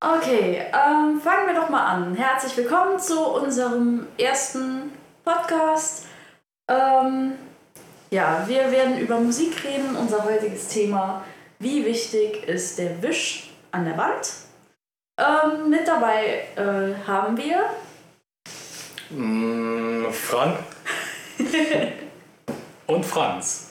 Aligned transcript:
Okay, 0.00 0.62
ähm, 0.72 1.20
fangen 1.20 1.48
wir 1.48 1.54
doch 1.60 1.68
mal 1.70 1.84
an. 1.84 2.14
Herzlich 2.14 2.56
willkommen 2.56 3.00
zu 3.00 3.20
unserem 3.20 4.06
ersten 4.16 4.92
Podcast. 5.24 6.06
Ähm, 6.68 7.32
ja, 8.10 8.44
wir 8.46 8.70
werden 8.70 8.98
über 9.00 9.18
Musik 9.18 9.64
reden. 9.64 9.96
Unser 9.96 10.22
heutiges 10.22 10.68
Thema, 10.68 11.24
wie 11.58 11.84
wichtig 11.84 12.46
ist 12.46 12.78
der 12.78 13.02
Wisch 13.02 13.50
an 13.72 13.86
der 13.86 13.98
Wand? 13.98 14.34
Ähm, 15.18 15.68
mit 15.68 15.88
dabei 15.88 16.44
äh, 16.54 16.94
haben 17.06 17.36
wir 17.36 17.64
Mm, 19.10 20.10
Frank 20.12 20.58
und 22.86 23.06
Franz. 23.06 23.70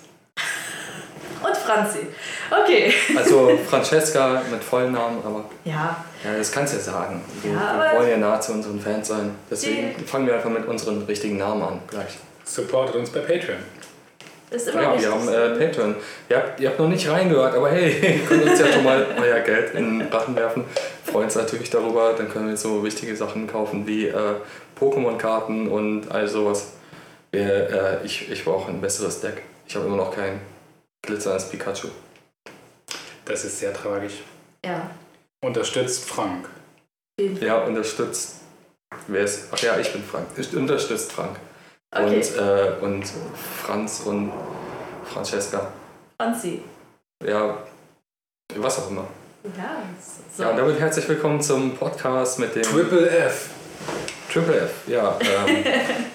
und 1.44 1.56
Franzi. 1.56 2.08
Okay. 2.50 2.94
Also 3.16 3.58
Francesca 3.70 4.42
mit 4.52 4.64
vollen 4.64 4.92
Namen, 4.94 5.20
aber 5.26 5.46
Ja, 5.66 6.04
ja, 6.24 6.38
das 6.38 6.52
kannst 6.52 6.74
du 6.74 6.78
ja 6.78 6.84
sagen. 6.84 7.22
Wir, 7.42 7.52
Ja, 7.54 7.92
wir 7.92 8.00
wollen 8.00 8.10
ja 8.10 8.18
nah 8.18 8.40
zu 8.40 8.54
unseren 8.54 8.80
Fans 8.80 9.08
sein. 9.08 9.32
Deswegen 9.50 9.96
Die- 9.98 10.04
fangen 10.04 10.28
wir 10.28 10.36
einfach 10.36 10.50
mit 10.50 10.66
unseren 10.68 11.02
richtigen 11.04 11.38
Namen 11.38 11.62
an 11.64 11.80
gleich. 11.88 12.18
Supportet 12.46 12.96
uns 12.96 13.10
bei 13.10 13.20
Patreon. 13.20 13.58
ist 14.50 14.70
immer 14.70 14.82
Ja, 14.82 15.02
wir 15.02 15.12
haben 15.12 15.28
äh, 15.28 15.50
Patreon. 15.68 15.96
Ihr 16.30 16.38
habt, 16.38 16.60
ihr 16.60 16.70
habt 16.70 16.80
noch 16.80 16.88
nicht 16.88 17.10
reingehört, 17.10 17.56
aber 17.56 17.70
hey, 17.70 17.90
ihr 18.20 18.26
könnt 18.26 18.44
uns 18.50 18.60
ja 18.60 18.68
schon 18.68 18.84
mal 18.84 19.06
euer 19.22 19.40
Geld 19.42 19.74
in 19.76 20.00
den 20.00 20.08
Rachen 20.08 20.36
werfen. 20.36 20.64
Freuen 21.04 21.26
uns 21.26 21.36
natürlich 21.36 21.70
darüber. 21.70 22.14
Dann 22.18 22.30
können 22.30 22.48
wir 22.48 22.56
so 22.58 22.84
wichtige 22.84 23.16
Sachen 23.16 23.48
kaufen 23.48 23.86
wie 23.86 24.08
äh, 24.08 24.14
Pokémon-Karten 24.80 25.68
und 25.68 26.10
all 26.12 26.28
sowas. 26.28 26.74
Wir, 27.32 27.70
äh, 28.02 28.06
ich 28.06 28.32
ich 28.32 28.46
brauche 28.46 28.72
ein 28.72 28.80
besseres 28.80 29.20
Deck. 29.20 29.42
Ich 29.68 29.76
habe 29.76 29.86
immer 29.86 29.98
noch 29.98 30.16
kein 30.16 30.40
glitzerndes 31.02 31.50
Pikachu. 31.50 31.90
Das 33.28 33.44
ist 33.46 33.60
sehr 33.60 33.74
tragisch. 33.74 34.24
ja. 34.66 34.90
Unterstützt 35.44 36.06
Frank. 36.10 36.50
Ja, 37.20 37.60
unterstützt. 37.60 38.38
Wer 39.08 39.22
ist? 39.22 39.50
Ach 39.52 39.60
ja, 39.60 39.78
ich 39.78 39.94
bin 39.94 40.04
Frank. 40.04 40.26
Ich 40.36 40.56
unterstützt 40.56 41.12
Frank. 41.12 41.38
Okay, 41.92 42.16
Und, 42.16 42.36
äh, 42.38 42.72
und 42.82 43.04
Franz 43.64 44.00
und 44.02 44.32
Francesca. 45.06 45.72
Franzi. 46.20 46.64
Ja, 47.24 47.60
was 48.56 48.80
auch 48.80 48.90
immer. 48.90 49.06
Ja, 49.56 49.84
so. 50.36 50.44
Ja, 50.44 50.50
und 50.50 50.58
damit 50.58 50.80
herzlich 50.80 51.08
willkommen 51.08 51.40
zum 51.40 51.78
Podcast 51.78 52.40
mit 52.40 52.56
dem 52.56 52.64
Triple 52.64 53.08
F. 53.10 53.50
Triple 54.34 54.62
F. 54.62 54.72
Ja, 54.88 55.18
ähm, 55.22 55.64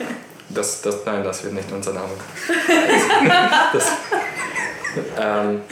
das, 0.48 0.82
das, 0.82 1.04
nein, 1.06 1.22
das 1.22 1.44
wird 1.44 1.54
nicht 1.54 1.70
unser 1.70 1.92
Name. 1.92 2.10
Das, 3.72 3.92
ähm, 5.18 5.62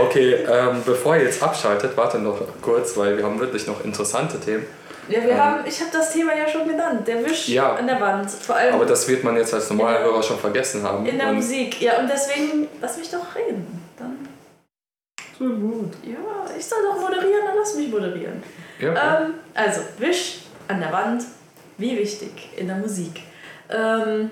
okay, 0.00 0.34
ähm, 0.50 0.82
bevor 0.84 1.16
ihr 1.16 1.24
jetzt 1.24 1.42
abschaltet, 1.42 1.96
warte 1.96 2.18
noch 2.18 2.40
kurz, 2.60 2.96
weil 2.96 3.16
wir 3.16 3.24
haben 3.24 3.38
wirklich 3.40 3.66
noch 3.66 3.84
interessante 3.84 4.38
Themen. 4.40 4.64
Ja, 5.08 5.22
wir 5.22 5.30
Ähm, 5.30 5.38
haben, 5.38 5.60
ich 5.66 5.80
habe 5.80 5.90
das 5.92 6.12
Thema 6.12 6.34
ja 6.36 6.46
schon 6.48 6.66
genannt, 6.68 7.06
der 7.06 7.24
Wisch 7.24 7.48
Ja. 7.48 7.74
an 7.74 7.86
der 7.86 8.00
Wand. 8.00 8.30
Vor 8.30 8.54
allem 8.54 8.74
Aber 8.74 8.86
das 8.86 9.06
wird 9.08 9.24
man 9.24 9.36
jetzt 9.36 9.52
als 9.52 9.68
normaler 9.70 9.98
der- 9.98 10.06
Hörer 10.06 10.22
schon 10.22 10.38
vergessen 10.38 10.82
haben. 10.84 11.04
in 11.06 11.18
der 11.18 11.28
Und- 11.28 11.36
Musik. 11.36 11.80
Ja, 11.82 11.98
und 11.98 12.08
deswegen 12.08 12.68
lass 12.80 12.96
mich 12.98 13.10
doch 13.10 13.34
reden. 13.34 13.82
Dann, 13.98 14.28
So 15.38 15.44
gut. 15.46 15.92
ja, 16.04 16.16
ich 16.56 16.64
soll 16.64 16.78
doch 16.84 17.00
moderieren, 17.00 17.42
dann 17.46 17.56
lass 17.58 17.74
mich 17.74 17.88
moderieren. 17.90 18.42
Ja, 18.78 18.90
okay. 18.92 19.24
Ähm, 19.24 19.34
also, 19.54 19.80
Wisch 19.98 20.38
an 20.68 20.80
der 20.80 20.92
Wand, 20.92 21.24
wie 21.78 21.98
wichtig 21.98 22.50
in 22.56 22.68
der 22.68 22.76
Musik. 22.76 23.22
Ähm, 23.70 24.30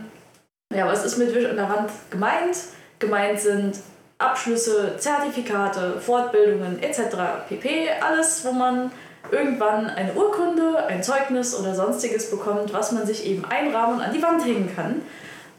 ja, 0.72 0.86
was 0.86 1.04
ist 1.04 1.18
mit 1.18 1.34
Wisch 1.34 1.46
an 1.46 1.56
der 1.56 1.68
Wand 1.68 1.90
gemeint? 2.10 2.56
Gemeint 3.00 3.40
sind 3.40 3.76
Abschlüsse, 4.20 4.96
Zertifikate, 4.98 6.00
Fortbildungen 6.00 6.82
etc. 6.82 7.00
pp. 7.48 7.88
Alles, 8.00 8.44
wo 8.44 8.52
man 8.52 8.92
irgendwann 9.30 9.86
eine 9.86 10.12
Urkunde, 10.12 10.84
ein 10.86 11.02
Zeugnis 11.02 11.58
oder 11.58 11.74
sonstiges 11.74 12.30
bekommt, 12.30 12.72
was 12.72 12.92
man 12.92 13.06
sich 13.06 13.26
eben 13.26 13.44
einrahmen 13.44 13.96
und 13.96 14.02
an 14.02 14.12
die 14.12 14.22
Wand 14.22 14.44
hängen 14.44 14.70
kann. 14.74 15.02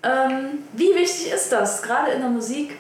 Ähm, 0.04 0.60
wie 0.74 0.96
wichtig 0.96 1.32
ist 1.32 1.52
das, 1.52 1.82
gerade 1.82 2.12
in 2.12 2.22
der 2.22 2.30
Musik? 2.30 2.78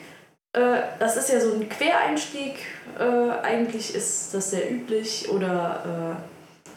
Äh, 0.53 0.81
das 0.99 1.17
ist 1.17 1.29
ja 1.29 1.39
so 1.39 1.53
ein 1.53 1.69
Quereinstieg. 1.69 2.55
Äh, 2.99 3.43
eigentlich 3.43 3.95
ist 3.95 4.33
das 4.33 4.51
sehr 4.51 4.71
üblich 4.71 5.29
oder 5.29 6.15
äh, 6.17 6.31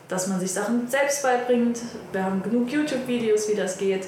dass 0.09 0.29
man 0.29 0.39
sich 0.39 0.53
Sachen 0.53 0.89
selbst 0.89 1.23
beibringt. 1.23 1.79
Wir 2.13 2.25
haben 2.25 2.43
genug 2.43 2.71
YouTube-Videos, 2.71 3.49
wie 3.49 3.55
das 3.55 3.79
geht. 3.79 4.07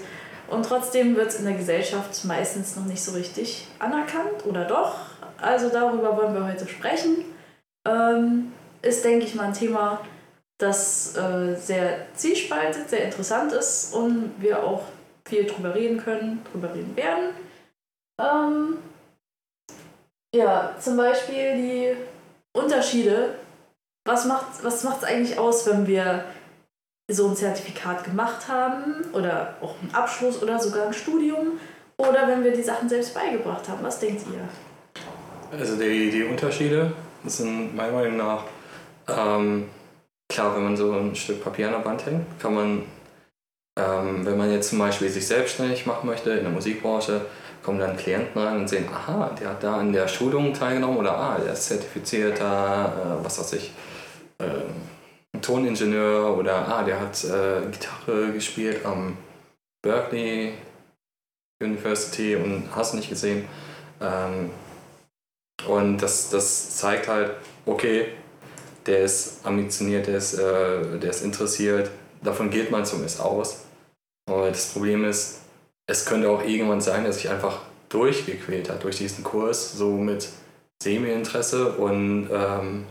Und 0.48 0.64
trotzdem 0.64 1.16
wird 1.16 1.28
es 1.28 1.38
in 1.40 1.44
der 1.44 1.56
Gesellschaft 1.56 2.24
meistens 2.24 2.76
noch 2.76 2.84
nicht 2.84 3.02
so 3.02 3.12
richtig 3.12 3.66
anerkannt 3.78 4.44
oder 4.44 4.64
doch. 4.64 4.96
Also 5.40 5.68
darüber 5.68 6.16
wollen 6.16 6.34
wir 6.34 6.46
heute 6.46 6.68
sprechen. 6.68 7.24
Ähm, 7.86 8.52
ist, 8.82 9.04
denke 9.04 9.26
ich 9.26 9.34
mal, 9.34 9.46
ein 9.46 9.54
Thema, 9.54 10.00
das 10.58 11.16
äh, 11.16 11.54
sehr 11.56 12.06
zielspaltet, 12.14 12.88
sehr 12.88 13.04
interessant 13.04 13.52
ist 13.52 13.92
und 13.94 14.34
wir 14.38 14.62
auch 14.62 14.82
viel 15.26 15.44
drüber 15.44 15.74
reden 15.74 15.98
können, 15.98 16.44
drüber 16.52 16.72
reden 16.72 16.96
werden. 16.96 17.30
Ähm, 18.20 18.78
ja, 20.34 20.74
zum 20.80 20.96
Beispiel 20.96 21.56
die 21.56 21.96
Unterschiede. 22.52 23.34
Was 24.06 24.24
macht 24.24 24.46
es 24.54 24.64
was 24.64 24.84
macht's 24.84 25.04
eigentlich 25.04 25.38
aus, 25.38 25.66
wenn 25.66 25.86
wir 25.86 26.24
so 27.08 27.28
ein 27.28 27.36
Zertifikat 27.36 28.04
gemacht 28.04 28.48
haben 28.48 29.04
oder 29.12 29.56
auch 29.60 29.74
einen 29.80 29.94
Abschluss 29.94 30.42
oder 30.42 30.58
sogar 30.58 30.88
ein 30.88 30.92
Studium 30.92 31.58
oder 31.96 32.26
wenn 32.26 32.42
wir 32.42 32.52
die 32.52 32.62
Sachen 32.62 32.88
selbst 32.88 33.14
beigebracht 33.14 33.68
haben? 33.68 33.82
Was 33.82 34.00
denkt 34.00 34.22
ihr? 34.32 35.56
Also 35.56 35.76
die, 35.76 36.10
die 36.10 36.24
Unterschiede 36.24 36.92
sind 37.24 37.74
meiner 37.76 37.92
Meinung 37.92 38.16
nach, 38.16 38.44
ähm, 39.08 39.68
klar, 40.28 40.56
wenn 40.56 40.64
man 40.64 40.76
so 40.76 40.92
ein 40.92 41.14
Stück 41.14 41.42
Papier 41.42 41.68
an 41.68 41.74
der 41.74 41.84
Wand 41.84 42.04
hängt, 42.06 42.26
kann 42.40 42.54
man, 42.54 42.82
ähm, 43.78 44.26
wenn 44.26 44.36
man 44.36 44.50
jetzt 44.50 44.70
zum 44.70 44.80
Beispiel 44.80 45.08
sich 45.08 45.26
selbstständig 45.26 45.86
machen 45.86 46.06
möchte 46.06 46.30
in 46.30 46.42
der 46.42 46.52
Musikbranche, 46.52 47.22
kommen 47.62 47.78
dann 47.78 47.96
Klienten 47.96 48.40
rein 48.40 48.58
und 48.58 48.68
sehen, 48.68 48.88
aha, 48.92 49.34
der 49.40 49.50
hat 49.50 49.62
da 49.62 49.78
an 49.78 49.92
der 49.92 50.08
Schulung 50.08 50.52
teilgenommen 50.52 50.98
oder 50.98 51.16
ah, 51.16 51.38
der 51.38 51.52
ist 51.52 51.66
zertifizierter, 51.66 52.92
äh, 53.20 53.24
was 53.24 53.38
weiß 53.38 53.52
ich, 53.54 53.72
ähm, 54.40 54.95
Toningenieur 55.42 56.36
oder 56.36 56.68
ah, 56.68 56.82
der 56.82 57.00
hat 57.00 57.24
äh, 57.24 57.62
Gitarre 57.70 58.32
gespielt 58.32 58.84
am 58.84 59.16
Berkeley 59.82 60.54
University 61.62 62.36
und 62.36 62.68
hast 62.74 62.94
nicht 62.94 63.08
gesehen. 63.08 63.46
Ähm, 64.00 64.50
und 65.66 65.98
das, 65.98 66.30
das 66.30 66.76
zeigt 66.76 67.08
halt, 67.08 67.32
okay, 67.64 68.08
der 68.84 69.00
ist 69.00 69.44
ambitioniert, 69.44 70.06
der 70.06 70.18
ist, 70.18 70.34
äh, 70.34 70.98
der 70.98 71.10
ist 71.10 71.24
interessiert, 71.24 71.90
davon 72.22 72.50
geht 72.50 72.70
man 72.70 72.84
zumindest 72.84 73.20
aus. 73.20 73.64
Aber 74.28 74.48
das 74.48 74.72
Problem 74.72 75.04
ist, 75.04 75.40
es 75.88 76.04
könnte 76.04 76.28
auch 76.28 76.42
irgendwann 76.42 76.80
sein, 76.80 77.04
dass 77.04 77.16
sich 77.16 77.30
einfach 77.30 77.60
durchgequält 77.88 78.70
hat 78.70 78.84
durch 78.84 78.98
diesen 78.98 79.24
Kurs, 79.24 79.72
so 79.72 79.92
mit 79.92 80.28
Semi-Interesse 80.82 81.72
und 81.72 82.28
ähm, 82.32 82.84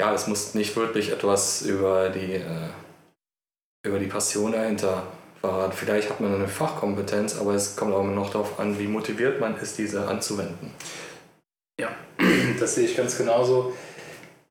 ja, 0.00 0.14
es 0.14 0.26
muss 0.26 0.54
nicht 0.54 0.76
wirklich 0.76 1.10
etwas 1.10 1.62
über 1.62 2.10
die, 2.10 2.34
äh, 2.34 2.68
über 3.84 3.98
die 3.98 4.06
Passion 4.06 4.52
dahinter 4.52 5.04
verraten. 5.40 5.72
Vielleicht 5.72 6.10
hat 6.10 6.20
man 6.20 6.34
eine 6.34 6.48
Fachkompetenz, 6.48 7.38
aber 7.38 7.54
es 7.54 7.76
kommt 7.76 7.94
auch 7.94 8.02
immer 8.02 8.12
noch 8.12 8.30
darauf 8.30 8.58
an, 8.60 8.78
wie 8.78 8.86
motiviert 8.86 9.40
man 9.40 9.56
ist, 9.58 9.78
diese 9.78 10.06
anzuwenden. 10.06 10.72
Das 12.60 12.74
sehe 12.74 12.84
ich 12.84 12.96
ganz 12.96 13.16
genauso. 13.16 13.72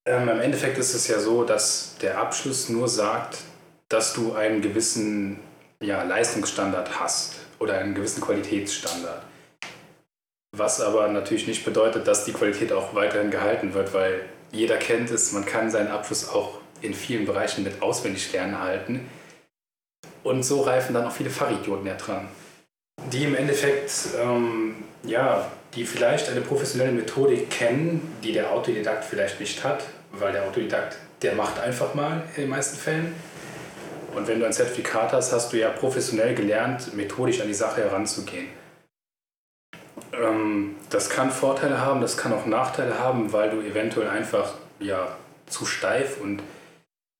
Ähm, 0.06 0.30
Im 0.30 0.40
Endeffekt 0.40 0.78
ist 0.78 0.94
es 0.94 1.08
ja 1.08 1.20
so, 1.20 1.44
dass 1.44 1.96
der 2.02 2.18
Abschluss 2.20 2.70
nur 2.70 2.88
sagt, 2.88 3.40
dass 3.90 4.14
du 4.14 4.34
einen 4.34 4.62
gewissen 4.62 5.40
ja, 5.82 6.04
Leistungsstandard 6.04 7.00
hast 7.00 7.36
oder 7.60 7.78
einen 7.78 7.94
gewissen 7.94 8.22
Qualitätsstandard. 8.22 9.24
Was 10.56 10.82
aber 10.82 11.08
natürlich 11.10 11.48
nicht 11.48 11.66
bedeutet, 11.66 12.08
dass 12.08 12.26
die 12.26 12.34
Qualität 12.34 12.72
auch 12.72 12.96
weiterhin 12.96 13.32
gehalten 13.32 13.74
wird, 13.74 13.94
weil 13.94 14.22
jeder 14.52 14.78
kennt 14.78 15.12
es, 15.12 15.32
man 15.32 15.46
kann 15.46 15.70
seinen 15.70 15.90
Abschluss 15.90 16.30
auch 16.30 16.60
in 16.82 16.94
vielen 16.94 17.26
Bereichen 17.26 17.64
mit 17.64 17.82
auswendig 17.82 18.32
lernen 18.34 18.60
halten. 18.60 19.10
Und 20.24 20.44
so 20.44 20.62
reifen 20.62 20.94
dann 20.94 21.06
auch 21.06 21.12
viele 21.12 21.30
Fachidioten 21.30 21.88
ja 21.88 21.96
dran, 21.96 22.28
die 23.12 23.24
im 23.24 23.36
Endeffekt, 23.36 23.92
ähm, 24.22 24.76
ja, 25.04 25.50
die 25.74 25.86
vielleicht 25.86 26.30
eine 26.30 26.42
professionelle 26.42 26.92
Methodik 26.92 27.50
kennen, 27.50 28.18
die 28.24 28.34
der 28.34 28.52
Autodidakt 28.52 29.06
vielleicht 29.06 29.40
nicht 29.40 29.64
hat, 29.64 29.84
weil 30.12 30.32
der 30.32 30.44
Autodidakt, 30.44 30.98
der 31.22 31.34
macht 31.34 31.60
einfach 31.60 31.94
mal 31.94 32.24
in 32.36 32.44
den 32.44 32.50
meisten 32.50 32.78
Fällen. 32.78 33.14
Und 34.16 34.28
wenn 34.28 34.40
du 34.40 34.46
ein 34.46 34.54
Zertifikat 34.54 35.14
hast, 35.14 35.32
hast 35.32 35.54
du 35.54 35.58
ja 35.58 35.70
professionell 35.70 36.34
gelernt, 36.34 36.94
methodisch 36.96 37.40
an 37.40 37.48
die 37.48 37.54
Sache 37.54 37.84
heranzugehen. 37.84 38.48
Ähm, 40.18 40.76
das 40.90 41.10
kann 41.10 41.32
Vorteile 41.32 41.82
haben, 41.82 42.02
das 42.02 42.18
kann 42.18 42.34
auch 42.34 42.46
Nachteile 42.46 43.00
haben, 43.00 43.32
weil 43.34 43.50
du 43.50 43.62
eventuell 43.62 44.10
einfach 44.10 44.54
ja, 44.80 45.16
zu 45.48 45.66
steif 45.66 46.20
und 46.22 46.42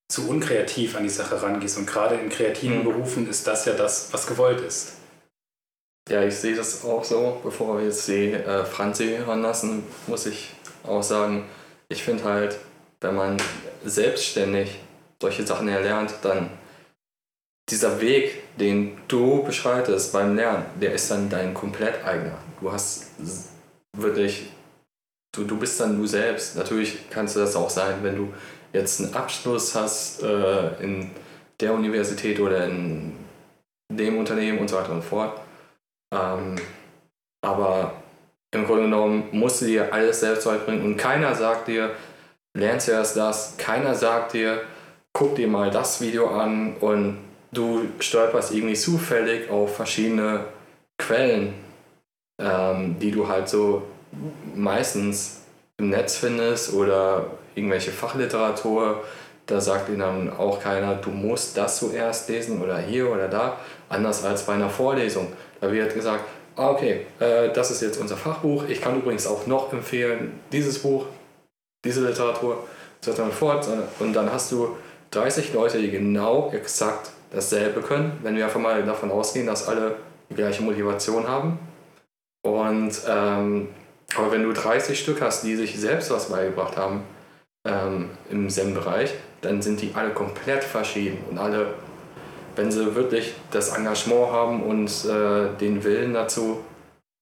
zu 0.10 0.30
unkreativ 0.30 0.96
an 0.96 1.04
die 1.04 1.10
Sache 1.10 1.42
rangehst. 1.42 1.78
Und 1.78 1.86
gerade 1.86 2.16
in 2.16 2.30
kreativen 2.30 2.80
Mhm. 2.80 2.84
Berufen 2.84 3.30
ist 3.30 3.46
das 3.48 3.66
ja 3.66 3.74
das, 3.74 4.12
was 4.12 4.28
gewollt 4.28 4.62
ist. 4.62 4.94
Ja, 6.10 6.24
ich 6.24 6.36
sehe 6.36 6.56
das 6.56 6.86
auch 6.86 7.04
so. 7.04 7.42
Bevor 7.44 7.78
wir 7.78 7.86
jetzt 7.86 8.08
die 8.08 8.32
äh, 8.32 8.64
Franzi 8.64 9.18
ranlassen, 9.18 9.84
muss 10.08 10.26
ich 10.26 10.54
auch 10.86 11.04
sagen, 11.04 11.46
ich 11.90 12.04
finde 12.04 12.24
halt, 12.24 12.58
wenn 13.02 13.16
man 13.16 13.38
selbstständig 13.84 14.80
solche 15.22 15.46
Sachen 15.46 15.68
erlernt, 15.68 16.14
dann 16.22 16.50
dieser 17.70 18.00
Weg, 18.00 18.58
den 18.58 18.98
du 19.10 19.44
beschreitest 19.44 20.14
beim 20.14 20.36
Lernen, 20.36 20.66
der 20.80 20.94
ist 20.94 21.12
dann 21.12 21.30
dein 21.30 21.54
komplett 21.54 22.04
eigener. 22.06 22.38
Du 22.60 22.72
hast 22.72 23.12
wirklich, 23.96 24.52
du, 25.34 25.44
du 25.44 25.58
bist 25.58 25.80
dann 25.80 25.98
du 25.98 26.08
selbst. 26.08 26.56
Natürlich 26.56 27.10
kannst 27.10 27.36
du 27.36 27.40
das 27.40 27.56
auch 27.56 27.70
sein, 27.70 27.98
wenn 28.02 28.16
du 28.16 28.34
jetzt 28.74 29.02
einen 29.02 29.14
Abschluss 29.14 29.76
hast 29.76 30.24
äh, 30.24 30.84
in 30.84 31.12
der 31.60 31.74
Universität 31.74 32.40
oder 32.40 32.66
in 32.66 33.14
dem 33.92 34.18
Unternehmen 34.18 34.60
und 34.60 34.70
so 34.70 34.76
weiter 34.76 34.92
und 34.92 35.04
fort. 35.04 35.40
Ähm, 36.14 36.56
aber 37.42 37.94
im 38.52 38.66
Grunde 38.66 38.84
genommen 38.84 39.30
musst 39.32 39.62
du 39.62 39.66
dir 39.66 39.94
alles 39.94 40.20
selbst 40.20 40.46
beibringen 40.46 40.84
und 40.84 40.98
keiner 40.98 41.36
sagt 41.36 41.68
dir, 41.68 41.92
lernst 42.56 42.90
erst 42.90 43.18
das, 43.18 43.58
keiner 43.58 43.94
sagt 43.94 44.34
dir, 44.34 44.62
guck 45.14 45.36
dir 45.36 45.48
mal 45.48 45.70
das 45.70 46.02
Video 46.02 46.30
an 46.30 46.76
und 46.78 47.20
du 47.52 47.88
stolperst 48.00 48.54
irgendwie 48.54 48.76
zufällig 48.76 49.50
auf 49.50 49.76
verschiedene 49.76 50.46
Quellen, 50.98 51.54
ähm, 52.40 52.98
die 53.00 53.12
du 53.12 53.28
halt 53.28 53.50
so 53.50 53.84
meistens 54.56 55.42
im 55.78 55.90
Netz 55.90 56.18
findest 56.18 56.74
oder 56.74 57.26
irgendwelche 57.56 57.92
Fachliteratur. 57.92 59.04
Da 59.46 59.62
sagt 59.62 59.90
ihnen 59.90 60.00
dann 60.00 60.38
auch 60.38 60.62
keiner, 60.62 60.96
du 60.96 61.10
musst 61.10 61.58
das 61.58 61.78
zuerst 61.78 62.28
lesen 62.30 62.62
oder 62.62 62.78
hier 62.80 63.10
oder 63.10 63.28
da, 63.28 63.58
anders 63.88 64.26
als 64.26 64.44
bei 64.44 64.54
einer 64.54 64.70
Vorlesung. 64.70 65.32
Da 65.62 65.72
wird 65.72 65.94
gesagt, 65.94 66.26
ah, 66.58 66.72
okay, 66.72 67.06
äh, 67.20 67.50
das 67.54 67.72
ist 67.72 67.82
jetzt 67.82 68.00
unser 68.00 68.18
Fachbuch. 68.18 68.66
Ich 68.68 68.82
kann 68.82 68.98
übrigens 68.98 69.26
auch 69.26 69.48
noch 69.48 69.72
empfehlen, 69.72 70.40
dieses 70.52 70.80
Buch, 70.80 71.06
diese 71.86 72.06
Literatur, 72.06 72.68
so 73.00 73.14
dann 73.14 73.32
fort. 73.32 73.68
Und 74.00 74.14
dann 74.14 74.32
hast 74.32 74.52
du 74.52 74.76
30 75.12 75.54
Leute, 75.54 75.80
die 75.80 75.92
genau 75.92 76.52
exakt 76.52 77.12
dasselbe 77.32 77.82
können, 77.82 78.20
wenn 78.24 78.36
wir 78.36 78.46
einfach 78.46 78.60
mal 78.60 78.84
davon 78.84 79.12
ausgehen, 79.12 79.48
dass 79.48 79.68
alle 79.68 79.96
die 80.30 80.36
gleiche 80.36 80.62
Motivation 80.62 81.28
haben. 81.28 81.60
Und 82.44 82.94
ähm, 83.08 83.70
aber 84.16 84.32
wenn 84.32 84.44
du 84.44 84.54
30 84.54 85.00
Stück 85.00 85.22
hast, 85.22 85.44
die 85.44 85.56
sich 85.56 85.80
selbst 85.80 86.12
was 86.12 86.30
beigebracht 86.30 86.78
haben 86.78 87.04
ähm, 87.66 88.10
im 88.30 88.50
Zen-Bereich, 88.50 89.14
dann 89.42 89.62
sind 89.62 89.82
die 89.82 89.92
alle 89.94 90.12
komplett 90.12 90.64
verschieden 90.64 91.18
und 91.30 91.38
alle, 91.38 91.74
wenn 92.56 92.72
sie 92.72 92.96
wirklich 92.96 93.36
das 93.52 93.76
Engagement 93.76 94.32
haben 94.32 94.64
und 94.64 94.90
äh, 95.06 95.56
den 95.60 95.84
Willen 95.84 96.14
dazu, 96.14 96.64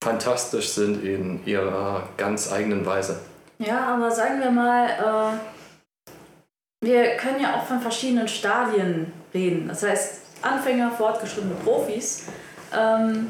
fantastisch 0.02 0.68
sind 0.68 1.04
in 1.04 1.44
ihrer 1.44 2.04
ganz 2.16 2.52
eigenen 2.52 2.86
Weise. 2.86 3.20
Ja, 3.58 3.94
aber 3.94 4.10
sagen 4.10 4.40
wir 4.40 4.50
mal, 4.50 4.88
äh, 4.88 6.86
wir 6.86 7.16
können 7.16 7.40
ja 7.40 7.56
auch 7.56 7.64
von 7.64 7.80
verschiedenen 7.80 8.28
Stadien 8.28 9.12
reden. 9.34 9.68
Das 9.68 9.82
heißt, 9.82 10.20
Anfänger, 10.42 10.92
fortgeschrittene 10.92 11.54
Profis. 11.64 12.26
Ähm, 12.76 13.28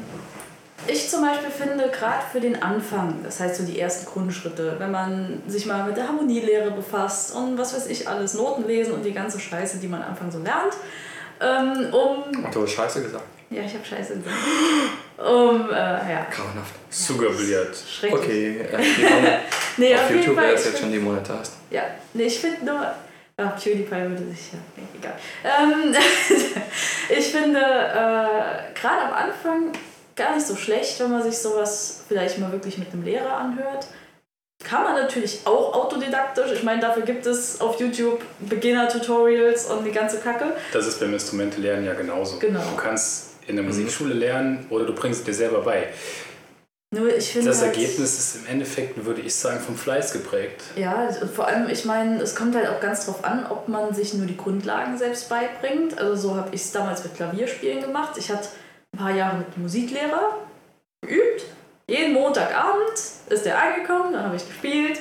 ich 0.85 1.09
zum 1.09 1.21
Beispiel 1.21 1.49
finde, 1.49 1.89
gerade 1.89 2.23
für 2.31 2.39
den 2.39 2.61
Anfang, 2.61 3.15
das 3.23 3.39
heißt 3.39 3.55
so 3.55 3.63
die 3.63 3.79
ersten 3.79 4.05
Grundschritte, 4.05 4.75
wenn 4.77 4.91
man 4.91 5.41
sich 5.47 5.65
mal 5.65 5.85
mit 5.85 5.97
der 5.97 6.07
Harmonielehre 6.07 6.71
befasst 6.71 7.33
und 7.35 7.57
was 7.57 7.73
weiß 7.73 7.87
ich 7.87 8.07
alles, 8.07 8.35
Noten 8.35 8.67
lesen 8.67 8.93
und 8.93 9.03
die 9.03 9.13
ganze 9.13 9.39
Scheiße, 9.39 9.79
die 9.79 9.87
man 9.87 10.03
am 10.03 10.09
Anfang 10.09 10.31
so 10.31 10.39
lernt, 10.39 10.73
ähm, 11.39 11.93
um... 11.93 12.45
Ach, 12.45 12.51
du 12.51 12.63
hast 12.63 12.71
Scheiße 12.71 13.01
gesagt? 13.01 13.25
Ja, 13.49 13.63
ich 13.63 13.73
habe 13.73 13.85
Scheiße 13.85 14.15
gesagt. 14.17 14.35
Um, 15.17 15.69
äh, 15.71 15.73
ja. 15.73 16.27
Grauenhaft. 16.29 16.75
Sugarbilliard. 16.89 17.75
Schrecklich. 17.75 18.19
Okay, 18.19 18.59
äh, 18.59 19.39
nee, 19.77 19.95
auf, 19.95 20.01
auf 20.01 20.11
YouTube 20.11 20.35
wäre 20.35 20.53
es 20.53 20.65
jetzt 20.65 20.79
schon 20.79 20.91
demonetized. 20.91 21.53
Ja, 21.71 21.83
nee, 22.13 22.25
ich 22.25 22.39
finde 22.39 22.65
nur. 22.65 22.93
Ach, 23.37 23.55
PewDiePie 23.55 23.91
würde 23.91 24.25
sich 24.29 24.51
ja. 24.53 24.59
Egal. 24.99 25.13
Ähm, 25.43 25.95
ich 27.17 27.25
finde 27.27 27.59
äh, 27.59 28.73
gerade 28.73 29.01
am 29.05 29.13
Anfang 29.13 29.71
gar 30.17 30.35
nicht 30.35 30.45
so 30.45 30.55
schlecht, 30.55 30.99
wenn 30.99 31.11
man 31.11 31.23
sich 31.23 31.37
sowas 31.37 32.01
vielleicht 32.07 32.39
mal 32.39 32.51
wirklich 32.51 32.77
mit 32.77 32.91
einem 32.91 33.03
Lehrer 33.03 33.37
anhört. 33.37 33.87
Kann 34.63 34.83
man 34.83 34.95
natürlich 34.95 35.41
auch 35.45 35.73
autodidaktisch. 35.73 36.51
Ich 36.51 36.63
meine, 36.63 36.81
dafür 36.81 37.03
gibt 37.03 37.25
es 37.27 37.61
auf 37.61 37.79
YouTube 37.79 38.21
Beginner-Tutorials 38.39 39.67
und 39.67 39.85
die 39.85 39.91
ganze 39.91 40.17
Kacke. 40.17 40.53
Das 40.73 40.87
ist 40.87 40.99
beim 40.99 41.13
Instrumente 41.13 41.61
lernen 41.61 41.85
ja 41.85 41.93
genauso. 41.93 42.39
Genau. 42.39 42.59
Du 42.59 42.75
kannst 42.75 43.35
in 43.45 43.55
der 43.55 43.63
Musikschule 43.63 44.13
lernen 44.13 44.65
oder 44.69 44.85
du 44.85 44.93
bringst 44.93 45.19
es 45.21 45.25
dir 45.25 45.33
selber 45.33 45.61
bei. 45.61 45.87
Nur 46.95 47.13
ich 47.15 47.33
finde. 47.33 47.49
Das 47.49 47.61
halt, 47.61 47.75
Ergebnis 47.75 48.17
ist 48.17 48.35
im 48.37 48.47
Endeffekt, 48.47 49.05
würde 49.05 49.21
ich 49.21 49.35
sagen, 49.35 49.59
vom 49.59 49.75
Fleiß 49.75 50.13
geprägt. 50.13 50.63
Ja, 50.75 51.09
und 51.21 51.29
vor 51.29 51.45
allem, 51.47 51.69
ich 51.69 51.85
meine, 51.85 52.21
es 52.21 52.33
kommt 52.33 52.55
halt 52.55 52.67
auch 52.69 52.79
ganz 52.79 53.05
drauf 53.05 53.25
an, 53.25 53.45
ob 53.49 53.67
man 53.67 53.93
sich 53.93 54.13
nur 54.13 54.25
die 54.25 54.37
Grundlagen 54.37 54.97
selbst 54.97 55.29
beibringt. 55.29 55.99
Also 55.99 56.29
so 56.29 56.35
habe 56.35 56.49
ich 56.53 56.61
es 56.61 56.71
damals 56.71 57.03
mit 57.03 57.15
Klavierspielen 57.15 57.81
gemacht. 57.81 58.17
Ich 58.17 58.31
hatte 58.31 58.47
ein 58.97 59.05
paar 59.05 59.15
Jahre 59.15 59.37
mit 59.37 59.57
Musiklehrer 59.57 60.37
geübt. 61.01 61.43
Jeden 61.87 62.13
Montagabend 62.13 62.97
ist 63.29 63.45
der 63.45 63.61
angekommen, 63.61 64.13
dann 64.13 64.25
habe 64.25 64.35
ich 64.35 64.45
gespielt. 64.45 64.99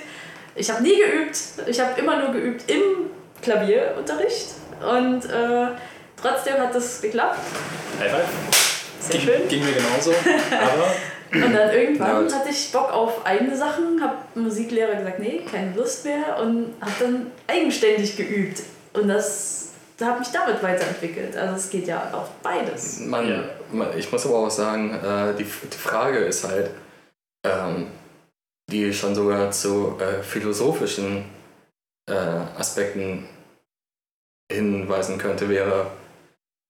Ich 0.55 0.71
habe 0.71 0.83
nie 0.83 0.97
geübt. 0.97 1.39
Ich 1.67 1.81
habe 1.81 1.99
immer 1.99 2.21
nur 2.21 2.33
geübt 2.33 2.71
im 2.71 3.11
Klavierunterricht. 3.43 4.49
Und 4.81 5.25
äh, 5.25 5.69
trotzdem 6.21 6.59
hat 6.59 6.75
das 6.75 7.01
geklappt. 7.01 7.39
High 7.99 8.11
five. 8.11 8.25
Sehr 9.01 9.19
ging, 9.19 9.29
schön. 9.29 9.49
ging 9.49 9.65
mir 9.65 9.73
genauso. 9.73 10.13
Aber 10.51 10.95
Und 11.33 11.53
dann 11.53 11.71
irgendwann 11.73 12.33
hatte 12.33 12.51
ich 12.51 12.71
Bock 12.71 12.93
auf 12.93 13.27
eigene 13.27 13.57
Sachen, 13.57 14.01
habe 14.01 14.17
Musiklehrer 14.37 14.95
gesagt, 14.95 15.19
nee, 15.19 15.43
keine 15.51 15.75
Lust 15.75 16.05
mehr 16.05 16.39
und 16.41 16.75
habe 16.81 16.93
dann 17.01 17.33
eigenständig 17.49 18.17
geübt. 18.17 18.63
Und 18.93 19.09
das 19.09 19.67
da 19.97 20.07
habe 20.09 20.19
mich 20.19 20.29
damit 20.29 20.63
weiterentwickelt. 20.63 21.37
Also 21.37 21.57
es 21.57 21.71
geht 21.71 21.87
ja 21.87 22.11
auf 22.13 22.29
beides. 22.43 23.01
Man, 23.01 23.29
Ja. 23.29 23.45
Man, 23.73 23.97
ich 23.97 24.11
muss 24.13 24.27
aber 24.27 24.37
auch 24.37 24.51
sagen, 24.51 24.93
äh, 24.95 25.35
die, 25.35 25.45
die 25.45 25.77
Frage 25.77 26.19
ist 26.19 26.47
halt, 26.47 26.71
ähm, 27.45 27.89
die 28.71 28.93
schon 28.93 29.15
sogar 29.15 29.51
zu 29.51 29.99
äh, 30.01 30.23
philosophischen 30.23 31.25
äh, 32.09 32.15
Aspekten 32.15 33.29
hinweisen 34.51 35.19
könnte, 35.19 35.49
wäre, 35.49 35.91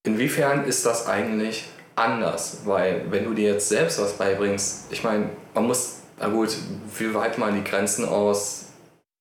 inwiefern 0.06 0.64
ist 0.64 0.84
das 0.86 1.06
eigentlich 1.06 1.68
anders? 1.94 2.60
Weil 2.64 3.10
wenn 3.10 3.24
du 3.24 3.34
dir 3.34 3.52
jetzt 3.52 3.68
selbst 3.68 4.00
was 4.00 4.14
beibringst, 4.14 4.92
ich 4.92 5.02
meine, 5.02 5.30
man 5.54 5.66
muss, 5.66 6.02
na 6.18 6.28
gut, 6.28 6.56
wie 6.98 7.14
weit 7.14 7.38
mal 7.38 7.52
die 7.52 7.64
Grenzen 7.64 8.06
aus 8.06 8.66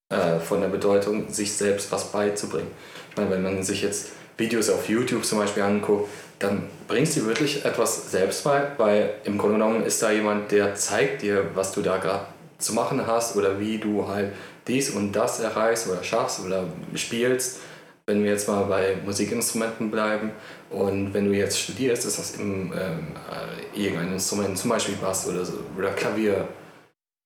äh, 0.10 0.40
von 0.40 0.62
der 0.62 0.68
Bedeutung, 0.68 1.30
sich 1.30 1.54
selbst 1.54 1.92
was 1.92 2.12
beizubringen. 2.12 2.72
Ich 3.10 3.18
meine, 3.18 3.32
wenn 3.32 3.44
man 3.44 3.64
sich 3.64 3.82
jetzt 3.82 4.12
Videos 4.38 4.70
auf 4.70 4.90
YouTube 4.90 5.26
zum 5.26 5.40
Beispiel 5.40 5.64
anguckt, 5.64 6.10
dann 6.40 6.64
bringst 6.88 7.16
du 7.18 7.26
wirklich 7.26 7.66
etwas 7.66 8.12
selbst 8.12 8.44
bei, 8.44 8.68
weil 8.78 9.16
im 9.24 9.38
Grunde 9.38 9.56
genommen 9.56 9.84
ist 9.84 10.02
da 10.04 10.12
jemand, 10.12 10.52
der 10.52 10.76
zeigt 10.76 11.22
dir, 11.22 11.46
was 11.56 11.72
du 11.72 11.82
da 11.82 11.98
gerade 11.98 12.26
zu 12.58 12.74
machen 12.74 13.06
hast 13.08 13.36
oder 13.36 13.60
wie 13.60 13.78
du 13.78 14.08
halt 14.08 14.34
dies 14.68 14.90
und 14.90 15.14
das 15.14 15.40
erreichst 15.40 15.88
oder 15.88 16.04
schaffst 16.04 16.42
oder 16.46 16.66
spielst. 16.96 17.60
Wenn 18.08 18.24
wir 18.24 18.32
jetzt 18.32 18.48
mal 18.48 18.66
bei 18.66 18.98
Musikinstrumenten 19.04 19.90
bleiben 19.90 20.32
und 20.70 21.14
wenn 21.14 21.26
du 21.26 21.32
jetzt 21.32 21.60
studierst, 21.60 22.06
ist 22.06 22.20
das 22.20 22.36
im, 22.36 22.72
ähm, 22.74 23.08
äh, 23.32 23.80
irgendein 23.80 24.14
Instrument, 24.14 24.58
zum 24.58 24.70
Beispiel 24.70 24.96
Bass 24.96 25.28
oder 25.28 25.44
so, 25.44 25.54
oder 25.76 25.90
Klavier 25.92 26.48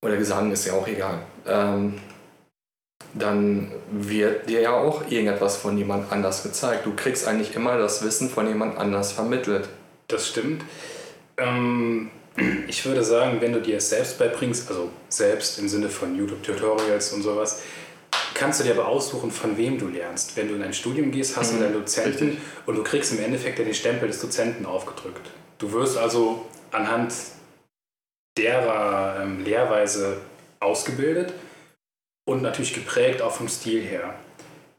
oder 0.02 0.16
Gesang, 0.16 0.52
ist 0.52 0.66
ja 0.66 0.74
auch 0.74 0.88
egal. 0.88 1.20
Ähm, 1.46 1.96
dann 3.20 3.72
wird 3.92 4.50
dir 4.50 4.62
ja 4.62 4.74
auch 4.74 5.04
irgendetwas 5.10 5.58
von 5.58 5.78
jemand 5.78 6.12
anders 6.12 6.44
gezeigt. 6.44 6.86
Du 6.86 6.94
kriegst 6.96 7.28
eigentlich 7.28 7.56
immer 7.56 7.78
das 7.78 8.04
Wissen 8.04 8.30
von 8.30 8.48
jemand 8.48 8.78
anders 8.78 9.12
vermittelt. 9.12 9.70
Das 10.08 10.28
stimmt. 10.28 10.64
Ähm, 11.38 12.10
ich 12.68 12.86
würde 12.86 13.04
sagen, 13.04 13.42
wenn 13.42 13.54
du 13.54 13.62
dir 13.62 13.78
es 13.78 13.90
selbst 13.90 14.18
beibringst, 14.18 14.70
also 14.70 14.90
selbst 15.10 15.60
im 15.60 15.68
Sinne 15.68 15.90
von 15.90 16.16
YouTube-Tutorials 16.18 17.14
und 17.14 17.22
sowas, 17.24 17.62
kannst 18.34 18.60
du 18.60 18.64
dir 18.64 18.72
aber 18.74 18.88
aussuchen, 18.88 19.32
von 19.32 19.58
wem 19.58 19.78
du 19.78 19.88
lernst. 19.88 20.38
Wenn 20.38 20.48
du 20.48 20.56
in 20.56 20.64
ein 20.64 20.74
Studium 20.74 21.12
gehst, 21.12 21.36
hast 21.38 21.54
Mhm, 21.54 21.58
du 21.58 21.64
deinen 21.64 21.74
Dozenten 21.74 22.30
richtig. 22.30 22.40
und 22.66 22.76
du 22.78 22.84
kriegst 22.84 23.12
im 23.12 23.20
Endeffekt 23.24 23.60
ja 23.60 23.66
den 23.66 23.74
Stempel 23.74 24.08
des 24.08 24.22
Dozenten 24.22 24.66
aufgedrückt. 24.66 25.30
Du 25.58 25.72
wirst 25.74 25.98
also 25.98 26.46
anhand 26.72 27.14
derer 28.38 29.22
ähm, 29.24 29.44
Lehrweise 29.44 30.18
ausgebildet 30.60 31.34
und 32.30 32.44
natürlich 32.44 32.76
geprägt 32.76 33.24
auch 33.24 33.32
vom 33.32 33.48
Stil 33.48 33.82
her. 33.82 34.14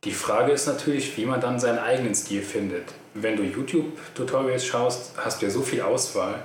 Die 0.04 0.12
Frage 0.12 0.52
ist 0.52 0.66
natürlich, 0.66 1.16
wie 1.16 1.26
man 1.26 1.40
dann 1.40 1.58
seinen 1.58 1.80
eigenen 1.80 2.14
Stil 2.14 2.42
findet. 2.42 2.84
Wenn 3.14 3.36
du 3.36 3.42
YouTube-Tutorials 3.42 4.64
schaust, 4.64 5.12
hast 5.16 5.42
du 5.42 5.46
ja 5.46 5.50
so 5.50 5.60
viel 5.60 5.80
Auswahl, 5.82 6.42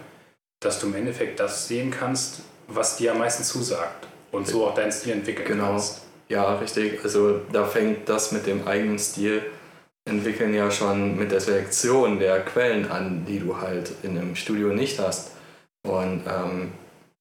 dass 0.61 0.79
du 0.79 0.87
im 0.87 0.95
Endeffekt 0.95 1.39
das 1.39 1.67
sehen 1.67 1.91
kannst, 1.91 2.41
was 2.67 2.97
dir 2.97 3.11
am 3.11 3.19
meisten 3.19 3.43
zusagt 3.43 4.07
und 4.31 4.47
so 4.47 4.65
auch 4.65 4.73
deinen 4.73 4.91
Stil 4.91 5.13
entwickeln 5.13 5.47
Genau. 5.47 5.67
kannst. 5.73 6.01
Ja, 6.27 6.55
richtig. 6.55 6.99
Also 7.03 7.41
da 7.53 7.65
fängt 7.65 8.09
das 8.09 8.31
mit 8.31 8.47
dem 8.47 8.67
eigenen 8.67 8.97
Stil 8.97 9.43
entwickeln 10.09 10.55
ja 10.55 10.71
schon 10.71 11.17
mit 11.17 11.31
der 11.31 11.39
Selektion 11.39 12.17
der 12.17 12.41
Quellen 12.41 12.89
an, 12.89 13.25
die 13.27 13.39
du 13.39 13.57
halt 13.61 13.91
in 14.01 14.17
einem 14.17 14.35
Studio 14.35 14.69
nicht 14.69 14.99
hast. 14.99 15.31
Und 15.87 16.23
ähm, 16.27 16.71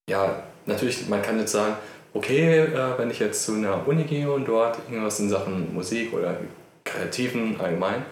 ja, 0.09 0.43
natürlich, 0.65 1.07
man 1.09 1.21
kann 1.21 1.39
jetzt 1.39 1.53
sagen, 1.53 1.77
okay, 2.15 2.61
äh, 2.61 2.99
wenn 2.99 3.11
ich 3.11 3.19
jetzt 3.19 3.45
zu 3.45 3.53
einer 3.53 3.87
Uni 3.87 4.05
gehe 4.05 4.31
und 4.31 4.47
dort 4.47 4.79
irgendwas 4.89 5.21
in 5.21 5.29
Sachen 5.29 5.75
Musik 5.75 6.13
oder 6.13 6.39
Kreativen 6.85 7.61
allgemein 7.61 8.05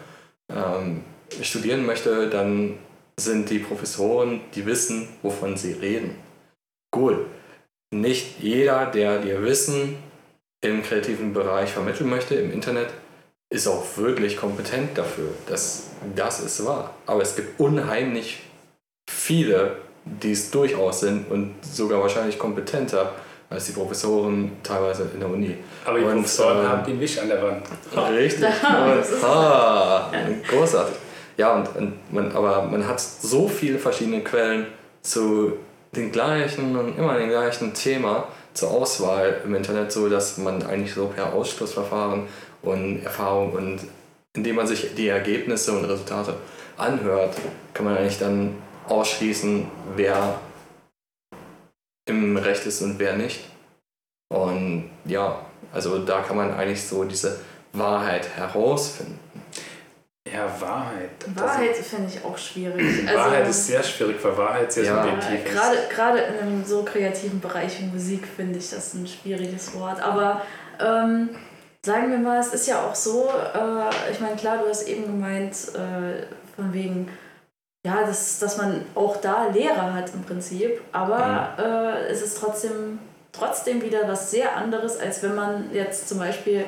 ähm, 0.50 1.04
studieren 1.40 1.87
möchte, 1.87 2.28
dann 2.28 2.78
sind 3.18 3.49
die 3.50 3.59
Professoren, 3.59 4.40
die 4.54 4.66
wissen, 4.66 5.09
wovon 5.23 5.56
sie 5.56 5.73
reden. 5.73 6.16
Cool. 6.94 7.26
Nicht 7.94 8.40
jeder, 8.40 8.87
der 8.87 9.21
dir 9.21 9.42
Wissen 9.42 9.97
im 10.62 10.82
kreativen 10.82 11.32
Bereich 11.32 11.71
vermitteln 11.71 12.09
möchte, 12.09 12.35
im 12.35 12.52
Internet, 12.52 12.88
ist 13.52 13.66
auch 13.66 13.85
wirklich 13.97 14.37
kompetent 14.37 14.97
dafür. 14.97 15.28
Das, 15.47 15.90
das 16.16 16.40
ist 16.40 16.64
wahr. 16.64 16.94
Aber 17.06 17.23
es 17.23 17.37
gibt 17.37 17.61
unheimlich 17.61 18.42
viele, 19.11 19.76
die 20.04 20.32
es 20.32 20.50
durchaus 20.50 21.00
sind 21.00 21.30
und 21.30 21.54
sogar 21.62 22.00
wahrscheinlich 22.00 22.38
kompetenter 22.38 23.12
als 23.52 23.66
die 23.66 23.73
Professoren 23.73 24.52
teilweise 24.62 25.11
in 25.12 25.21
der 25.21 25.28
Uni. 25.28 25.56
Aber 25.85 25.99
die 25.99 26.04
und, 26.04 26.14
Professoren 26.14 26.59
ähm, 26.59 26.68
haben 26.68 26.85
den 26.87 27.00
Wisch 27.00 27.18
an 27.18 27.28
der 27.28 27.42
Wand. 27.42 27.62
Richtig. 28.16 28.44
Und, 28.44 29.25
ah, 29.25 30.11
großartig. 30.49 30.97
Ja, 31.37 31.54
und, 31.54 31.75
und 31.76 32.12
man, 32.12 32.30
aber 32.32 32.62
man 32.62 32.87
hat 32.87 33.00
so 33.00 33.49
viele 33.49 33.78
verschiedene 33.78 34.21
Quellen 34.21 34.66
zu 35.00 35.54
den 35.97 36.12
gleichen 36.12 36.76
und 36.76 36.99
immer 36.99 37.18
dem 37.18 37.30
gleichen 37.30 37.73
Thema 37.73 38.28
zur 38.54 38.71
Auswahl 38.71 39.40
im 39.44 39.54
Internet, 39.54 39.92
so 39.92 40.09
dass 40.09 40.38
man 40.38 40.62
eigentlich 40.62 40.94
so 40.94 41.06
per 41.06 41.32
Ausschlussverfahren 41.32 42.25
und 42.62 43.02
Erfahrung 43.02 43.52
und 43.52 43.80
indem 44.35 44.56
man 44.56 44.66
sich 44.66 44.94
die 44.94 45.09
Ergebnisse 45.09 45.73
und 45.73 45.85
Resultate 45.85 46.35
anhört, 46.76 47.35
kann 47.75 47.85
man 47.85 47.97
eigentlich 47.97 48.18
dann 48.18 48.56
ausschließen, 48.88 49.66
wer 49.97 50.38
im 52.06 52.37
Recht 52.37 52.66
ist 52.66 52.82
und 52.82 52.99
wer 52.99 53.16
nicht. 53.16 53.40
Und 54.32 54.90
ja, 55.04 55.40
also 55.73 55.99
da 56.04 56.21
kann 56.23 56.37
man 56.37 56.52
eigentlich 56.54 56.82
so 56.82 57.04
diese 57.04 57.38
Wahrheit 57.73 58.28
herausfinden. 58.37 59.18
Ja, 60.32 60.49
Wahrheit. 60.61 61.11
Das- 61.35 61.42
Wahrheit 61.44 61.76
finde 61.76 62.09
ich 62.14 62.25
auch 62.25 62.38
schwierig. 62.38 62.80
Also, 63.09 63.18
Wahrheit 63.18 63.49
ist 63.49 63.66
sehr 63.66 63.82
schwierig, 63.82 64.16
weil 64.23 64.37
Wahrheit 64.38 64.73
sehr 64.73 64.85
Ja. 64.85 65.02
subjektiv 65.02 65.44
ist. 65.47 65.52
Gerade, 65.52 65.76
gerade 65.94 66.18
in 66.21 66.38
einem 66.40 66.64
so 66.64 66.82
kreativen 66.85 67.40
Bereich 67.40 67.80
wie 67.80 67.87
Musik 67.87 68.26
finde 68.37 68.59
ich 68.59 68.71
das 68.71 68.94
ein 68.94 69.06
schwieriges 69.06 69.75
Wort. 69.75 70.00
Aber 70.00 70.42
ähm, 70.80 71.30
sagen 71.85 72.11
wir 72.11 72.18
mal, 72.18 72.38
es 72.40 72.54
ist 72.54 72.66
ja 72.68 72.82
auch 72.87 72.94
so, 72.94 73.28
äh, 73.28 74.11
ich 74.12 74.21
meine, 74.21 74.37
klar, 74.37 74.59
du 74.59 74.68
hast 74.68 74.87
eben 74.88 75.04
gemeint, 75.04 75.54
äh, 75.75 76.23
von 76.56 76.73
wegen, 76.73 77.09
ja, 77.85 78.05
dass, 78.07 78.39
dass 78.39 78.57
man 78.59 78.85
auch 78.95 79.17
da 79.17 79.49
Lehrer 79.49 79.93
hat 79.93 80.12
im 80.15 80.23
Prinzip, 80.23 80.81
aber 80.93 81.57
äh, 81.59 82.11
es 82.12 82.23
ist 82.23 82.39
trotzdem, 82.39 83.01
trotzdem 83.33 83.83
wieder 83.83 84.07
was 84.07 84.31
sehr 84.31 84.57
anderes, 84.57 84.99
als 84.99 85.23
wenn 85.23 85.35
man 85.35 85.71
jetzt 85.73 86.09
zum 86.09 86.19
Beispiel 86.19 86.65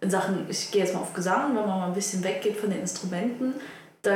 in 0.00 0.10
Sachen, 0.10 0.46
ich 0.48 0.70
gehe 0.70 0.82
jetzt 0.82 0.94
mal 0.94 1.00
auf 1.00 1.14
Gesang, 1.14 1.56
wenn 1.56 1.66
man 1.66 1.80
mal 1.80 1.86
ein 1.86 1.94
bisschen 1.94 2.22
weggeht 2.22 2.56
von 2.56 2.70
den 2.70 2.80
Instrumenten, 2.80 3.54
da 4.02 4.12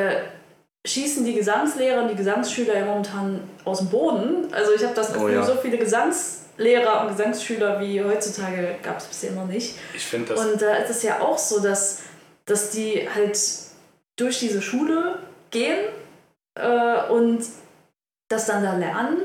schießen 0.86 1.24
die 1.24 1.34
Gesangslehrer 1.34 2.02
und 2.02 2.08
die 2.08 2.16
Gesangsschüler 2.16 2.76
ja 2.76 2.84
momentan 2.84 3.40
aus 3.64 3.78
dem 3.78 3.88
Boden. 3.88 4.52
Also 4.52 4.72
ich 4.72 4.82
habe 4.84 4.94
das 4.94 5.10
Oh 5.10 5.14
Gefühl, 5.14 5.34
ja. 5.34 5.42
so 5.44 5.54
viele 5.54 5.78
Gesangslehrer 5.78 7.02
und 7.02 7.16
Gesangsschüler 7.16 7.80
wie 7.80 8.02
heutzutage 8.02 8.76
gab 8.82 8.98
es 8.98 9.06
bisher 9.06 9.32
noch 9.32 9.46
nicht. 9.46 9.76
Ich 9.94 10.04
finde 10.04 10.34
das. 10.34 10.44
Und 10.44 10.60
da 10.60 10.74
ist 10.76 10.90
es 10.90 11.02
ja 11.02 11.20
auch 11.20 11.38
so, 11.38 11.60
dass, 11.60 12.00
dass 12.44 12.70
die 12.70 13.08
halt 13.12 13.38
durch 14.16 14.40
diese 14.40 14.60
Schule 14.60 15.18
gehen 15.50 15.78
äh, 16.54 17.10
und 17.10 17.44
das 18.28 18.46
dann 18.46 18.62
da 18.62 18.76
lernen, 18.76 19.18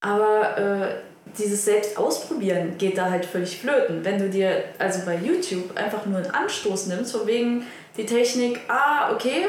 aber 0.00 0.58
äh, 0.58 0.88
dieses 1.38 1.64
selbst 1.64 1.98
ausprobieren 1.98 2.78
geht 2.78 2.96
da 2.96 3.10
halt 3.10 3.26
völlig 3.26 3.58
flöten. 3.60 4.04
Wenn 4.04 4.18
du 4.18 4.30
dir 4.30 4.64
also 4.78 5.04
bei 5.04 5.16
YouTube 5.16 5.76
einfach 5.76 6.06
nur 6.06 6.18
einen 6.18 6.30
Anstoß 6.30 6.86
nimmst, 6.86 7.12
von 7.14 7.26
wegen 7.26 7.66
die 7.96 8.06
Technik, 8.06 8.60
ah, 8.68 9.12
okay, 9.12 9.46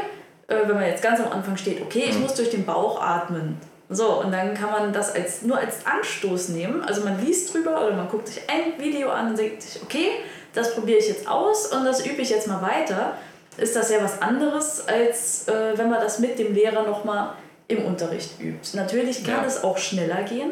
äh, 0.47 0.55
wenn 0.65 0.75
man 0.75 0.85
jetzt 0.85 1.03
ganz 1.03 1.19
am 1.19 1.31
Anfang 1.31 1.55
steht, 1.57 1.81
okay, 1.81 2.05
ich 2.09 2.15
Mhm. 2.15 2.23
muss 2.23 2.33
durch 2.35 2.49
den 2.49 2.65
Bauch 2.65 3.01
atmen. 3.01 3.57
So, 3.89 4.19
und 4.21 4.31
dann 4.33 4.53
kann 4.53 4.71
man 4.71 4.91
das 4.91 5.15
als, 5.15 5.43
nur 5.43 5.57
als 5.57 5.85
Anstoß 5.85 6.49
nehmen. 6.49 6.81
Also 6.81 7.05
man 7.05 7.23
liest 7.23 7.53
drüber 7.53 7.85
oder 7.85 7.95
man 7.95 8.09
guckt 8.09 8.27
sich 8.27 8.41
ein 8.49 8.81
Video 8.83 9.09
an 9.09 9.29
und 9.29 9.37
denkt 9.39 9.61
sich, 9.61 9.81
okay, 9.81 10.09
das 10.53 10.75
probiere 10.75 10.97
ich 10.97 11.07
jetzt 11.07 11.27
aus 11.29 11.67
und 11.67 11.85
das 11.85 12.05
übe 12.05 12.21
ich 12.21 12.29
jetzt 12.29 12.47
mal 12.47 12.61
weiter. 12.61 13.13
Ist 13.57 13.75
das 13.75 13.89
ja 13.91 14.03
was 14.03 14.21
anderes, 14.21 14.87
als 14.87 15.47
äh, 15.47 15.77
wenn 15.77 15.89
man 15.89 15.99
das 16.01 16.19
mit 16.19 16.37
dem 16.39 16.53
Lehrer 16.53 16.83
nochmal 16.83 17.31
im 17.67 17.83
Unterricht 17.85 18.39
übt. 18.39 18.75
Natürlich 18.77 19.23
kann 19.23 19.41
Ja. 19.41 19.45
es 19.47 19.63
auch 19.63 19.77
schneller 19.77 20.23
gehen. 20.23 20.51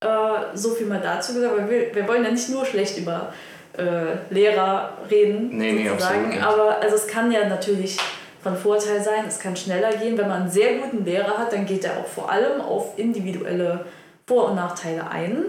Äh, 0.00 0.08
so 0.54 0.70
viel 0.70 0.86
mal 0.86 1.00
dazu 1.00 1.34
gesagt, 1.34 1.56
weil 1.56 1.70
wir, 1.70 1.94
wir 1.94 2.08
wollen 2.08 2.24
ja 2.24 2.30
nicht 2.30 2.48
nur 2.48 2.64
schlecht 2.66 2.98
über 2.98 3.32
äh, 3.78 4.16
Lehrer 4.34 4.94
reden, 5.10 5.56
Nee, 5.56 5.72
nee, 5.72 5.88
absolut 5.88 6.28
nicht. 6.28 6.42
aber 6.42 6.80
also 6.82 6.96
es 6.96 7.06
kann 7.06 7.30
ja 7.30 7.48
natürlich 7.48 7.96
von 8.42 8.56
Vorteil 8.56 9.00
sein, 9.02 9.24
es 9.28 9.38
kann 9.38 9.54
schneller 9.54 9.92
gehen. 9.92 10.16
Wenn 10.18 10.28
man 10.28 10.42
einen 10.42 10.50
sehr 10.50 10.78
guten 10.78 11.04
Lehrer 11.04 11.38
hat, 11.38 11.52
dann 11.52 11.66
geht 11.66 11.84
er 11.84 11.98
auch 11.98 12.06
vor 12.06 12.30
allem 12.30 12.60
auf 12.60 12.98
individuelle 12.98 13.84
Vor- 14.26 14.46
und 14.50 14.56
Nachteile 14.56 15.08
ein. 15.10 15.44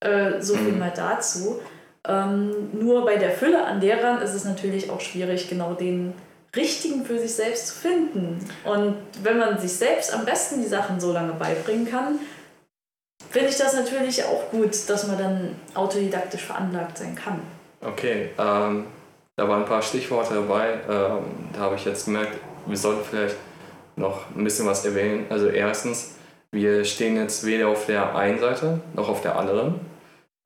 Äh, 0.00 0.40
so 0.40 0.54
viel 0.54 0.72
Mhm. 0.72 0.78
mal 0.80 0.92
dazu. 0.94 1.60
Ähm, 2.06 2.50
nur 2.72 3.04
bei 3.04 3.16
der 3.16 3.30
Fülle 3.30 3.64
an 3.64 3.80
Lehrern 3.80 4.20
ist 4.22 4.34
es 4.34 4.44
natürlich 4.44 4.90
auch 4.90 5.00
schwierig, 5.00 5.48
genau 5.48 5.74
den 5.74 6.12
richtigen 6.54 7.04
für 7.04 7.18
sich 7.18 7.34
selbst 7.34 7.68
zu 7.68 7.74
finden. 7.74 8.38
Und 8.64 8.96
wenn 9.22 9.38
man 9.38 9.58
sich 9.58 9.72
selbst 9.72 10.12
am 10.12 10.24
besten 10.24 10.60
die 10.60 10.68
Sachen 10.68 11.00
so 11.00 11.12
lange 11.12 11.32
beibringen 11.32 11.88
kann, 11.88 12.18
finde 13.30 13.48
ich 13.48 13.56
das 13.56 13.74
natürlich 13.74 14.24
auch 14.24 14.50
gut, 14.50 14.88
dass 14.88 15.06
man 15.06 15.18
dann 15.18 15.56
autodidaktisch 15.74 16.44
veranlagt 16.44 16.98
sein 16.98 17.14
kann. 17.14 17.40
Okay, 17.80 18.30
ähm, 18.38 18.86
da 19.36 19.48
waren 19.48 19.62
ein 19.62 19.68
paar 19.68 19.82
Stichworte 19.82 20.34
dabei. 20.34 20.80
Ähm, 20.88 21.24
da 21.52 21.60
habe 21.60 21.76
ich 21.76 21.84
jetzt 21.84 22.04
gemerkt, 22.04 22.38
wir 22.66 22.76
sollten 22.76 23.04
vielleicht 23.04 23.36
noch 23.96 24.30
ein 24.36 24.44
bisschen 24.44 24.66
was 24.66 24.84
erwähnen. 24.84 25.26
Also 25.30 25.48
erstens, 25.48 26.16
wir 26.52 26.84
stehen 26.84 27.16
jetzt 27.16 27.44
weder 27.44 27.68
auf 27.68 27.86
der 27.86 28.14
einen 28.14 28.38
Seite 28.38 28.80
noch 28.94 29.08
auf 29.08 29.22
der 29.22 29.36
anderen. 29.36 29.80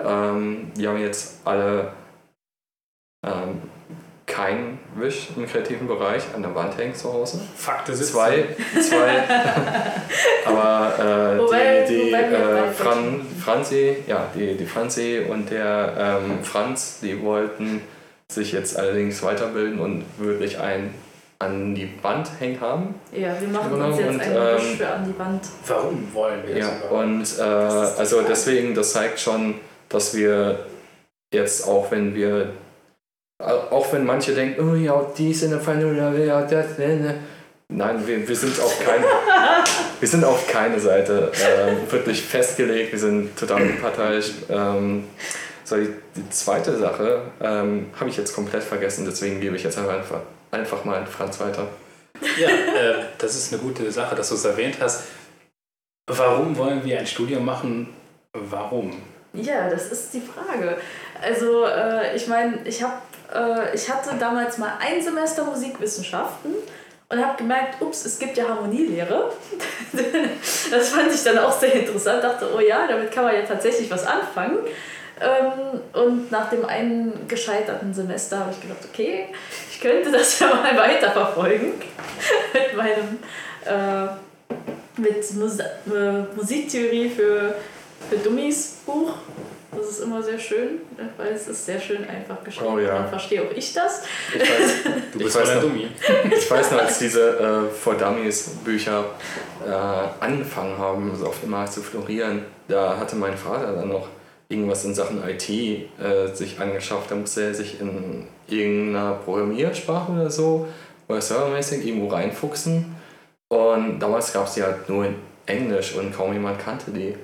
Ähm, 0.00 0.70
wir 0.76 0.90
haben 0.90 1.00
jetzt 1.00 1.40
alle 1.44 1.92
ähm, 3.24 3.62
keinen 4.36 4.78
Wisch 4.96 5.28
im 5.36 5.46
kreativen 5.46 5.86
Bereich 5.88 6.22
an 6.34 6.42
der 6.42 6.54
Wand 6.54 6.76
hängen 6.76 6.94
zu 6.94 7.12
Hause. 7.12 7.40
Fakte 7.56 7.94
sitzen. 7.94 8.12
Zwei, 8.12 8.44
zwei. 8.80 9.22
Aber 10.46 10.94
äh, 10.98 11.38
Wobei- 11.38 11.84
die, 11.88 11.94
die 12.06 12.12
äh, 12.12 12.70
Fran, 12.72 13.20
Franzi, 13.42 13.96
ja, 14.06 14.26
die, 14.34 14.54
die 14.56 14.66
Franzi 14.66 15.22
und 15.28 15.50
der 15.50 16.20
ähm, 16.22 16.42
Franz, 16.44 17.00
die 17.02 17.20
wollten 17.22 17.80
sich 18.30 18.52
jetzt 18.52 18.78
allerdings 18.78 19.22
weiterbilden 19.22 19.78
und 19.78 20.04
wirklich 20.18 20.58
einen 20.58 20.94
an 21.38 21.74
die 21.74 21.92
Wand 22.02 22.28
hängen 22.40 22.60
haben. 22.60 22.94
Ja, 23.12 23.38
wir 23.40 23.48
machen 23.48 23.70
Genau, 23.72 23.86
uns 23.88 23.98
jetzt 23.98 24.08
und, 24.08 24.20
einen 24.22 24.36
ähm, 24.36 24.56
Wisch 24.56 24.76
für 24.78 24.88
an 24.88 25.04
die 25.12 25.18
Wand. 25.18 25.42
Warum 25.66 26.14
wollen 26.14 26.40
wir 26.46 26.54
das 26.56 26.64
Ja, 26.64 26.76
überhaupt? 26.78 26.92
und 26.92 27.20
äh, 27.20 27.22
ist 27.22 27.36
die 27.38 27.98
also 28.00 28.22
deswegen, 28.22 28.74
das 28.74 28.92
zeigt 28.92 29.20
schon, 29.20 29.54
dass 29.90 30.14
wir 30.16 30.60
jetzt 31.32 31.68
auch 31.68 31.90
wenn 31.90 32.14
wir, 32.14 32.50
auch 33.38 33.92
wenn 33.92 34.04
manche 34.04 34.34
denken, 34.34 34.70
oh 34.70 34.74
ja, 34.74 35.06
die 35.16 35.34
sind 35.34 35.52
eine 35.52 35.86
oder 35.86 36.12
ja, 36.18 36.42
das, 36.42 36.78
ne, 36.78 36.96
ne. 36.96 37.14
Nein, 37.68 38.06
wir, 38.06 38.26
wir 38.26 38.36
sind 38.36 38.60
auf 38.60 38.78
keine, 38.84 39.04
wir 40.00 40.08
sind 40.08 40.24
auf 40.24 40.46
keine 40.46 40.78
Seite 40.78 41.32
ähm, 41.44 41.78
wirklich 41.90 42.22
festgelegt, 42.22 42.92
wir 42.92 42.98
sind 42.98 43.36
total 43.36 43.62
unparteiisch. 43.62 44.30
Ähm, 44.48 45.04
so, 45.64 45.76
die, 45.76 45.92
die 46.14 46.30
zweite 46.30 46.78
Sache 46.78 47.22
ähm, 47.40 47.90
habe 47.98 48.08
ich 48.08 48.16
jetzt 48.16 48.34
komplett 48.34 48.62
vergessen, 48.62 49.04
deswegen 49.04 49.40
gebe 49.40 49.56
ich 49.56 49.64
jetzt 49.64 49.76
einfach, 49.78 50.20
einfach 50.52 50.84
mal 50.84 50.98
an 50.98 51.06
Franz 51.08 51.40
weiter. 51.40 51.66
Ja, 52.38 52.48
äh, 52.48 53.04
das 53.18 53.34
ist 53.34 53.52
eine 53.52 53.60
gute 53.60 53.90
Sache, 53.90 54.14
dass 54.14 54.28
du 54.28 54.36
es 54.36 54.44
erwähnt 54.44 54.76
hast. 54.80 55.02
Warum 56.06 56.56
wollen 56.56 56.84
wir 56.84 57.00
ein 57.00 57.06
Studium 57.06 57.44
machen? 57.44 57.88
Warum? 58.32 59.02
Ja, 59.32 59.68
das 59.68 59.90
ist 59.92 60.14
die 60.14 60.20
Frage. 60.20 60.76
Also, 61.20 61.64
äh, 61.66 62.14
ich 62.16 62.26
meine, 62.28 62.58
ich, 62.64 62.82
hab, 62.82 63.02
äh, 63.34 63.74
ich 63.74 63.90
hatte 63.90 64.10
damals 64.18 64.58
mal 64.58 64.72
ein 64.80 65.02
Semester 65.02 65.44
Musikwissenschaften 65.44 66.54
und 67.08 67.24
habe 67.24 67.36
gemerkt, 67.38 67.80
ups, 67.80 68.04
es 68.04 68.18
gibt 68.18 68.36
ja 68.36 68.48
Harmonielehre. 68.48 69.32
das 70.70 70.88
fand 70.88 71.12
ich 71.12 71.22
dann 71.22 71.38
auch 71.38 71.52
sehr 71.52 71.72
interessant. 71.74 72.22
Dachte, 72.24 72.48
oh 72.54 72.60
ja, 72.60 72.86
damit 72.86 73.12
kann 73.12 73.24
man 73.24 73.34
ja 73.34 73.42
tatsächlich 73.42 73.90
was 73.90 74.06
anfangen. 74.06 74.58
Ähm, 75.18 75.80
und 75.94 76.30
nach 76.30 76.50
dem 76.50 76.66
einen 76.66 77.26
gescheiterten 77.26 77.94
Semester 77.94 78.40
habe 78.40 78.50
ich 78.52 78.60
gedacht, 78.60 78.86
okay, 78.92 79.28
ich 79.70 79.80
könnte 79.80 80.10
das 80.10 80.38
ja 80.38 80.48
mal 80.48 80.76
weiterverfolgen 80.76 81.72
mit 82.52 82.76
meinem 82.76 83.18
äh, 83.64 84.08
mit 85.00 85.34
Mus 85.34 85.58
äh, 85.58 85.64
Musiktheorie 86.34 87.08
für, 87.08 87.54
für 88.10 88.16
Dummies 88.16 88.78
Buch. 88.84 89.14
Das 89.76 89.88
ist 89.90 90.00
immer 90.00 90.22
sehr 90.22 90.38
schön, 90.38 90.80
weil 91.16 91.32
es 91.32 91.48
ist 91.48 91.66
sehr 91.66 91.80
schön 91.80 92.08
einfach 92.08 92.42
geschrieben. 92.42 92.70
Oh 92.74 92.78
ja. 92.78 92.94
Dann 92.94 93.08
verstehe 93.08 93.42
auch 93.42 93.50
ich 93.54 93.72
das. 93.72 94.02
Ich 94.34 94.40
weiß, 94.40 94.72
Du 95.12 95.18
Ich 95.18 95.24
bist 95.24 95.36
weiß 95.36 95.50
voll. 95.50 95.60
Dummi. 95.62 95.88
Ich 96.36 96.50
weiß 96.50 96.70
noch, 96.72 96.78
als 96.80 96.98
diese 96.98 97.38
äh, 97.38 97.74
For 97.74 97.94
Dummies 97.94 98.50
Bücher 98.64 99.04
äh, 99.66 99.70
angefangen 100.24 100.78
haben, 100.78 101.14
so 101.16 101.26
auf 101.26 101.40
dem 101.40 101.50
Markt 101.50 101.72
zu 101.72 101.82
florieren, 101.82 102.44
da 102.68 102.98
hatte 102.98 103.16
mein 103.16 103.36
Vater 103.36 103.72
dann 103.72 103.88
noch 103.88 104.08
irgendwas 104.48 104.84
in 104.84 104.94
Sachen 104.94 105.22
IT 105.28 105.48
äh, 105.48 105.86
sich 106.32 106.58
angeschafft. 106.60 107.10
Da 107.10 107.14
musste 107.14 107.42
er 107.42 107.54
sich 107.54 107.80
in 107.80 108.26
irgendeiner 108.48 109.14
Programmiersprache 109.24 110.12
oder 110.12 110.30
so 110.30 110.66
oder 111.08 111.20
servermäßig 111.20 111.86
irgendwo 111.86 112.08
reinfuchsen. 112.08 112.94
Und 113.48 114.00
damals 114.00 114.32
gab 114.32 114.46
es 114.46 114.54
die 114.54 114.62
halt 114.62 114.88
nur 114.88 115.06
in 115.06 115.16
Englisch 115.46 115.94
und 115.94 116.14
kaum 116.14 116.32
jemand 116.32 116.58
kannte 116.58 116.90
die. 116.90 117.14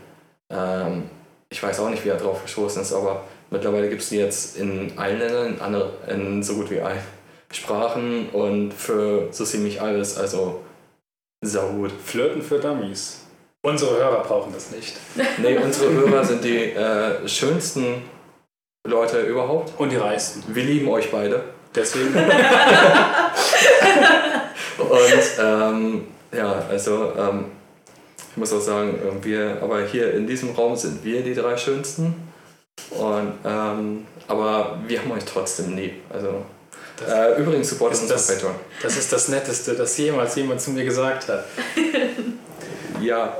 Ähm, 0.51 1.05
ich 1.53 1.63
weiß 1.63 1.79
auch 1.81 1.91
nicht, 1.91 2.03
wie 2.05 2.09
er 2.09 2.17
drauf 2.17 2.43
gestoßen 2.43 2.83
ist, 2.83 2.93
aber 2.95 3.25
mittlerweile 3.51 3.91
gibt 3.91 4.01
es 4.01 4.09
die 4.09 4.17
jetzt 4.17 4.57
in 4.57 4.91
allen 4.97 5.19
Ländern, 5.19 5.55
in, 5.55 5.61
andere, 5.61 5.91
in 6.09 6.43
so 6.43 6.55
gut 6.55 6.71
wie 6.71 6.81
allen 6.81 7.03
Sprachen 7.53 8.31
und 8.31 8.73
für 8.73 9.29
so 9.31 9.45
ziemlich 9.45 9.83
alles. 9.83 10.17
Also 10.17 10.63
saugut. 11.45 11.93
Flirten 12.05 12.41
für 12.41 12.59
Dummies. 12.59 13.27
Unsere 13.63 13.99
Hörer 13.99 14.23
brauchen 14.23 14.55
das 14.55 14.71
nicht. 14.71 14.97
Nee, 15.37 15.59
unsere 15.63 15.93
Hörer 15.93 16.25
sind 16.25 16.43
die 16.43 16.73
äh, 16.73 17.29
schönsten 17.29 18.03
Leute 18.89 19.21
überhaupt. 19.21 19.79
Und 19.79 19.91
die 19.91 19.97
reichsten. 19.97 20.43
Wir 20.55 20.65
lieben 20.65 20.89
euch 20.89 21.11
beide. 21.11 21.45
Deswegen. 21.75 22.15
Und 24.79 25.39
ähm, 25.39 26.07
ja, 26.33 26.65
also 26.71 27.13
ähm, 27.19 27.45
ich 28.33 28.37
muss 28.37 28.53
auch 28.53 28.61
sagen, 28.61 28.95
äh, 28.99 29.25
wir, 29.25 29.59
aber 29.63 29.85
hier 29.87 30.13
in 30.15 30.27
diesem 30.27 30.51
Raum 30.55 30.75
sind 30.77 31.05
wir 31.05 31.23
die 31.23 31.35
drei 31.35 31.57
schönsten. 31.57 32.15
Und, 32.91 33.33
ähm, 33.45 34.07
aber 34.29 34.79
wir 34.87 35.01
haben 35.01 35.13
euch 35.13 35.25
trotzdem 35.25 35.77
lieb. 35.77 35.95
Also 36.11 36.45
äh, 37.09 37.41
übrigens 37.41 37.69
supportet 37.71 37.97
Ist 37.99 38.03
uns 38.03 38.13
das- 38.13 38.35
Patreon. 38.35 38.55
Das 38.83 38.97
ist 38.97 39.13
das 39.13 39.29
Netteste, 39.29 39.75
das 39.75 39.97
jemals 39.99 40.35
jemand 40.37 40.61
zu 40.61 40.71
mir 40.71 40.85
gesagt 40.85 41.29
hat. 41.29 41.45
Ja, 43.01 43.37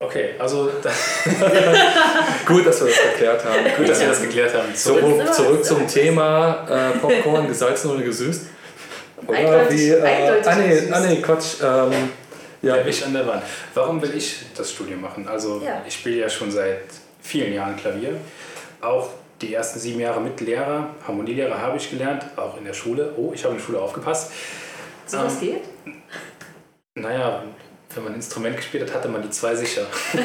Okay, 0.00 0.34
also 0.38 0.64
gut, 2.46 2.66
dass 2.66 2.80
wir 2.80 2.88
das 2.88 2.98
geklärt 3.12 3.42
haben. 3.44 3.64
gut, 3.78 3.88
dass 3.88 4.00
wir 4.00 4.08
das 4.08 4.20
geklärt 4.20 4.54
haben. 4.54 4.68
So, 4.74 4.96
Zurück, 4.98 5.32
zurück 5.34 5.64
zum 5.64 5.88
Thema 5.88 6.66
äh, 6.68 6.98
Popcorn, 6.98 7.48
gesalzen 7.48 7.90
oder 7.90 8.02
gesüßt. 8.02 8.42
Oder 9.26 9.70
wie. 9.70 9.88
Äh, 9.90 10.42
ah, 10.44 10.54
nee, 10.56 10.82
ah, 10.92 11.00
nee, 11.00 11.22
Quatsch. 11.22 11.54
Ähm, 11.62 12.10
ja, 12.64 12.76
der 12.76 12.86
Wisch 12.86 13.02
an 13.02 13.12
der 13.12 13.26
Wand. 13.26 13.42
Warum 13.74 14.00
will 14.02 14.14
ich 14.16 14.36
das 14.56 14.72
Studium 14.72 15.00
machen? 15.00 15.28
Also 15.28 15.60
Ja. 15.64 15.82
ich 15.86 15.94
spiele 15.94 16.16
ja 16.16 16.28
schon 16.28 16.50
seit 16.50 16.80
vielen 17.22 17.52
Jahren 17.52 17.76
Klavier. 17.76 18.16
Auch 18.80 19.10
die 19.40 19.52
ersten 19.54 19.78
sieben 19.80 20.00
Jahre 20.00 20.20
mit 20.20 20.40
Lehrer, 20.40 20.90
Harmonielehrer 21.06 21.60
habe 21.60 21.76
ich 21.76 21.90
gelernt, 21.90 22.24
auch 22.36 22.56
in 22.56 22.64
der 22.64 22.74
Schule. 22.74 23.12
Oh, 23.16 23.32
ich 23.34 23.42
habe 23.44 23.54
in 23.54 23.58
der 23.58 23.66
Schule 23.66 23.80
aufgepasst. 23.80 24.30
So 25.06 25.18
was 25.18 25.34
Ähm, 25.34 25.40
geht? 25.40 25.62
Naja, 26.94 27.42
wenn 27.94 28.04
man 28.04 28.12
ein 28.12 28.16
Instrument 28.16 28.56
gespielt 28.56 28.84
hat, 28.88 28.94
hatte 28.94 29.08
man 29.08 29.22
die 29.22 29.30
zwei 29.30 29.54
sicher. 29.54 29.86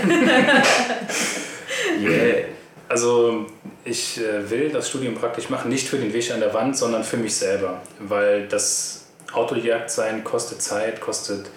yeah. 1.99 2.45
Also 2.87 3.45
ich 3.83 4.19
äh, 4.19 4.49
will 4.49 4.69
das 4.69 4.89
Studium 4.89 5.15
praktisch 5.15 5.49
machen, 5.49 5.69
nicht 5.69 5.87
für 5.87 5.97
den 5.97 6.13
Wisch 6.13 6.31
an 6.31 6.39
der 6.39 6.53
Wand, 6.53 6.77
sondern 6.77 7.03
für 7.03 7.17
mich 7.17 7.35
selber. 7.35 7.81
Weil 7.99 8.47
das 8.47 9.05
Autojagd 9.31 9.91
sein 9.91 10.23
kostet 10.23 10.61
Zeit, 10.61 11.01
kostet 11.01 11.49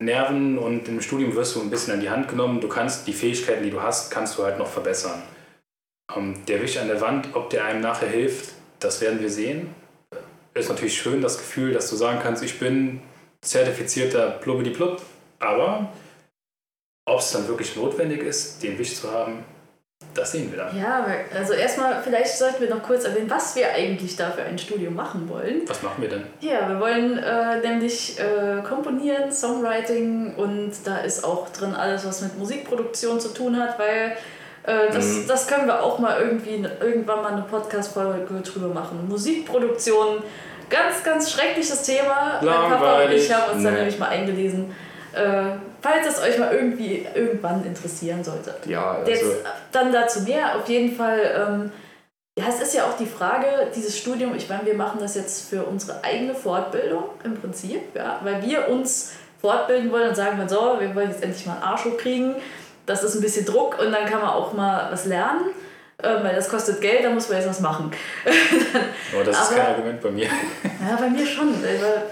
Nerven 0.00 0.58
und 0.58 0.86
im 0.88 1.00
Studium 1.00 1.34
wirst 1.34 1.56
du 1.56 1.60
ein 1.60 1.70
bisschen 1.70 1.94
an 1.94 2.00
die 2.00 2.10
Hand 2.10 2.28
genommen. 2.28 2.60
Du 2.60 2.68
kannst 2.68 3.06
die 3.06 3.12
Fähigkeiten, 3.12 3.64
die 3.64 3.70
du 3.70 3.82
hast, 3.82 4.10
kannst 4.10 4.38
du 4.38 4.44
halt 4.44 4.58
noch 4.58 4.68
verbessern. 4.68 5.22
Ähm, 6.14 6.44
der 6.46 6.62
Wisch 6.62 6.76
an 6.78 6.88
der 6.88 7.00
Wand, 7.00 7.34
ob 7.34 7.50
der 7.50 7.64
einem 7.64 7.80
nachher 7.80 8.08
hilft, 8.08 8.52
das 8.78 9.00
werden 9.00 9.20
wir 9.20 9.30
sehen. 9.30 9.74
Ist 10.54 10.68
natürlich 10.68 10.96
schön, 11.00 11.20
das 11.20 11.38
Gefühl, 11.38 11.72
dass 11.72 11.90
du 11.90 11.96
sagen 11.96 12.20
kannst, 12.22 12.42
ich 12.42 12.58
bin 12.58 13.00
zertifizierter 13.42 14.30
Plubbidi-Plupp, 14.30 15.02
aber 15.40 15.92
ob 17.04 17.20
es 17.20 17.32
dann 17.32 17.48
wirklich 17.48 17.74
notwendig 17.76 18.22
ist, 18.22 18.62
den 18.62 18.78
Wisch 18.78 18.94
zu 18.94 19.10
haben, 19.10 19.44
das 20.18 20.32
sehen 20.32 20.50
wir 20.50 20.58
dann. 20.64 20.76
Ja, 20.78 21.06
also 21.36 21.52
erstmal, 21.54 22.02
vielleicht 22.02 22.36
sollten 22.36 22.60
wir 22.60 22.68
noch 22.70 22.82
kurz 22.82 23.04
erwähnen, 23.04 23.30
was 23.30 23.54
wir 23.56 23.72
eigentlich 23.72 24.16
da 24.16 24.30
für 24.30 24.42
ein 24.42 24.58
Studium 24.58 24.94
machen 24.94 25.28
wollen. 25.28 25.62
Was 25.66 25.82
machen 25.82 26.02
wir 26.02 26.08
denn? 26.08 26.24
Ja, 26.40 26.68
wir 26.68 26.80
wollen 26.80 27.18
äh, 27.18 27.60
nämlich 27.60 28.18
äh, 28.18 28.62
komponieren, 28.62 29.30
Songwriting 29.32 30.34
und 30.36 30.72
da 30.84 30.98
ist 30.98 31.24
auch 31.24 31.48
drin 31.50 31.74
alles, 31.74 32.06
was 32.06 32.22
mit 32.22 32.38
Musikproduktion 32.38 33.18
zu 33.20 33.28
tun 33.32 33.56
hat, 33.58 33.78
weil 33.78 34.16
äh, 34.64 34.92
das, 34.92 35.04
Mhm. 35.06 35.24
das 35.28 35.46
können 35.46 35.66
wir 35.66 35.82
auch 35.82 35.98
mal 35.98 36.20
irgendwie 36.20 36.64
irgendwann 36.80 37.22
mal 37.22 37.32
eine 37.32 37.42
Podcast-Folge 37.42 38.26
drüber 38.42 38.68
machen. 38.68 39.06
Musikproduktion, 39.08 40.22
ganz, 40.68 41.02
ganz 41.02 41.30
schreckliches 41.30 41.82
Thema. 41.84 42.38
Mein 42.42 42.54
Papa 42.54 42.74
und 42.74 42.82
Langweilig. 42.82 43.24
ich 43.24 43.34
haben 43.34 43.52
uns 43.54 43.62
da 43.64 43.70
Nee. 43.70 43.76
nämlich 43.78 43.98
mal 43.98 44.08
eingelesen. 44.08 44.74
Äh, 45.82 45.82
falls 45.82 46.06
es 46.06 46.22
euch 46.22 46.38
mal 46.38 46.52
irgendwie 46.52 47.06
irgendwann 47.14 47.64
interessieren 47.64 48.24
sollte. 48.24 48.54
Ja, 48.66 48.98
Jetzt 49.06 49.22
also. 49.22 49.36
dann 49.72 49.92
dazu 49.92 50.20
mehr. 50.22 50.56
Auf 50.56 50.68
jeden 50.68 50.94
Fall, 50.94 51.20
ähm, 51.36 51.72
ja, 52.38 52.44
es 52.48 52.60
ist 52.60 52.74
ja 52.74 52.84
auch 52.84 52.96
die 52.96 53.06
Frage, 53.06 53.46
dieses 53.74 53.98
Studium, 53.98 54.34
ich 54.34 54.48
meine, 54.48 54.66
wir 54.66 54.74
machen 54.74 54.98
das 55.00 55.14
jetzt 55.14 55.48
für 55.48 55.64
unsere 55.64 56.02
eigene 56.04 56.34
Fortbildung 56.34 57.04
im 57.24 57.34
Prinzip, 57.34 57.94
ja, 57.94 58.20
weil 58.22 58.42
wir 58.42 58.68
uns 58.68 59.12
fortbilden 59.40 59.90
wollen 59.90 60.08
und 60.08 60.14
sagen 60.14 60.38
wollen, 60.38 60.48
so, 60.48 60.76
wir 60.78 60.94
wollen 60.94 61.10
jetzt 61.10 61.22
endlich 61.22 61.46
mal 61.46 61.54
einen 61.54 61.62
Arsch 61.62 61.84
hochkriegen. 61.84 62.36
Das 62.86 63.04
ist 63.04 63.14
ein 63.14 63.20
bisschen 63.20 63.44
Druck 63.44 63.78
und 63.78 63.92
dann 63.92 64.06
kann 64.06 64.20
man 64.20 64.30
auch 64.30 64.52
mal 64.52 64.90
was 64.90 65.04
lernen, 65.04 65.50
äh, 65.50 65.52
weil 66.00 66.34
das 66.36 66.48
kostet 66.48 66.80
Geld, 66.80 67.04
da 67.04 67.10
muss 67.10 67.28
man 67.28 67.38
jetzt 67.38 67.48
was 67.48 67.60
machen. 67.60 67.90
Oh, 69.18 69.22
das 69.24 69.36
ist 69.40 69.46
Aber- 69.46 69.56
kein 69.56 69.66
Argument 69.74 70.00
bei 70.02 70.10
mir. 70.10 70.28
Ja, 70.88 70.96
bei 70.96 71.08
mir 71.10 71.26
schon, 71.26 71.52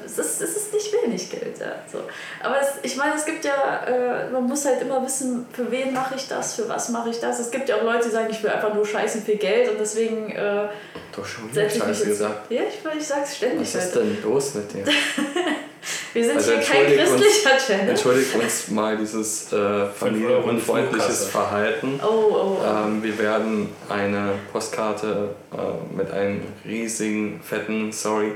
es 0.05 0.19
ist, 0.19 0.43
es 0.43 0.57
ist 0.57 0.73
nicht 0.75 0.93
wenig 0.93 1.31
Geld. 1.31 1.59
Ja, 1.61 1.77
so. 1.91 2.01
Aber 2.43 2.61
es, 2.61 2.69
ich 2.83 2.97
meine, 2.97 3.15
es 3.15 3.25
gibt 3.25 3.45
ja, 3.45 3.85
äh, 3.87 4.29
man 4.31 4.45
muss 4.45 4.65
halt 4.65 4.83
immer 4.83 5.03
wissen, 5.05 5.47
für 5.53 5.71
wen 5.71 5.93
mache 5.95 6.17
ich 6.17 6.27
das, 6.27 6.55
für 6.57 6.69
was 6.69 6.89
mache 6.89 7.11
ich 7.11 7.21
das. 7.21 7.39
Es 7.39 7.51
gibt 7.51 7.69
ja 7.69 7.77
auch 7.77 7.83
Leute, 7.83 8.05
die 8.07 8.11
sagen, 8.11 8.27
ich 8.31 8.43
will 8.43 8.51
einfach 8.51 8.75
nur 8.75 8.85
scheiße 8.85 9.21
viel 9.21 9.37
Geld 9.37 9.71
und 9.71 9.79
deswegen 9.79 10.31
äh, 10.33 10.69
Doch 11.15 11.25
schon 11.25 11.49
ich 11.55 11.85
mich 11.85 12.05
gesagt. 12.05 12.51
Ja, 12.51 12.63
ich, 12.63 12.99
ich 12.99 13.07
sag's 13.07 13.37
ständig 13.37 13.73
Was 13.75 13.85
ist 13.85 13.95
heute. 13.95 14.05
denn 14.05 14.23
los 14.25 14.55
mit 14.55 14.73
dir? 14.75 14.85
Wir 16.13 16.25
sind 16.25 16.37
Also 16.37 16.53
hier 16.53 16.61
kein 16.61 16.85
entschuldigt 16.87 17.11
uns- 17.13 17.23
christlicher 17.23 17.57
Channel. 17.67 17.89
Entschuldigt 17.91 18.35
uns 18.35 18.69
mal 18.69 18.97
dieses 18.97 19.53
äh, 19.53 19.87
familienunfreundliches. 19.87 21.27
Verhalten. 21.29 22.01
Oh, 22.03 22.07
oh, 22.09 22.59
oh. 22.61 22.65
Ähm, 22.65 23.03
wir 23.03 23.19
werden 23.19 23.69
eine 23.89 24.33
Postkarte 24.53 25.31
äh, 25.53 25.95
mit 25.97 26.11
einem 26.11 26.43
riesigen, 26.65 27.41
fetten 27.43 27.93
Sorry 27.93 28.33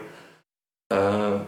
äh, 0.91 0.95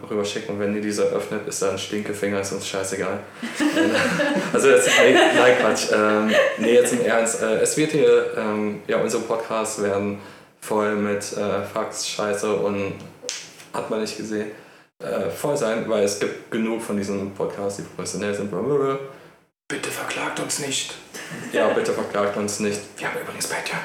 rüberschicken. 0.09 0.55
Und 0.55 0.59
wenn 0.61 0.75
ihr 0.75 0.81
diese 0.81 1.03
öffnet, 1.03 1.47
ist 1.47 1.61
da 1.61 1.71
ein 1.71 1.77
Stinkefinger, 1.77 2.41
ist 2.41 2.51
uns 2.53 2.67
scheißegal. 2.67 3.19
also, 4.53 4.69
jetzt, 4.69 4.89
nee, 5.03 5.13
nein, 5.13 5.57
Quatsch. 5.59 5.87
Ähm, 5.93 6.31
nee, 6.57 6.73
jetzt 6.73 6.93
im 6.93 7.01
Ernst. 7.05 7.41
Äh, 7.41 7.59
es 7.59 7.75
wird 7.77 7.91
hier, 7.91 8.33
ähm, 8.37 8.81
ja, 8.87 8.97
unsere 8.97 9.23
Podcasts 9.23 9.81
werden 9.81 10.19
voll 10.61 10.95
mit 10.95 11.33
äh, 11.33 11.63
Fax, 11.73 12.07
Scheiße 12.07 12.53
und 12.53 12.93
hat 13.73 13.89
man 13.89 14.01
nicht 14.01 14.15
gesehen. 14.17 14.51
Äh, 14.99 15.29
voll 15.29 15.57
sein, 15.57 15.89
weil 15.89 16.03
es 16.03 16.19
gibt 16.19 16.51
genug 16.51 16.81
von 16.81 16.97
diesen 16.97 17.33
Podcasts, 17.33 17.77
die 17.77 17.83
professionell 17.83 18.33
sind. 18.33 18.49
Blablabla. 18.49 18.99
Bitte 19.67 19.89
verklagt 19.89 20.39
uns 20.39 20.59
nicht. 20.59 20.93
Ja, 21.51 21.69
bitte 21.69 21.93
verklagt 21.93 22.37
uns 22.37 22.59
nicht. 22.59 22.79
Wir 22.97 23.07
haben 23.07 23.19
übrigens 23.19 23.47
Patreon. 23.47 23.79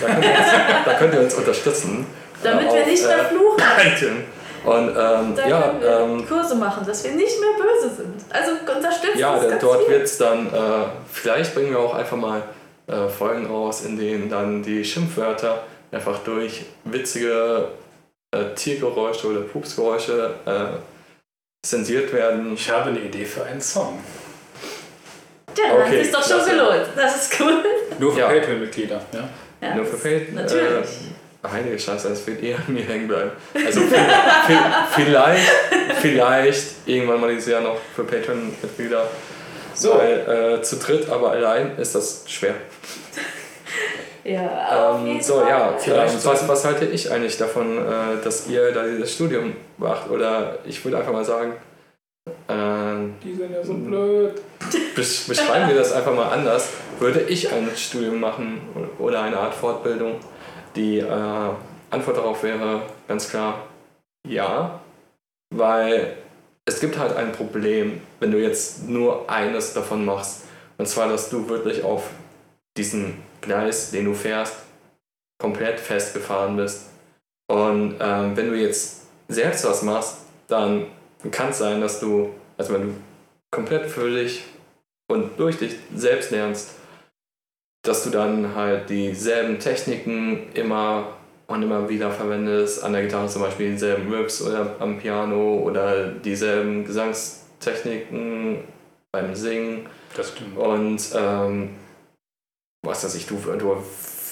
Da 0.00 0.06
könnt 0.06 0.24
ihr 0.24 0.30
uns, 0.30 0.84
da 0.84 0.94
könnt 0.94 1.14
ihr 1.14 1.20
uns 1.20 1.34
unterstützen. 1.34 2.06
Damit 2.42 2.70
äh, 2.70 2.74
wir 2.74 2.86
nicht 2.86 3.04
mehr 3.04 3.18
äh, 3.18 3.24
fluchen. 3.24 3.56
Patreon. 3.56 4.24
Und 4.64 4.88
ähm, 4.88 5.34
Da 5.36 5.46
ja, 5.46 5.74
ähm, 5.82 6.26
Kurse 6.26 6.54
machen, 6.54 6.86
dass 6.86 7.04
wir 7.04 7.12
nicht 7.12 7.38
mehr 7.38 7.50
böse 7.58 7.94
sind. 7.96 8.14
Also 8.30 8.52
unterstützt 8.52 9.16
ja, 9.16 9.34
uns 9.34 9.60
dort 9.60 9.88
wird 9.88 10.04
es 10.04 10.16
dann, 10.16 10.46
äh, 10.46 10.86
vielleicht 11.12 11.54
bringen 11.54 11.70
wir 11.70 11.80
auch 11.80 11.94
einfach 11.94 12.16
mal 12.16 12.42
äh, 12.86 13.08
Folgen 13.08 13.46
raus, 13.46 13.84
in 13.84 13.98
denen 13.98 14.30
dann 14.30 14.62
die 14.62 14.84
Schimpfwörter 14.84 15.64
einfach 15.92 16.18
durch 16.20 16.64
witzige 16.84 17.68
äh, 18.34 18.54
Tiergeräusche 18.54 19.26
oder 19.28 19.40
Pupsgeräusche 19.40 20.34
äh, 20.46 21.66
zensiert 21.66 22.12
werden. 22.12 22.54
Ich 22.54 22.70
habe 22.70 22.90
eine 22.90 23.00
Idee 23.00 23.24
für 23.24 23.44
einen 23.44 23.60
Song. 23.60 23.98
Ja, 25.56 25.68
dann 25.68 25.78
hat 25.82 25.86
Okay, 25.88 26.02
sich 26.02 26.12
doch 26.12 26.26
schon 26.26 26.44
gelohnt. 26.44 26.86
Das 26.96 27.16
ist 27.30 27.40
cool. 27.40 27.64
Nur 27.98 28.12
für 28.12 28.20
Ja. 28.20 28.28
Patreon-Mitglieder. 28.28 29.00
Ja? 29.12 29.28
Ja, 29.60 29.74
Nur 29.76 29.86
für 29.86 29.96
Patreon. 29.96 30.34
Natürlich. 30.34 30.88
Äh, 31.44 31.48
heilige 31.48 31.78
Scheiße, 31.78 32.08
das 32.08 32.26
wird 32.26 32.42
eher 32.42 32.56
an 32.58 32.74
mir 32.74 32.84
hängen 32.84 33.06
bleiben. 33.06 33.30
Also 33.54 33.80
vi- 33.80 33.94
vi- 34.48 34.94
vielleicht, 34.94 35.48
vielleicht 36.00 36.64
irgendwann 36.86 37.20
mal 37.20 37.30
dieses 37.34 37.50
Jahr 37.50 37.60
noch 37.60 37.78
für 37.94 38.04
Patreon-Mitglieder. 38.04 39.06
So. 39.74 39.94
Weil 39.98 40.56
äh, 40.58 40.62
zu 40.62 40.76
dritt, 40.76 41.08
aber 41.08 41.32
allein 41.32 41.76
ist 41.78 41.94
das 41.94 42.24
schwer. 42.28 42.54
Ja, 44.24 44.96
Ähm, 44.96 45.20
so, 45.20 45.40
Fall. 45.40 45.48
ja, 45.48 45.74
Vielleicht 45.78 46.14
ähm, 46.14 46.20
was, 46.24 46.48
was 46.48 46.64
halte 46.64 46.86
ich 46.86 47.10
eigentlich 47.10 47.36
davon, 47.36 47.78
äh, 47.78 48.22
dass 48.22 48.48
ihr 48.48 48.72
da 48.72 48.84
dieses 48.84 49.12
Studium 49.12 49.54
macht? 49.76 50.10
Oder 50.10 50.58
ich 50.64 50.82
würde 50.84 50.98
einfach 50.98 51.12
mal 51.12 51.24
sagen, 51.24 51.52
ähm, 52.48 53.14
Die 53.22 53.34
sind 53.34 53.52
ja 53.52 53.62
so 53.62 53.74
blöd. 53.74 54.40
besch 54.96 55.26
beschreiben 55.28 55.68
wir 55.68 55.76
das 55.76 55.92
einfach 55.92 56.14
mal 56.14 56.30
anders. 56.30 56.70
Würde 56.98 57.20
ich 57.20 57.52
ein 57.52 57.68
Studium 57.76 58.20
machen 58.20 58.62
oder 58.98 59.22
eine 59.22 59.36
Art 59.38 59.54
Fortbildung? 59.54 60.16
Die 60.74 60.98
äh, 61.00 61.50
Antwort 61.90 62.16
darauf 62.16 62.42
wäre 62.42 62.82
ganz 63.06 63.28
klar 63.28 63.66
ja, 64.26 64.80
weil 65.54 66.16
es 66.64 66.80
gibt 66.80 66.98
halt 66.98 67.14
ein 67.16 67.32
Problem, 67.32 68.00
wenn 68.20 68.30
du 68.32 68.38
jetzt 68.38 68.88
nur 68.88 69.28
eines 69.30 69.74
davon 69.74 70.04
machst. 70.04 70.44
Und 70.78 70.86
zwar, 70.88 71.08
dass 71.08 71.28
du 71.28 71.48
wirklich 71.48 71.84
auf 71.84 72.04
diesen 72.76 73.18
Gleis, 73.44 73.90
den 73.90 74.06
du 74.06 74.14
fährst, 74.14 74.56
komplett 75.38 75.80
festgefahren 75.80 76.56
bist. 76.56 76.90
Und 77.50 77.96
ähm, 78.00 78.36
wenn 78.36 78.50
du 78.50 78.56
jetzt 78.56 79.06
selbst 79.28 79.64
was 79.64 79.82
machst, 79.82 80.18
dann 80.48 80.86
kann 81.30 81.50
es 81.50 81.58
sein, 81.58 81.80
dass 81.80 82.00
du, 82.00 82.30
also 82.56 82.74
wenn 82.74 82.82
du 82.82 82.94
komplett 83.50 83.86
völlig 83.86 84.44
und 85.10 85.38
durch 85.38 85.58
dich 85.58 85.76
selbst 85.94 86.30
lernst, 86.30 86.70
dass 87.82 88.04
du 88.04 88.10
dann 88.10 88.54
halt 88.54 88.88
dieselben 88.88 89.58
Techniken 89.58 90.50
immer 90.54 91.16
und 91.46 91.62
immer 91.62 91.88
wieder 91.88 92.10
verwendest, 92.10 92.82
an 92.82 92.94
der 92.94 93.02
Gitarre 93.02 93.28
zum 93.28 93.42
Beispiel 93.42 93.72
dieselben 93.72 94.12
Riffs 94.12 94.40
oder 94.40 94.76
am 94.78 94.98
Piano 94.98 95.58
oder 95.58 96.08
dieselben 96.08 96.84
Gesangstechniken 96.84 98.64
beim 99.12 99.34
Singen. 99.34 99.86
Das 100.16 100.30
stimmt. 100.30 100.56
Und 100.56 101.02
ähm, 101.14 101.70
was 102.84 103.04
weiß 103.04 103.14
ich, 103.14 103.26
du, 103.26 103.36
du 103.36 103.76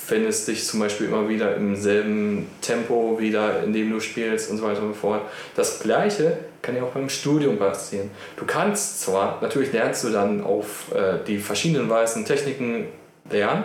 findest 0.07 0.49
dich 0.49 0.67
zum 0.67 0.81
Beispiel 0.81 1.07
immer 1.07 1.29
wieder 1.29 1.57
im 1.57 1.77
selben 1.77 2.51
Tempo 2.61 3.19
wieder, 3.19 3.63
in 3.63 3.73
dem 3.73 3.91
du 3.91 4.01
spielst 4.01 4.51
und 4.51 4.59
so 4.59 4.65
weiter 4.65 4.83
und 4.83 4.95
so 4.95 5.01
fort. 5.01 5.23
Das 5.55 5.81
gleiche 5.81 6.39
kann 6.61 6.77
ja 6.77 6.83
auch 6.83 6.91
beim 6.91 7.09
Studium 7.09 7.59
passieren. 7.59 8.11
Du 8.37 8.45
kannst 8.45 9.01
zwar, 9.01 9.41
natürlich 9.41 9.73
lernst 9.73 10.05
du 10.05 10.11
dann 10.11 10.43
auf 10.43 10.93
äh, 10.95 11.19
die 11.27 11.39
verschiedenen 11.39 11.89
weißen 11.89 12.25
Techniken 12.25 12.89
lernen, 13.31 13.65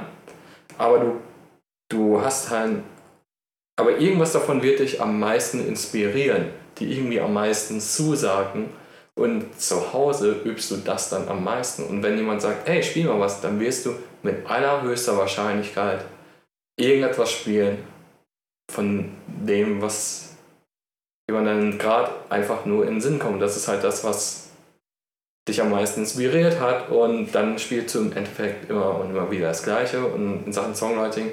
aber 0.78 1.00
du, 1.00 1.22
du 1.90 2.22
hast 2.22 2.50
halt, 2.50 2.78
aber 3.80 3.98
irgendwas 3.98 4.34
davon 4.34 4.62
wird 4.62 4.80
dich 4.80 5.02
am 5.02 5.20
meisten 5.20 5.68
inspirieren, 5.68 6.48
die 6.78 6.92
irgendwie 6.94 7.20
am 7.20 7.34
meisten 7.34 7.82
zusagen. 7.82 8.70
Und 9.16 9.60
zu 9.60 9.94
Hause 9.94 10.42
übst 10.46 10.70
du 10.70 10.78
das 10.78 11.10
dann 11.10 11.28
am 11.28 11.44
meisten. 11.44 11.84
Und 11.84 12.04
wenn 12.04 12.18
jemand 12.18 12.40
sagt, 12.40 12.68
hey, 12.68 12.84
spiel 12.84 13.06
mal 13.06 13.20
was, 13.20 13.42
dann 13.42 13.60
wirst 13.60 13.88
du 13.88 13.96
mit 14.24 14.46
allerhöchster 14.50 15.18
Wahrscheinlichkeit 15.18 16.06
irgendetwas 16.80 17.32
spielen 17.32 17.84
von 18.72 19.12
dem, 19.28 19.82
was 19.82 20.36
man 21.32 21.46
dann 21.46 21.78
gerade 21.78 22.12
einfach 22.30 22.66
nur 22.66 22.86
in 22.86 22.96
den 22.96 23.02
Sinn 23.02 23.20
kommt. 23.20 23.42
Das 23.42 23.58
ist 23.58 23.68
halt 23.68 23.84
das, 23.84 24.04
was 24.04 24.50
dich 25.48 25.62
am 25.62 25.72
meisten 25.72 26.02
inspiriert 26.02 26.60
hat 26.60 26.90
und 26.90 27.32
dann 27.32 27.58
spielst 27.58 27.96
du 27.96 28.00
im 28.00 28.14
Endeffekt 28.14 28.70
immer 28.70 29.00
und 29.00 29.12
immer 29.12 29.32
wieder 29.32 29.48
das 29.48 29.64
Gleiche 29.64 30.06
und 30.06 30.46
in 30.46 30.54
Sachen 30.54 30.76
Songwriting 30.76 31.32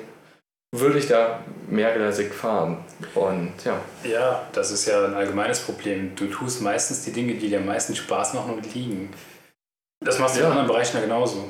würde 0.72 0.98
ich 0.98 1.06
da 1.06 1.40
mehrgleisig 1.68 2.32
fahren 2.32 2.78
und 3.14 3.52
ja. 3.64 3.80
Ja, 4.04 4.46
das 4.52 4.70
ist 4.70 4.86
ja 4.86 5.04
ein 5.04 5.14
allgemeines 5.14 5.60
Problem. 5.60 6.14
Du 6.16 6.26
tust 6.26 6.62
meistens 6.62 7.04
die 7.04 7.12
Dinge, 7.12 7.34
die 7.34 7.48
dir 7.48 7.58
am 7.58 7.66
meisten 7.66 7.94
Spaß 7.94 8.34
machen 8.34 8.54
und 8.54 8.74
liegen. 8.74 9.12
Das 10.04 10.18
machst 10.18 10.36
du 10.36 10.40
ja. 10.40 10.46
in 10.46 10.52
anderen 10.52 10.68
Bereichen 10.68 10.96
ja 10.96 11.02
genauso. 11.02 11.48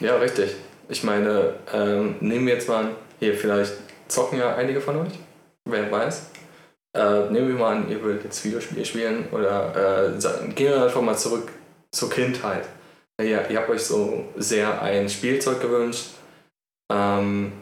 Ja, 0.00 0.16
richtig. 0.16 0.54
Ich 0.88 1.02
meine, 1.02 1.54
ähm, 1.72 2.16
nehmen 2.20 2.46
wir 2.46 2.54
jetzt 2.54 2.68
mal 2.68 2.90
hier 3.18 3.34
vielleicht 3.34 3.72
zocken 4.06 4.38
ja 4.38 4.54
einige 4.54 4.80
von 4.80 4.96
euch, 4.96 5.12
wer 5.64 5.90
weiß. 5.90 6.30
Äh, 6.96 7.30
nehmen 7.30 7.48
wir 7.48 7.54
mal 7.56 7.76
an, 7.76 7.90
ihr 7.90 8.00
würdet 8.02 8.24
jetzt 8.24 8.44
Videospiele 8.44 8.84
spielen 8.84 9.28
oder 9.32 10.14
äh, 10.16 10.52
gehen 10.52 10.72
wir 10.72 10.84
einfach 10.84 11.02
mal 11.02 11.16
zurück 11.16 11.50
zur 11.90 12.10
Kindheit. 12.10 12.64
Ja, 13.20 13.46
ihr 13.48 13.58
habt 13.58 13.68
euch 13.68 13.82
so 13.82 14.24
sehr 14.36 14.80
ein 14.80 15.08
Spielzeug 15.08 15.60
gewünscht 15.60 16.10
ähm, 16.92 17.52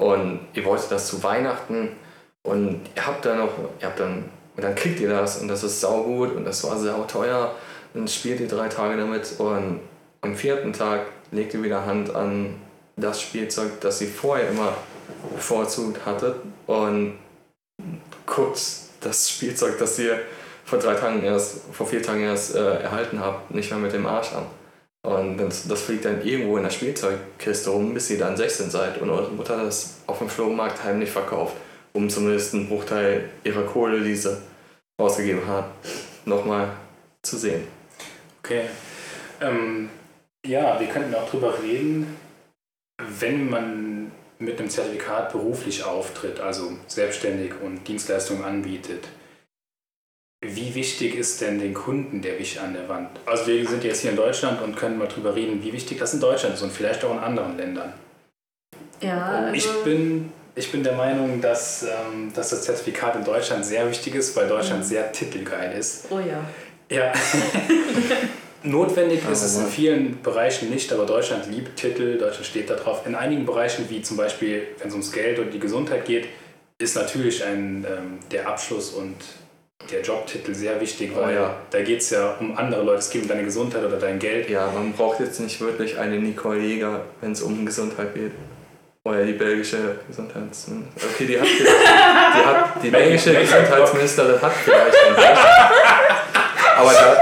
und 0.00 0.46
ihr 0.54 0.64
wolltet 0.64 0.92
das 0.92 1.08
zu 1.08 1.22
Weihnachten 1.24 1.96
und 2.44 2.82
ihr 2.94 3.06
habt 3.06 3.24
dann 3.24 3.38
noch, 3.38 3.52
ihr 3.80 3.86
habt 3.88 3.98
dann, 3.98 4.30
und 4.56 4.62
dann 4.62 4.76
kriegt 4.76 5.00
ihr 5.00 5.08
das 5.08 5.40
und 5.40 5.48
das 5.48 5.64
ist 5.64 5.80
saugut 5.80 6.36
und 6.36 6.44
das 6.44 6.62
war 6.62 6.78
sau 6.78 7.02
teuer. 7.04 7.54
Dann 7.94 8.06
spielt 8.06 8.38
ihr 8.38 8.48
drei 8.48 8.68
Tage 8.68 8.96
damit 8.96 9.34
und 9.38 9.80
am 10.20 10.36
vierten 10.36 10.72
Tag 10.72 11.06
legt 11.30 11.54
ihr 11.54 11.62
wieder 11.62 11.84
Hand 11.84 12.14
an 12.14 12.54
das 12.96 13.20
Spielzeug, 13.20 13.80
das 13.80 13.98
sie 13.98 14.06
vorher 14.06 14.48
immer 14.48 14.74
bevorzugt 15.34 16.04
hatte 16.04 16.36
und 16.66 17.18
guckt 18.26 18.60
das 19.00 19.30
Spielzeug, 19.30 19.78
das 19.78 19.98
ihr 19.98 20.20
vor 20.64 20.78
drei 20.78 20.94
Tagen 20.94 21.22
erst, 21.22 21.62
vor 21.72 21.86
vier 21.86 22.02
Tagen 22.02 22.22
erst 22.22 22.54
äh, 22.54 22.82
erhalten 22.82 23.20
habt, 23.20 23.50
nicht 23.52 23.70
mehr 23.70 23.78
mit 23.78 23.92
dem 23.92 24.06
Arsch 24.06 24.32
an. 24.32 24.46
Und 25.02 25.38
das, 25.38 25.66
das, 25.66 25.80
fliegt 25.82 26.04
dann 26.04 26.22
irgendwo 26.22 26.56
in 26.56 26.64
der 26.64 26.70
Spielzeugkiste 26.70 27.70
rum, 27.70 27.94
bis 27.94 28.10
ihr 28.10 28.18
dann 28.18 28.36
16 28.36 28.70
seid 28.70 29.00
und 29.00 29.08
eure 29.08 29.30
Mutter 29.30 29.64
das 29.64 30.00
auf 30.06 30.18
dem 30.18 30.28
Flohmarkt 30.28 30.82
heimlich 30.84 31.10
verkauft, 31.10 31.54
um 31.94 32.10
zumindest 32.10 32.52
einen 32.52 32.68
Bruchteil 32.68 33.30
ihrer 33.44 33.62
Kohle, 33.62 34.02
die 34.02 34.16
sie 34.16 34.36
ausgegeben 34.98 35.46
hat, 35.46 35.66
nochmal 36.24 36.68
zu 37.22 37.38
sehen. 37.38 37.62
Okay. 38.40 38.64
Ähm, 39.40 39.88
ja, 40.46 40.78
wir 40.78 40.86
könnten 40.88 41.14
auch 41.14 41.28
drüber 41.28 41.62
reden, 41.62 42.16
wenn 42.98 43.48
man 43.48 44.12
mit 44.38 44.58
einem 44.58 44.70
Zertifikat 44.70 45.32
beruflich 45.32 45.84
auftritt, 45.84 46.40
also 46.40 46.72
selbstständig 46.86 47.52
und 47.62 47.86
Dienstleistungen 47.88 48.44
anbietet, 48.44 49.08
wie 50.40 50.74
wichtig 50.76 51.16
ist 51.16 51.40
denn 51.40 51.58
den 51.58 51.74
Kunden 51.74 52.22
der 52.22 52.38
Wisch 52.38 52.58
an 52.58 52.72
der 52.72 52.88
Wand? 52.88 53.10
Also 53.26 53.48
wir 53.48 53.66
sind 53.66 53.82
jetzt 53.82 54.02
hier 54.02 54.12
in 54.12 54.16
Deutschland 54.16 54.62
und 54.62 54.76
können 54.76 54.96
mal 54.96 55.08
drüber 55.08 55.34
reden, 55.34 55.62
wie 55.64 55.72
wichtig 55.72 55.98
das 55.98 56.14
in 56.14 56.20
Deutschland 56.20 56.54
ist 56.54 56.62
und 56.62 56.72
vielleicht 56.72 57.04
auch 57.04 57.12
in 57.12 57.18
anderen 57.18 57.56
Ländern. 57.56 57.92
Ja, 59.00 59.26
also 59.26 59.54
ich, 59.54 59.84
bin, 59.84 60.32
ich 60.54 60.70
bin 60.70 60.84
der 60.84 60.92
Meinung, 60.92 61.40
dass, 61.40 61.82
ähm, 61.82 62.32
dass 62.34 62.50
das 62.50 62.62
Zertifikat 62.62 63.16
in 63.16 63.24
Deutschland 63.24 63.64
sehr 63.64 63.88
wichtig 63.88 64.14
ist, 64.14 64.36
weil 64.36 64.46
Deutschland 64.46 64.84
mhm. 64.84 64.88
sehr 64.88 65.10
titelgeil 65.10 65.76
ist. 65.76 66.06
Oh 66.10 66.20
ja. 66.20 66.44
Ja. 66.88 67.12
Notwendig 68.64 69.20
ist 69.30 69.42
es 69.42 69.56
in 69.56 69.66
vielen 69.66 70.22
Bereichen 70.22 70.70
nicht, 70.70 70.92
aber 70.92 71.06
Deutschland 71.06 71.46
liebt 71.46 71.76
Titel, 71.76 72.18
Deutschland 72.18 72.46
steht 72.46 72.68
da 72.68 72.74
drauf. 72.74 73.06
In 73.06 73.14
einigen 73.14 73.46
Bereichen, 73.46 73.86
wie 73.88 74.02
zum 74.02 74.16
Beispiel, 74.16 74.66
wenn 74.78 74.88
es 74.88 74.94
ums 74.94 75.12
Geld 75.12 75.38
und 75.38 75.52
die 75.52 75.60
Gesundheit 75.60 76.04
geht, 76.04 76.26
ist 76.78 76.96
natürlich 76.96 77.44
ein, 77.44 77.86
ähm, 77.88 78.18
der 78.32 78.48
Abschluss 78.48 78.90
und 78.90 79.14
der 79.92 80.02
Jobtitel 80.02 80.54
sehr 80.54 80.80
wichtig, 80.80 81.14
weil 81.14 81.28
oh 81.28 81.40
ja. 81.40 81.56
da 81.70 81.82
geht 81.82 82.00
es 82.00 82.10
ja 82.10 82.36
um 82.40 82.56
andere 82.56 82.82
Leute, 82.82 82.98
es 82.98 83.10
geht 83.10 83.22
um 83.22 83.28
deine 83.28 83.44
Gesundheit 83.44 83.84
oder 83.84 83.96
dein 83.96 84.18
Geld. 84.18 84.50
Ja, 84.50 84.70
man 84.74 84.92
braucht 84.92 85.20
jetzt 85.20 85.40
nicht 85.40 85.60
wirklich 85.60 85.96
eine 85.96 86.18
Nicole 86.18 86.58
Jäger, 86.58 87.02
wenn 87.20 87.32
es 87.32 87.42
um 87.42 87.64
Gesundheit 87.64 88.12
geht. 88.14 88.32
Oder 89.04 89.24
die 89.24 89.32
belgische 89.32 90.00
Gesundheitsministerin. 90.08 90.88
Okay, 90.96 91.26
die 91.26 91.40
hat, 91.40 91.46
die, 91.46 91.62
die, 91.62 92.44
hat, 92.44 92.82
die 92.82 92.90
belgische 92.90 93.34
Gesundheitsministerin 93.34 94.42
hat 94.42 94.52
vielleicht 94.52 94.96
einen 95.06 95.16
Recht. 95.16 95.40
Aber 96.76 96.92
da, 96.92 97.16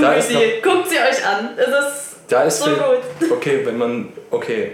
googelt 0.00 0.22
sie, 0.22 0.60
guckt 0.62 0.88
sie 0.88 0.96
euch 0.96 1.26
an. 1.26 1.50
Es 1.56 1.68
ist, 1.68 2.16
da 2.28 2.42
ist 2.42 2.60
so 2.60 2.70
gut. 2.70 3.30
Okay, 3.30 3.64
wenn 3.64 3.78
man, 3.78 4.12
okay, 4.30 4.72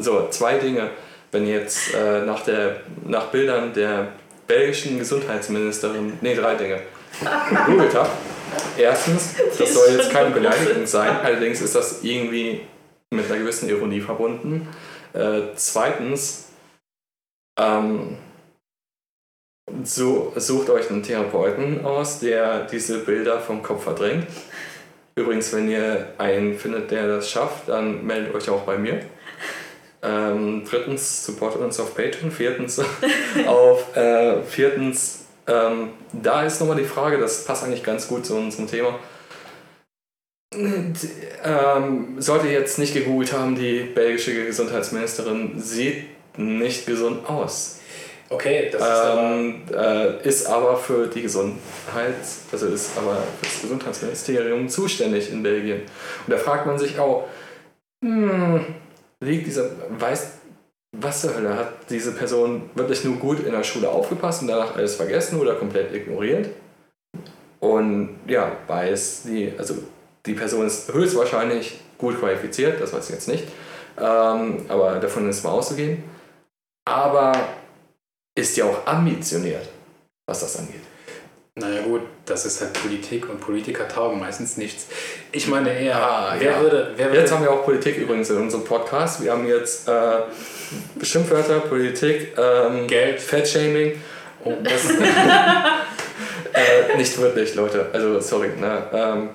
so, 0.00 0.28
zwei 0.28 0.58
Dinge. 0.58 0.90
Wenn 1.30 1.46
jetzt 1.46 1.94
äh, 1.94 2.26
nach, 2.26 2.42
der, 2.44 2.80
nach 3.06 3.26
Bildern 3.28 3.72
der 3.72 4.08
belgischen 4.46 4.98
Gesundheitsministerin, 4.98 6.18
nee, 6.20 6.34
drei 6.34 6.56
Dinge, 6.56 6.80
gegoogelt 7.48 7.94
habe. 7.94 8.10
Erstens, 8.76 9.34
das 9.58 9.72
soll 9.72 9.94
jetzt 9.96 10.10
keine 10.10 10.30
Beleidigung 10.30 10.86
sein, 10.86 11.16
allerdings 11.22 11.62
ist 11.62 11.74
das 11.74 12.02
irgendwie 12.02 12.60
mit 13.10 13.30
einer 13.30 13.38
gewissen 13.38 13.68
Ironie 13.68 14.00
verbunden. 14.00 14.68
Äh, 15.14 15.40
zweitens, 15.54 16.48
ähm, 17.58 18.18
so, 19.84 20.32
sucht 20.36 20.70
euch 20.70 20.90
einen 20.90 21.02
Therapeuten 21.02 21.84
aus, 21.84 22.20
der 22.20 22.66
diese 22.66 22.98
Bilder 22.98 23.40
vom 23.40 23.62
Kopf 23.62 23.84
verdrängt. 23.84 24.26
Übrigens, 25.14 25.52
wenn 25.52 25.70
ihr 25.70 26.14
einen 26.18 26.58
findet, 26.58 26.90
der 26.90 27.06
das 27.06 27.30
schafft, 27.30 27.68
dann 27.68 28.06
meldet 28.06 28.34
euch 28.34 28.48
auch 28.48 28.62
bei 28.62 28.78
mir. 28.78 29.00
Ähm, 30.02 30.64
drittens, 30.68 31.24
supportet 31.24 31.60
uns 31.60 31.78
auf 31.78 31.94
Patreon. 31.94 32.30
Viertens, 32.30 32.80
auf, 33.46 33.96
äh, 33.96 34.42
viertens 34.42 35.22
ähm, 35.46 35.90
da 36.12 36.44
ist 36.44 36.60
nochmal 36.60 36.76
die 36.76 36.84
Frage, 36.84 37.18
das 37.18 37.44
passt 37.44 37.64
eigentlich 37.64 37.82
ganz 37.82 38.06
gut 38.08 38.24
zu 38.24 38.36
unserem 38.36 38.68
Thema. 38.68 38.98
Ähm, 40.54 42.20
sollte 42.20 42.48
jetzt 42.48 42.78
nicht 42.78 42.92
gegoogelt 42.92 43.32
haben, 43.32 43.56
die 43.56 43.80
belgische 43.80 44.46
Gesundheitsministerin 44.46 45.60
sieht 45.60 46.04
nicht 46.36 46.86
gesund 46.86 47.28
aus. 47.28 47.80
Okay, 48.32 48.70
das 48.72 48.80
ist, 48.80 49.18
ähm, 49.18 49.62
äh, 49.74 50.26
ist 50.26 50.46
aber 50.46 50.74
für 50.78 51.06
die 51.06 51.20
Gesundheit, 51.20 52.14
also 52.50 52.66
ist 52.66 52.96
aber 52.96 53.16
für 53.16 53.44
das 53.44 53.60
Gesundheitsministerium 53.60 54.70
zuständig 54.70 55.30
in 55.30 55.42
Belgien. 55.42 55.82
Und 56.26 56.32
da 56.32 56.38
fragt 56.38 56.66
man 56.66 56.78
sich 56.78 56.98
auch, 56.98 57.28
hm, 58.02 58.64
liegt 59.20 59.46
dieser, 59.46 59.68
weiß, 59.90 60.30
was 60.96 61.20
zur 61.20 61.36
Hölle, 61.36 61.56
hat 61.56 61.90
diese 61.90 62.12
Person 62.12 62.70
wirklich 62.74 63.04
nur 63.04 63.16
gut 63.16 63.44
in 63.44 63.52
der 63.52 63.64
Schule 63.64 63.90
aufgepasst 63.90 64.40
und 64.40 64.48
danach 64.48 64.76
alles 64.76 64.94
vergessen 64.94 65.38
oder 65.38 65.56
komplett 65.56 65.94
ignoriert? 65.94 66.48
Und 67.60 68.18
ja, 68.26 68.52
weiß 68.66 69.24
die, 69.24 69.52
also 69.58 69.74
die 70.24 70.34
Person 70.34 70.66
ist 70.66 70.90
höchstwahrscheinlich 70.90 71.80
gut 71.98 72.18
qualifiziert, 72.18 72.80
das 72.80 72.94
weiß 72.94 73.10
ich 73.10 73.14
jetzt 73.14 73.28
nicht, 73.28 73.44
ähm, 73.98 74.64
aber 74.68 75.00
davon 75.00 75.28
ist 75.28 75.44
mal 75.44 75.50
auszugehen. 75.50 76.02
Aber 76.84 77.32
ist 78.34 78.56
ja 78.56 78.64
auch 78.64 78.86
ambitioniert, 78.86 79.68
was 80.26 80.40
das 80.40 80.58
angeht. 80.58 80.80
Naja 81.54 81.82
gut, 81.82 82.00
das 82.24 82.46
ist 82.46 82.62
halt 82.62 82.72
Politik 82.72 83.28
und 83.28 83.38
Politiker 83.40 83.86
taugen 83.86 84.18
meistens 84.18 84.56
nichts. 84.56 84.86
Ich 85.32 85.48
meine 85.48 85.70
eher, 85.78 85.96
Ah, 85.96 86.34
wer, 86.38 86.52
ja. 86.52 86.60
würde, 86.62 86.92
wer 86.96 87.06
würde... 87.08 87.18
Jetzt 87.20 87.30
haben 87.30 87.42
wir 87.44 87.50
auch 87.50 87.62
Politik 87.64 87.98
übrigens 87.98 88.30
in 88.30 88.38
unserem 88.38 88.64
Podcast. 88.64 89.22
Wir 89.22 89.32
haben 89.32 89.46
jetzt 89.46 89.86
äh, 89.86 90.20
Beschimpfwörter, 90.94 91.60
Politik, 91.60 92.32
ähm, 92.38 92.86
Geld. 92.86 93.20
Fettshaming. 93.20 94.00
Oh, 94.44 94.54
Das, 94.62 94.88
äh, 96.54 96.96
nicht 96.96 97.18
wirklich, 97.18 97.54
Leute. 97.54 97.86
Also, 97.92 98.18
sorry. 98.20 98.48
Ne? 98.58 98.82
Ähm, 98.92 99.28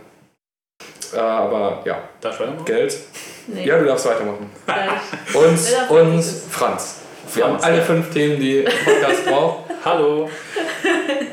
äh, 1.13 1.19
aber 1.19 1.83
ja, 1.86 2.01
darf 2.19 2.33
ich 2.33 2.39
weitermachen? 2.41 2.65
Geld. 2.65 2.97
Nee, 3.47 3.63
Ja, 3.65 3.77
du 3.77 3.86
darfst 3.86 4.07
weitermachen. 4.07 4.49
uns 5.36 5.71
nächstes? 5.91 6.43
Franz. 6.49 6.95
Wir 7.33 7.43
haben 7.45 7.57
alle 7.61 7.77
ja. 7.77 7.83
fünf 7.83 8.11
Themen, 8.11 8.39
die 8.39 8.61
Podcast 8.63 9.25
braucht. 9.27 9.65
Hallo. 9.83 10.29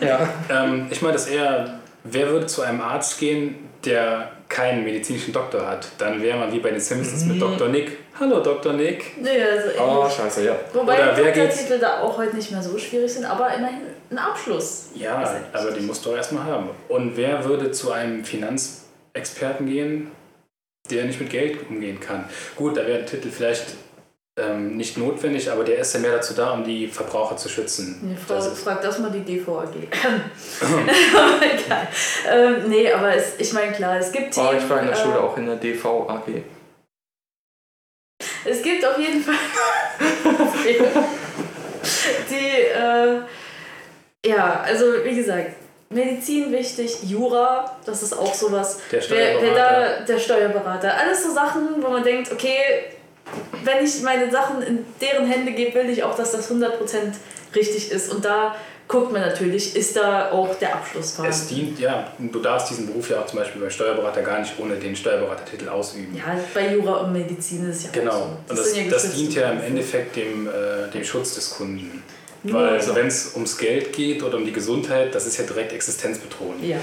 Ja. 0.01 0.29
Ähm, 0.51 0.87
ich 0.91 1.01
meine 1.03 1.15
das 1.15 1.29
eher, 1.29 1.79
wer 2.05 2.29
würde 2.29 2.47
zu 2.47 2.63
einem 2.63 2.81
Arzt 2.81 3.19
gehen, 3.19 3.57
der 3.85 4.31
keinen 4.49 4.85
medizinischen 4.85 5.33
Doktor 5.33 5.67
hat? 5.67 5.89
Dann 5.99 6.23
wäre 6.23 6.39
man 6.39 6.53
wie 6.53 6.59
bei 6.59 6.71
den 6.71 6.81
Simpsons 6.81 7.25
mit 7.25 7.41
Dr. 7.41 7.69
Nick. 7.69 7.99
Hallo 8.19 8.41
Dr. 8.41 8.73
Nick. 8.75 9.21
Nee, 9.21 9.43
also 9.43 9.71
Oh, 9.81 10.09
scheiße, 10.09 10.45
ja. 10.45 10.55
Wobei 10.73 10.95
oder 10.97 11.17
wer 11.17 11.33
geht's- 11.33 11.57
Doktortitel 11.57 11.81
da 11.81 12.01
auch 12.01 12.17
heute 12.17 12.37
nicht 12.37 12.51
mehr 12.53 12.63
so 12.63 12.79
schwierig 12.79 13.13
sind, 13.13 13.25
aber 13.25 13.53
immerhin 13.55 13.81
ein 14.11 14.19
Abschluss. 14.19 14.91
Ja, 14.95 15.23
ja 15.23 15.41
aber 15.53 15.73
die 15.73 15.81
musst 15.81 16.05
du 16.07 16.13
auch 16.13 16.17
erstmal 16.17 16.45
haben. 16.45 16.71
Und 16.89 17.17
wer 17.17 17.45
würde 17.45 17.71
zu 17.73 17.91
einem 17.91 18.25
Finanzexperten 18.25 19.67
gehen, 19.67 20.11
der 20.91 21.05
nicht 21.07 21.19
mit 21.21 21.31
Geld 21.31 21.59
umgehen 21.69 21.99
kann? 21.99 22.25
Gut, 22.57 22.77
da 22.77 22.87
wäre 22.87 22.99
der 22.99 23.07
Titel 23.07 23.31
vielleicht 23.31 23.65
ähm, 24.37 24.77
nicht 24.77 24.99
notwendig, 24.99 25.51
aber 25.51 25.63
der 25.63 25.79
ist 25.79 25.95
ja 25.95 26.01
mehr 26.01 26.13
dazu 26.13 26.35
da, 26.35 26.53
um 26.53 26.65
die 26.65 26.89
Verbraucher 26.89 27.37
zu 27.37 27.49
schützen. 27.49 28.01
Nee, 28.03 28.17
frag, 28.17 28.39
Das 28.39 28.61
frag 28.61 28.83
das 28.83 28.99
mal 28.99 29.11
die 29.11 29.21
DVAG. 29.21 29.69
aber 31.17 31.43
egal. 31.43 31.89
Ähm, 32.29 32.69
nee, 32.69 32.91
aber 32.91 33.15
es, 33.15 33.35
ich 33.39 33.53
meine, 33.53 33.73
klar, 33.73 33.97
es 33.99 34.11
gibt 34.11 34.37
Oh, 34.37 34.49
Themen, 34.49 34.59
ich 34.59 34.69
war 34.69 34.81
in 34.81 34.87
der 34.87 34.97
äh, 34.97 35.01
Schule 35.01 35.21
auch 35.21 35.37
in 35.37 35.47
der 35.47 35.57
DVAG. 35.57 36.43
Es 38.47 38.63
gibt 38.63 38.85
auf 38.85 38.99
jeden 38.99 39.23
Fall 39.23 39.35
die, 42.31 42.61
äh, 42.61 43.21
ja, 44.27 44.61
also 44.63 44.85
wie 45.05 45.15
gesagt, 45.15 45.53
Medizin 45.91 46.51
wichtig, 46.53 47.05
Jura, 47.05 47.79
das 47.87 48.03
ist 48.03 48.13
auch 48.13 48.35
sowas. 48.35 48.81
Der 48.91 49.01
Wer, 49.09 49.11
wer 49.11 49.39
Steuerberater. 49.39 49.99
da, 49.99 50.05
der 50.05 50.19
Steuerberater. 50.19 50.97
Alles 50.97 51.23
so 51.25 51.33
Sachen, 51.33 51.83
wo 51.83 51.89
man 51.89 52.03
denkt, 52.03 52.33
okay, 52.33 52.57
wenn 53.65 53.85
ich 53.85 54.03
meine 54.03 54.31
Sachen 54.31 54.63
in 54.63 54.85
deren 55.01 55.27
Hände 55.27 55.53
gebe, 55.53 55.75
will 55.75 55.91
ich 55.91 56.03
auch, 56.03 56.17
dass 56.17 56.33
das 56.33 56.51
100% 56.51 56.69
richtig 57.55 57.91
ist. 57.91 58.13
Und 58.13 58.25
da 58.25 58.55
guckt 58.87 59.13
man 59.13 59.23
natürlich, 59.23 59.75
ist 59.77 59.97
da 59.97 60.31
auch 60.31 60.55
der 60.57 60.75
Abschluss 60.75 61.07
Es 61.07 61.13
vorhanden. 61.13 61.49
dient, 61.49 61.79
ja, 61.81 62.13
du 62.19 62.39
darfst 62.41 62.69
diesen 62.71 62.87
Beruf 62.87 63.09
ja 63.09 63.21
auch 63.21 63.27
zum 63.27 63.39
Beispiel 63.39 63.61
beim 63.63 63.71
Steuerberater 63.71 64.21
gar 64.23 64.41
nicht 64.41 64.53
ohne 64.59 64.77
den 64.77 64.95
Steuerberatertitel 64.95 65.69
ausüben. 65.71 66.15
Ja, 66.17 66.39
bei 66.53 66.75
Jura 66.75 66.99
und 66.99 67.13
Medizin 67.13 67.71
ist 67.71 67.77
es 67.79 67.83
ja 67.85 67.89
auch 67.91 67.95
Genau. 67.95 68.13
so. 68.13 68.25
Und 68.51 68.59
das, 68.59 68.73
sind 68.75 68.93
das 68.93 69.03
geschützte 69.03 69.19
dient 69.23 69.35
ja 69.37 69.51
im. 69.53 69.61
Endeffekt 69.63 70.17
dem, 70.17 70.47
äh, 70.49 70.91
dem 70.93 71.03
Schutz 71.05 71.35
des 71.35 71.51
Kunden. 71.51 72.03
Weil 72.47 72.79
so. 72.83 72.95
wenn 72.95 73.07
es 73.07 73.33
ums 73.35 73.57
Geld 73.57 73.95
geht 73.95 74.23
oder 74.23 74.37
um 74.37 74.45
die 74.45 74.53
Gesundheit, 74.53 75.15
das 75.15 75.25
ist 75.25 75.39
ja 75.39 75.45
direkt 75.45 75.73
existenzbedrohend. 75.73 76.63
Ja, 76.63 76.77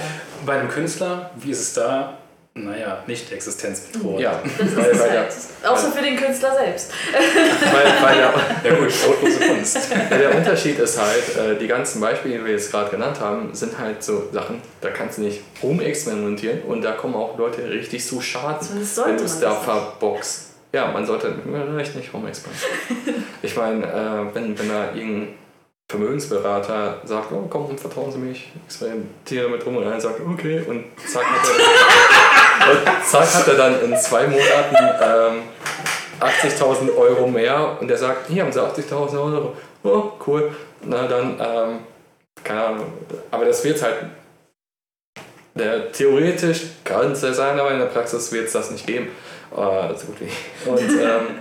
Bei 0.43 0.53
einem 0.59 0.69
Künstler, 0.69 1.29
wie 1.35 1.51
ist 1.51 1.59
es 1.61 1.73
da? 1.73 2.17
Naja, 2.53 3.01
nicht 3.07 3.31
existenzbedrohend. 3.31 4.19
Ja, 4.19 4.41
das 4.57 4.67
ist 4.67 4.75
weil, 4.75 4.99
weil, 4.99 5.19
halt. 5.19 5.33
Außer 5.65 5.91
für 5.91 6.01
den 6.01 6.17
Künstler 6.17 6.53
selbst. 6.53 6.91
weil, 7.13 7.85
weil, 8.01 8.17
der, 8.17 8.33
Ja 8.71 8.77
gut, 8.77 8.91
brotlose 9.05 9.39
Kunst. 9.39 9.77
Ja, 10.09 10.17
der 10.17 10.35
Unterschied 10.35 10.77
ist 10.77 11.01
halt, 11.01 11.37
äh, 11.37 11.57
die 11.57 11.67
ganzen 11.67 12.01
Beispiele, 12.01 12.39
die 12.39 12.45
wir 12.45 12.51
jetzt 12.51 12.69
gerade 12.69 12.89
genannt 12.89 13.21
haben, 13.21 13.55
sind 13.55 13.79
halt 13.79 14.03
so 14.03 14.27
Sachen, 14.33 14.61
da 14.81 14.89
kannst 14.89 15.17
du 15.17 15.21
nicht 15.21 15.39
rumexperimentieren 15.63 16.63
und 16.63 16.81
da 16.81 16.91
kommen 16.91 17.15
auch 17.15 17.37
Leute 17.37 17.69
richtig 17.69 18.05
zu 18.05 18.19
Schaden, 18.19 18.67
wenn 19.05 19.17
du 19.17 19.23
es 19.23 19.39
da 19.39 19.55
verboxt. 19.55 20.49
Ja, 20.73 20.91
man 20.91 21.05
sollte 21.05 21.33
vielleicht 21.43 21.95
nicht 21.95 22.13
rumexperimentieren. 22.13 23.23
ich 23.41 23.55
meine, 23.55 23.85
äh, 23.85 24.35
wenn, 24.35 24.59
wenn 24.59 24.67
da 24.67 24.93
irgendein 24.93 25.35
Vermögensberater 25.91 27.01
sagt, 27.03 27.31
oh 27.33 27.47
komm, 27.49 27.77
vertrauen 27.77 28.11
Sie 28.11 28.17
mich, 28.17 28.51
experimentiere 28.65 29.49
mit 29.49 29.65
rum 29.65 29.75
und 29.75 29.83
einer 29.85 29.99
sagt, 29.99 30.21
okay, 30.21 30.61
und 30.67 30.85
zack 31.05 31.25
und 32.69 33.05
zack 33.05 33.33
hat 33.33 33.47
er 33.47 33.55
dann 33.55 33.81
in 33.83 33.97
zwei 33.97 34.27
Monaten 34.27 34.75
ähm, 35.01 35.41
80.000 36.19 36.95
Euro 36.95 37.27
mehr 37.27 37.77
und 37.79 37.87
der 37.87 37.97
sagt, 37.97 38.29
hier 38.29 38.43
haben 38.43 38.51
Sie 38.51 38.61
80.000 38.61 39.13
Euro. 39.13 39.55
Oh, 39.83 40.11
cool. 40.27 40.51
Na 40.83 41.07
dann, 41.07 41.39
ähm, 41.39 41.79
keine 42.43 42.63
Ahnung. 42.63 42.93
Aber 43.31 43.45
das 43.45 43.63
wird 43.63 43.81
halt, 43.81 43.95
der, 45.55 45.91
theoretisch 45.91 46.61
kann 46.83 47.11
es 47.11 47.21
ja 47.21 47.33
sein, 47.33 47.59
aber 47.59 47.71
in 47.71 47.79
der 47.79 47.87
Praxis 47.87 48.31
wird 48.31 48.47
es 48.47 48.53
das 48.53 48.71
nicht 48.71 48.85
geben. 48.85 49.09
Äh, 49.51 49.95
so 49.95 50.07
gut 50.07 50.21
wie. 50.21 50.69
Und 50.69 50.79
ähm, 50.79 51.39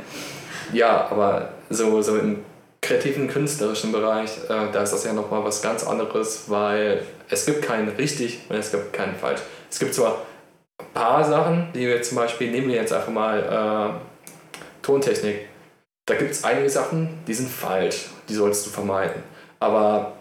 ja, 0.73 1.09
aber 1.11 1.51
so, 1.69 2.01
so 2.03 2.17
im 2.17 2.45
kreativen, 2.81 3.29
künstlerischen 3.29 3.93
Bereich, 3.93 4.31
äh, 4.49 4.73
da 4.73 4.83
ist 4.83 4.93
das 4.93 5.05
ja 5.05 5.13
nochmal 5.13 5.45
was 5.45 5.61
ganz 5.61 5.87
anderes, 5.87 6.45
weil 6.49 7.03
es 7.29 7.45
gibt 7.45 7.63
kein 7.63 7.89
richtig 7.89 8.41
und 8.49 8.57
es 8.57 8.71
gibt 8.71 8.93
kein 8.93 9.15
falsch. 9.15 9.41
Es 9.71 9.79
gibt 9.79 9.95
zwar 9.95 10.23
paar 10.95 11.25
Sachen, 11.25 11.69
die 11.75 11.87
wir 11.87 12.03
zum 12.03 12.17
Beispiel, 12.17 12.51
nehmen 12.51 12.69
wir 12.69 12.77
jetzt 12.77 12.93
einfach 12.93 13.13
mal 13.13 13.39
äh, 13.39 14.83
Tontechnik. 14.83 15.49
Da 16.07 16.15
gibt 16.15 16.31
es 16.33 16.45
einige 16.45 16.69
Sachen, 16.69 17.19
die 17.27 17.35
sind 17.35 17.49
falsch, 17.49 18.07
die 18.29 18.35
solltest 18.35 18.67
du 18.67 18.71
vermeiden. 18.71 19.23
Aber 19.61 20.13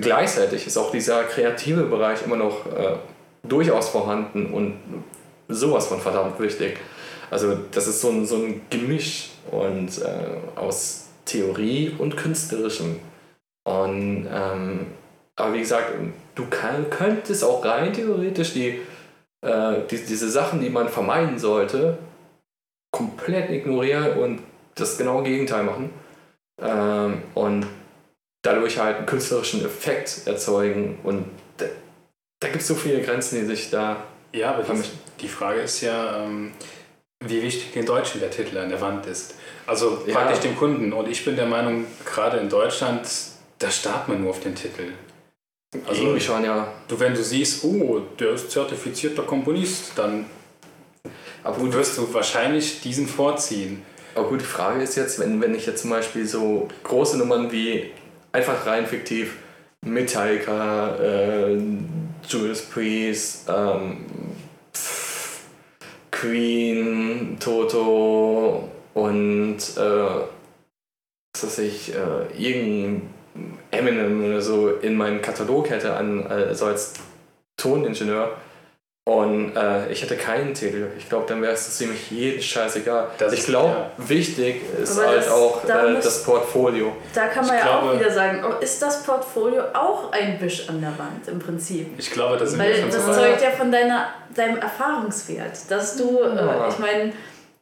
gleichzeitig 0.00 0.66
ist 0.66 0.76
auch 0.76 0.90
dieser 0.90 1.24
kreative 1.24 1.84
Bereich 1.84 2.22
immer 2.24 2.36
noch 2.36 2.66
äh, 2.66 2.96
durchaus 3.42 3.88
vorhanden 3.88 4.52
und 4.52 4.78
sowas 5.48 5.86
von 5.86 6.00
verdammt 6.00 6.38
wichtig. 6.40 6.78
Also 7.30 7.56
das 7.72 7.86
ist 7.86 8.00
so 8.00 8.10
ein, 8.10 8.26
so 8.26 8.36
ein 8.36 8.62
Gemisch 8.70 9.30
und 9.50 9.98
äh, 10.02 10.58
aus 10.58 11.08
Theorie 11.24 11.94
und 11.98 12.16
künstlerischem. 12.16 13.00
Und 13.64 14.28
ähm, 14.32 14.86
aber 15.36 15.54
wie 15.54 15.60
gesagt, 15.60 15.94
du 16.34 16.46
kann, 16.46 16.90
könntest 16.90 17.42
auch 17.42 17.64
rein 17.64 17.92
theoretisch 17.92 18.52
die, 18.52 18.80
äh, 19.44 19.86
die, 19.90 19.98
diese 19.98 20.28
Sachen, 20.30 20.60
die 20.60 20.70
man 20.70 20.88
vermeiden 20.88 21.38
sollte, 21.38 21.98
komplett 22.90 23.50
ignorieren 23.50 24.18
und 24.18 24.40
das 24.74 24.98
genaue 24.98 25.22
Gegenteil 25.24 25.64
machen. 25.64 25.90
Ähm, 26.60 27.22
und 27.34 27.66
dadurch 28.42 28.78
halt 28.78 28.98
einen 28.98 29.06
künstlerischen 29.06 29.64
Effekt 29.64 30.26
erzeugen. 30.26 30.98
Und 31.02 31.26
da, 31.56 31.66
da 32.40 32.48
gibt 32.48 32.62
es 32.62 32.68
so 32.68 32.74
viele 32.74 33.02
Grenzen, 33.02 33.40
die 33.40 33.46
sich 33.46 33.70
da 33.70 34.04
Ja, 34.32 34.54
aber 34.54 34.62
die, 34.62 34.82
die 35.20 35.28
Frage 35.28 35.60
ist 35.60 35.80
ja, 35.80 36.24
ähm, 36.24 36.52
wie 37.24 37.42
wichtig 37.42 37.72
den 37.72 37.86
Deutschen 37.86 38.20
der 38.20 38.30
Titel 38.30 38.58
an 38.58 38.68
der 38.68 38.80
Wand 38.80 39.06
ist. 39.06 39.34
Also 39.66 40.02
Ja. 40.06 40.14
praktisch 40.14 40.40
dem 40.40 40.56
Kunden. 40.56 40.92
Und 40.92 41.08
ich 41.08 41.24
bin 41.24 41.36
der 41.36 41.46
Meinung, 41.46 41.86
gerade 42.04 42.36
in 42.38 42.48
Deutschland, 42.48 43.08
da 43.58 43.70
starrt 43.70 44.08
man 44.08 44.20
nur 44.20 44.30
auf 44.30 44.40
den 44.40 44.54
Titel. 44.54 44.92
Also 45.86 46.02
irgendwie 46.02 46.20
schon, 46.20 46.44
ja. 46.44 46.72
du, 46.88 46.98
wenn 47.00 47.14
du 47.14 47.22
siehst, 47.22 47.64
oh, 47.64 48.00
der 48.18 48.30
ist 48.30 48.50
zertifizierter 48.50 49.22
Komponist, 49.22 49.92
dann 49.96 50.26
Aber 51.42 51.58
gut, 51.58 51.74
wirst 51.74 51.98
du 51.98 52.12
wahrscheinlich 52.14 52.80
diesen 52.80 53.06
vorziehen. 53.06 53.82
Aber 54.14 54.28
gut, 54.28 54.40
die 54.40 54.46
Frage 54.46 54.82
ist 54.82 54.96
jetzt, 54.96 55.18
wenn, 55.18 55.40
wenn 55.40 55.54
ich 55.54 55.66
jetzt 55.66 55.82
zum 55.82 55.90
Beispiel 55.90 56.26
so 56.26 56.68
große 56.84 57.18
Nummern 57.18 57.52
wie 57.52 57.90
einfach 58.32 58.66
rein 58.66 58.86
fiktiv 58.86 59.36
Metallica, 59.84 60.96
äh, 60.96 61.58
Judas 62.26 62.62
Priest, 62.62 63.48
ähm, 63.48 64.06
pff, 64.72 65.40
Queen, 66.10 67.36
Toto 67.38 68.68
und 68.94 69.58
äh, 69.76 70.24
was 71.34 71.44
weiß 71.44 71.58
ich, 71.58 71.92
äh, 71.94 72.32
irgendein 72.38 73.14
Eminem 73.70 74.24
oder 74.24 74.40
so 74.40 74.70
in 74.70 74.96
meinen 74.96 75.20
Katalog 75.22 75.68
hätte, 75.70 75.94
an, 75.96 76.26
also 76.26 76.66
als 76.66 76.94
Toningenieur. 77.56 78.32
Und 79.06 79.54
äh, 79.54 79.92
ich 79.92 80.00
hätte 80.02 80.16
keinen 80.16 80.54
Titel. 80.54 80.86
Ich 80.96 81.10
glaube, 81.10 81.26
dann 81.28 81.42
wäre 81.42 81.52
es 81.52 81.76
ziemlich 81.76 82.10
jeden 82.10 82.40
scheißegal. 82.40 83.08
Das 83.18 83.34
ich 83.34 83.40
ist- 83.40 83.48
glaube, 83.48 83.68
ja. 83.74 83.90
wichtig 83.98 84.62
ist 84.82 84.98
Aber 84.98 85.08
halt 85.08 85.18
das- 85.18 85.30
auch 85.30 85.60
da 85.66 85.86
äh, 85.86 85.92
muss- 85.92 86.04
das 86.04 86.22
Portfolio. 86.24 86.96
Da 87.14 87.26
kann 87.26 87.46
man 87.46 87.56
Ich 87.58 87.64
ja 87.64 87.76
auch 87.76 87.82
glaube- 87.82 88.00
wieder 88.00 88.10
sagen, 88.10 88.42
oh, 88.48 88.62
ist 88.62 88.80
das 88.80 89.02
Portfolio 89.02 89.62
auch 89.74 90.10
ein 90.10 90.40
Wisch 90.40 90.66
an 90.70 90.80
der 90.80 90.96
Wand 90.98 91.28
im 91.28 91.38
Prinzip? 91.38 91.88
Ich 91.98 92.10
glaube, 92.12 92.38
da 92.38 92.46
sind 92.46 92.58
wir 92.58 92.66
Weil 92.66 92.88
das 92.90 93.04
zeugt 93.14 93.42
ja 93.42 93.50
von 93.50 93.70
deiner, 93.70 94.06
deinem 94.34 94.56
Erfahrungswert, 94.56 95.70
dass 95.70 95.98
du, 95.98 96.20
Ja. 96.22 96.66
äh, 96.66 96.70
ich 96.70 96.78
meine, 96.78 97.12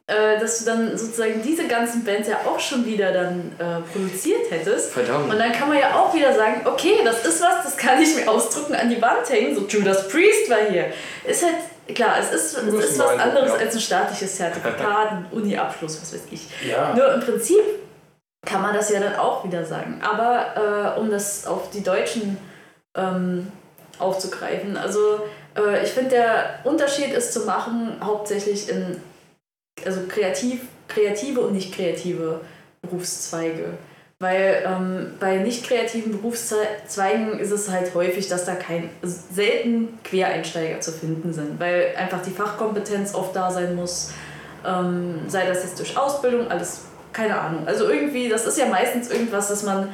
äh, 0.07 0.37
dass 0.37 0.59
du 0.59 0.65
dann 0.65 0.97
sozusagen 0.97 1.41
diese 1.41 1.65
ganzen 1.67 2.03
Bands 2.03 2.27
ja 2.27 2.39
auch 2.45 2.59
schon 2.59 2.85
wieder 2.85 3.13
dann 3.13 3.53
äh, 3.57 3.79
produziert 3.89 4.51
hättest. 4.51 4.91
Verdammt. 4.91 5.31
Und 5.31 5.39
dann 5.39 5.53
kann 5.53 5.69
man 5.69 5.77
ja 5.77 5.95
auch 5.95 6.13
wieder 6.13 6.33
sagen, 6.33 6.61
okay, 6.65 6.99
das 7.05 7.25
ist 7.25 7.41
was, 7.41 7.63
das 7.63 7.77
kann 7.77 8.01
ich 8.01 8.13
mir 8.15 8.29
ausdrucken, 8.29 8.75
an 8.75 8.89
die 8.89 9.01
Wand 9.01 9.29
hängen. 9.29 9.55
So 9.55 9.65
Judas 9.65 10.09
Priest 10.09 10.49
war 10.49 10.57
hier. 10.69 10.87
Ist 11.25 11.43
halt, 11.43 11.95
klar, 11.95 12.15
es 12.19 12.31
ist, 12.33 12.57
es 12.57 12.73
ist 12.73 12.99
was 12.99 13.17
anderes 13.17 13.51
ja. 13.51 13.57
als 13.57 13.75
ein 13.75 13.81
staatliches 13.81 14.35
Zertifikat, 14.35 15.11
ein 15.11 15.25
Uni-Abschluss, 15.31 16.01
was 16.01 16.13
weiß 16.13 16.23
ich. 16.31 16.49
Ja, 16.67 16.93
Nur 16.93 17.13
im 17.13 17.21
Prinzip 17.21 17.63
kann 18.45 18.61
man 18.61 18.73
das 18.73 18.89
ja 18.89 18.99
dann 18.99 19.15
auch 19.15 19.45
wieder 19.45 19.63
sagen. 19.63 20.01
Aber 20.03 20.95
äh, 20.97 20.99
um 20.99 21.09
das 21.09 21.47
auf 21.47 21.69
die 21.69 21.81
deutschen 21.81 22.37
ähm, 22.95 23.51
aufzugreifen. 23.99 24.75
Also 24.75 25.21
äh, 25.55 25.81
ich 25.81 25.91
finde, 25.91 26.09
der 26.09 26.59
Unterschied 26.65 27.13
ist 27.13 27.31
zu 27.31 27.45
machen 27.45 28.01
hauptsächlich 28.03 28.67
in 28.67 29.01
also 29.85 30.01
kreativ, 30.07 30.61
kreative 30.87 31.41
und 31.41 31.53
nicht 31.53 31.73
kreative 31.73 32.41
Berufszweige. 32.81 33.77
Weil 34.19 34.63
ähm, 34.65 35.13
bei 35.19 35.37
nicht 35.37 35.65
kreativen 35.65 36.13
Berufszweigen 36.13 37.39
ist 37.39 37.51
es 37.51 37.69
halt 37.69 37.93
häufig, 37.93 38.29
dass 38.29 38.45
da 38.45 38.55
kein 38.55 38.89
selten 39.01 39.99
Quereinsteiger 40.03 40.79
zu 40.79 40.91
finden 40.91 41.33
sind, 41.33 41.59
weil 41.59 41.93
einfach 41.97 42.21
die 42.21 42.31
Fachkompetenz 42.31 43.15
oft 43.15 43.35
da 43.35 43.51
sein 43.51 43.75
muss. 43.75 44.11
Ähm, 44.65 45.21
sei 45.27 45.45
das 45.45 45.63
jetzt 45.63 45.77
durch 45.79 45.97
Ausbildung, 45.97 46.49
alles, 46.49 46.85
keine 47.11 47.37
Ahnung. 47.37 47.67
Also 47.67 47.89
irgendwie, 47.89 48.29
das 48.29 48.45
ist 48.45 48.57
ja 48.57 48.67
meistens 48.67 49.11
irgendwas, 49.11 49.49
dass 49.49 49.63
man 49.63 49.89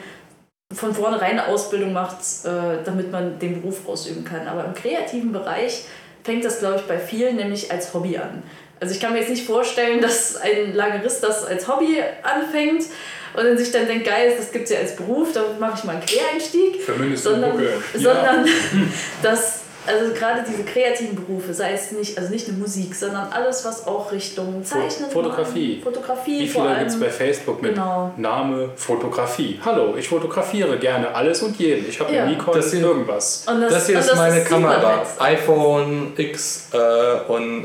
von 0.72 0.94
vornherein 0.94 1.40
eine 1.40 1.48
Ausbildung 1.48 1.94
macht, 1.94 2.20
äh, 2.46 2.84
damit 2.86 3.12
man 3.12 3.40
den 3.40 3.62
Beruf 3.62 3.88
ausüben 3.88 4.24
kann. 4.24 4.48
Aber 4.48 4.66
im 4.66 4.76
kreativen 4.76 5.32
Bereich 5.32 5.86
fängt 6.24 6.46
das, 6.46 6.60
glaube 6.60 6.76
ich, 6.76 6.84
bei 6.84 7.00
vielen 7.00 7.38
nämlich 7.38 7.72
als 7.72 7.94
Hobby 7.94 8.18
an. 8.18 8.44
Also 8.80 8.94
ich 8.94 9.00
kann 9.00 9.14
mir 9.14 9.20
jetzt 9.20 9.30
nicht 9.30 9.46
vorstellen, 9.46 10.02
dass 10.02 10.38
ein 10.38 10.74
Lagerist 10.74 11.24
das 11.24 11.46
als 11.46 11.68
Hobby 11.68 12.02
anfängt 12.24 12.86
und 13.34 13.44
dann 13.44 13.58
sich 13.58 13.72
dann 13.72 13.88
denkt, 13.88 14.06
geil, 14.06 14.34
das 14.38 14.52
gibt 14.52 14.66
es 14.66 14.72
ja 14.72 14.80
als 14.80 14.96
Beruf, 14.96 15.34
da 15.34 15.46
mache 15.60 15.78
ich 15.78 15.84
mal 15.84 15.98
einen 15.98 16.06
Quereinstieg. 16.06 16.80
sondern, 17.16 17.62
sondern 17.94 18.46
dass 19.22 19.59
also 19.86 20.14
gerade 20.14 20.44
diese 20.48 20.64
kreativen 20.64 21.16
Berufe, 21.16 21.54
sei 21.54 21.74
es 21.74 21.92
nicht, 21.92 22.18
also 22.18 22.30
nicht 22.32 22.48
nur 22.48 22.58
Musik, 22.58 22.94
sondern 22.94 23.32
alles, 23.32 23.66
was 23.66 23.88
auch 23.88 24.12
Richtung 24.12 24.64
Zeichnen, 24.64 25.10
Fotografie. 25.10 25.82
Fotografie. 25.82 26.42
Wie 26.42 26.48
viele 26.48 26.76
gibt 26.78 26.92
es 26.92 27.00
bei 27.00 27.10
Facebook 27.10 27.62
mit 27.62 27.76
genau. 27.76 28.12
Name 28.18 28.70
Fotografie? 28.76 29.60
Hallo, 29.64 29.96
ich 29.98 30.08
fotografiere 30.10 30.78
gerne 30.78 31.14
alles 31.16 31.42
und 31.42 31.58
jeden. 31.58 31.88
Ich 31.88 32.00
habe 32.00 32.14
ja. 32.14 32.26
Nikon 32.26 32.54
das 32.54 32.72
hier, 32.72 32.82
irgendwas. 32.82 33.46
Und 33.48 33.62
das, 33.62 33.74
das 33.74 33.88
hier 33.88 34.00
ist 34.00 34.10
das 34.10 34.18
meine 34.18 34.44
Kamera. 34.44 35.04
iPhone 35.20 36.14
X 36.18 36.68
äh, 36.74 37.32
und. 37.32 37.64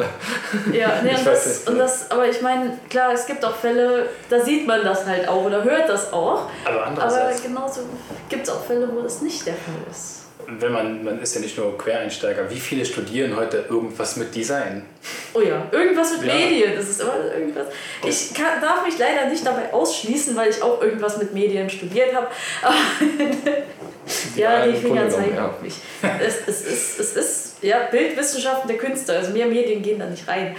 Ja, 0.73 1.01
nee, 1.03 1.15
und, 1.17 1.27
das, 1.27 1.65
und 1.67 1.79
das, 1.79 2.11
aber 2.11 2.29
ich 2.29 2.41
meine, 2.41 2.79
klar, 2.89 3.13
es 3.13 3.27
gibt 3.27 3.45
auch 3.45 3.57
Fälle, 3.57 4.09
da 4.31 4.41
sieht 4.41 4.67
man 4.67 4.85
das 4.85 5.05
halt 5.05 5.29
auch 5.29 5.45
oder 5.45 5.65
hört 5.65 5.89
das 5.89 6.13
auch. 6.13 6.49
Aber, 6.65 6.87
aber 6.87 7.31
genauso 7.43 7.81
gibt 8.29 8.45
es 8.45 8.51
auch 8.51 8.65
Fälle, 8.65 8.89
wo 8.95 9.03
das 9.03 9.21
nicht 9.21 9.47
der 9.47 9.55
Fall 9.55 9.75
ist 9.91 10.24
wenn 10.47 10.73
man, 10.73 11.05
man 11.05 11.21
ist 11.21 11.35
ja 11.35 11.41
nicht 11.41 11.57
nur 11.57 11.77
Quereinsteiger, 11.79 12.51
wie 12.51 12.59
viele 12.59 12.85
studieren 12.85 13.37
heute 13.37 13.65
irgendwas 13.69 14.17
mit 14.17 14.35
Design? 14.35 14.85
Oh 15.33 15.41
ja, 15.41 15.67
irgendwas 15.71 16.19
mit 16.19 16.27
ja. 16.27 16.35
Medien, 16.35 16.77
das 16.77 16.89
ist 16.89 17.01
immer 17.01 17.17
irgendwas. 17.35 17.67
Ich 18.05 18.35
kann, 18.35 18.61
darf 18.61 18.85
mich 18.85 18.99
leider 18.99 19.27
nicht 19.29 19.47
dabei 19.47 19.73
ausschließen, 19.73 20.37
weil 20.37 20.51
ich 20.51 20.63
auch 20.63 20.81
irgendwas 20.83 21.19
mit 21.19 21.35
Medien 21.35 21.69
studiert 21.69 22.15
habe. 22.15 22.29
ja, 24.37 24.67
die 24.67 24.77
Finger 24.77 25.09
zeigen 25.09 25.37
ja. 25.37 25.49
auf 25.49 25.61
mich. 25.61 25.75
Es, 26.21 26.37
es, 26.47 26.67
ist, 26.67 27.01
es 27.01 27.17
ist 27.17 27.63
ja, 27.63 27.89
Bildwissenschaften 27.91 28.69
der 28.69 28.79
Künste, 28.79 29.17
also 29.17 29.33
mehr 29.33 29.47
Medien 29.47 29.83
gehen 29.83 29.99
da 29.99 30.07
nicht 30.07 30.27
rein. 30.29 30.57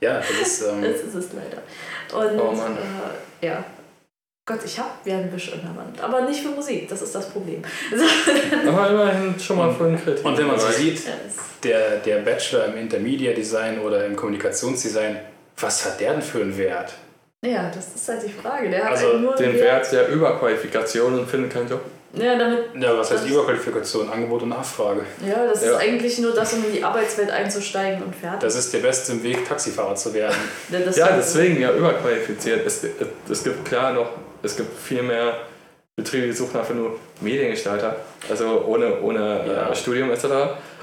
ja, 0.00 0.18
das 0.18 0.30
ist, 0.30 0.62
ähm, 0.62 0.82
das 0.82 1.00
ist 1.00 1.14
es 1.14 1.28
leider. 1.32 1.62
Und, 2.18 2.40
oh 2.40 2.52
Mann. 2.52 2.76
Äh, 3.40 3.46
ja, 3.46 3.64
Gott, 4.44 4.58
ich 4.64 4.76
habe 4.76 4.90
Wisch 5.32 5.52
in 5.52 5.60
der 5.60 5.76
Wand, 5.76 6.00
aber 6.00 6.22
nicht 6.22 6.40
für 6.40 6.48
Musik, 6.48 6.88
das 6.88 7.00
ist 7.00 7.14
das 7.14 7.30
Problem. 7.30 7.62
aber 8.66 8.90
immerhin 8.90 9.38
schon 9.38 9.56
mal 9.56 9.72
für 9.72 9.84
einen 9.84 10.02
Kritik. 10.02 10.24
Und 10.24 10.36
wenn 10.36 10.48
man 10.48 10.58
so 10.58 10.66
sieht, 10.68 11.00
der, 11.62 11.98
der 11.98 12.18
Bachelor 12.18 12.66
im 12.66 12.76
Intermedia 12.76 13.32
Design 13.34 13.78
oder 13.78 14.04
im 14.04 14.16
Kommunikationsdesign, 14.16 15.20
was 15.58 15.84
hat 15.84 16.00
der 16.00 16.14
denn 16.14 16.22
für 16.22 16.40
einen 16.40 16.58
Wert? 16.58 16.92
Ja, 17.44 17.70
das 17.72 17.94
ist 17.94 18.08
halt 18.08 18.24
die 18.24 18.32
Frage. 18.32 18.68
Der 18.68 18.84
hat 18.84 18.92
also 18.92 19.12
halt 19.12 19.20
nur 19.20 19.36
den 19.36 19.54
Wert 19.54 19.92
der 19.92 20.08
Überqualifikation 20.08 21.20
und 21.20 21.28
findet 21.28 21.52
keinen 21.52 21.68
Job. 21.68 21.82
Ja, 22.14 22.36
damit, 22.36 22.66
ja, 22.78 22.96
was 22.96 23.10
heißt 23.10 23.26
Überqualifikation? 23.26 24.10
Angebot 24.10 24.42
und 24.42 24.50
Nachfrage. 24.50 25.00
Ja, 25.26 25.46
das 25.46 25.64
ja. 25.64 25.72
ist 25.72 25.76
eigentlich 25.78 26.18
nur 26.18 26.34
das, 26.34 26.52
um 26.52 26.64
in 26.64 26.72
die 26.72 26.84
Arbeitswelt 26.84 27.30
einzusteigen 27.30 28.02
und 28.02 28.14
fertig. 28.14 28.40
Das 28.40 28.54
ist 28.54 28.72
der 28.72 28.80
beste 28.80 29.22
Weg, 29.22 29.48
Taxifahrer 29.48 29.94
zu 29.94 30.12
werden. 30.12 30.36
ja, 30.70 30.78
ja 30.90 31.16
deswegen 31.16 31.60
ja 31.60 31.72
überqualifiziert. 31.72 32.66
Es, 32.66 32.84
es 33.30 33.44
gibt 33.44 33.64
klar 33.64 33.94
noch 33.94 34.10
es 34.42 34.56
gibt 34.56 34.78
viel 34.78 35.02
mehr 35.02 35.38
Betriebe, 35.96 36.26
die 36.26 36.32
suchen 36.32 36.58
einfach 36.58 36.74
nur 36.74 36.98
Mediengestalter, 37.20 37.96
also 38.28 38.64
ohne, 38.66 39.00
ohne 39.02 39.44
ja. 39.46 39.70
äh, 39.70 39.74
Studium 39.74 40.10
etc. 40.10 40.24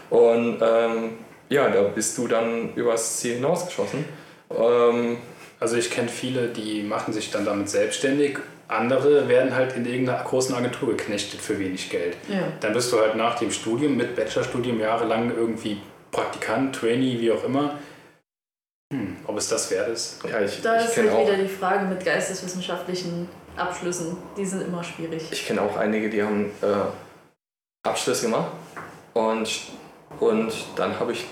Und 0.10 0.60
ähm, 0.62 1.18
ja, 1.50 1.70
da 1.70 1.82
bist 1.84 2.18
du 2.18 2.28
dann 2.28 2.74
übers 2.76 3.18
Ziel 3.18 3.36
hinausgeschossen. 3.36 4.06
Ähm, 4.52 5.18
also 5.60 5.76
ich 5.76 5.90
kenne 5.90 6.10
viele, 6.10 6.48
die 6.48 6.84
machen 6.84 7.14
sich 7.14 7.32
dann 7.32 7.44
damit 7.44 7.70
selbstständig. 7.70 8.38
Andere 8.70 9.28
werden 9.28 9.56
halt 9.56 9.76
in 9.76 9.86
irgendeiner 9.86 10.24
großen 10.24 10.54
Agentur 10.54 10.90
geknechtet 10.90 11.42
für 11.42 11.58
wenig 11.58 11.90
Geld. 11.90 12.16
Ja. 12.28 12.44
Dann 12.60 12.74
bist 12.74 12.94
du 12.94 13.00
halt 13.00 13.16
nach 13.16 13.38
dem 13.40 13.52
Studium 13.52 13.98
mit 13.98 14.16
Bachelorstudium 14.16 14.80
jahrelang 14.80 15.36
irgendwie 15.36 15.82
Praktikant, 16.12 16.76
Trainee, 16.76 17.20
wie 17.20 17.32
auch 17.32 17.44
immer. 17.44 17.80
Hm, 18.94 19.18
ob 19.26 19.38
es 19.38 19.50
das 19.50 19.72
wert 19.72 19.90
ist? 19.90 20.20
Ja, 20.24 20.40
ich, 20.42 20.62
da 20.62 20.80
ich 20.80 20.86
ist 20.86 20.98
halt 20.98 21.28
wieder 21.28 21.38
die 21.38 21.48
Frage 21.48 21.86
mit 21.86 22.06
geisteswissenschaftlichen 22.06 23.28
Abschlüssen. 23.56 24.18
Die 24.38 24.46
sind 24.46 24.62
immer 24.62 24.84
schwierig. 24.84 25.24
Ich 25.32 25.48
kenne 25.48 25.64
auch 25.64 25.76
einige, 25.76 26.10
die 26.10 26.22
haben 26.22 26.52
äh, 26.62 27.88
Abschluss 27.88 28.22
gemacht 28.22 28.52
und, 29.14 29.50
und 30.20 30.54
dann 30.76 31.00
habe 31.00 31.14
ich 31.14 31.26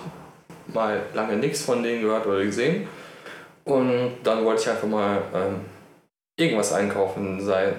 mal 0.73 1.03
lange 1.13 1.35
nichts 1.35 1.61
von 1.61 1.83
denen 1.83 2.01
gehört 2.01 2.25
oder 2.25 2.43
gesehen. 2.43 2.87
Und 3.63 4.17
dann 4.23 4.43
wollte 4.43 4.63
ich 4.63 4.69
einfach 4.69 4.87
mal 4.87 5.21
ähm, 5.33 5.61
irgendwas 6.37 6.71
einkaufen, 6.71 7.43
sei, 7.43 7.73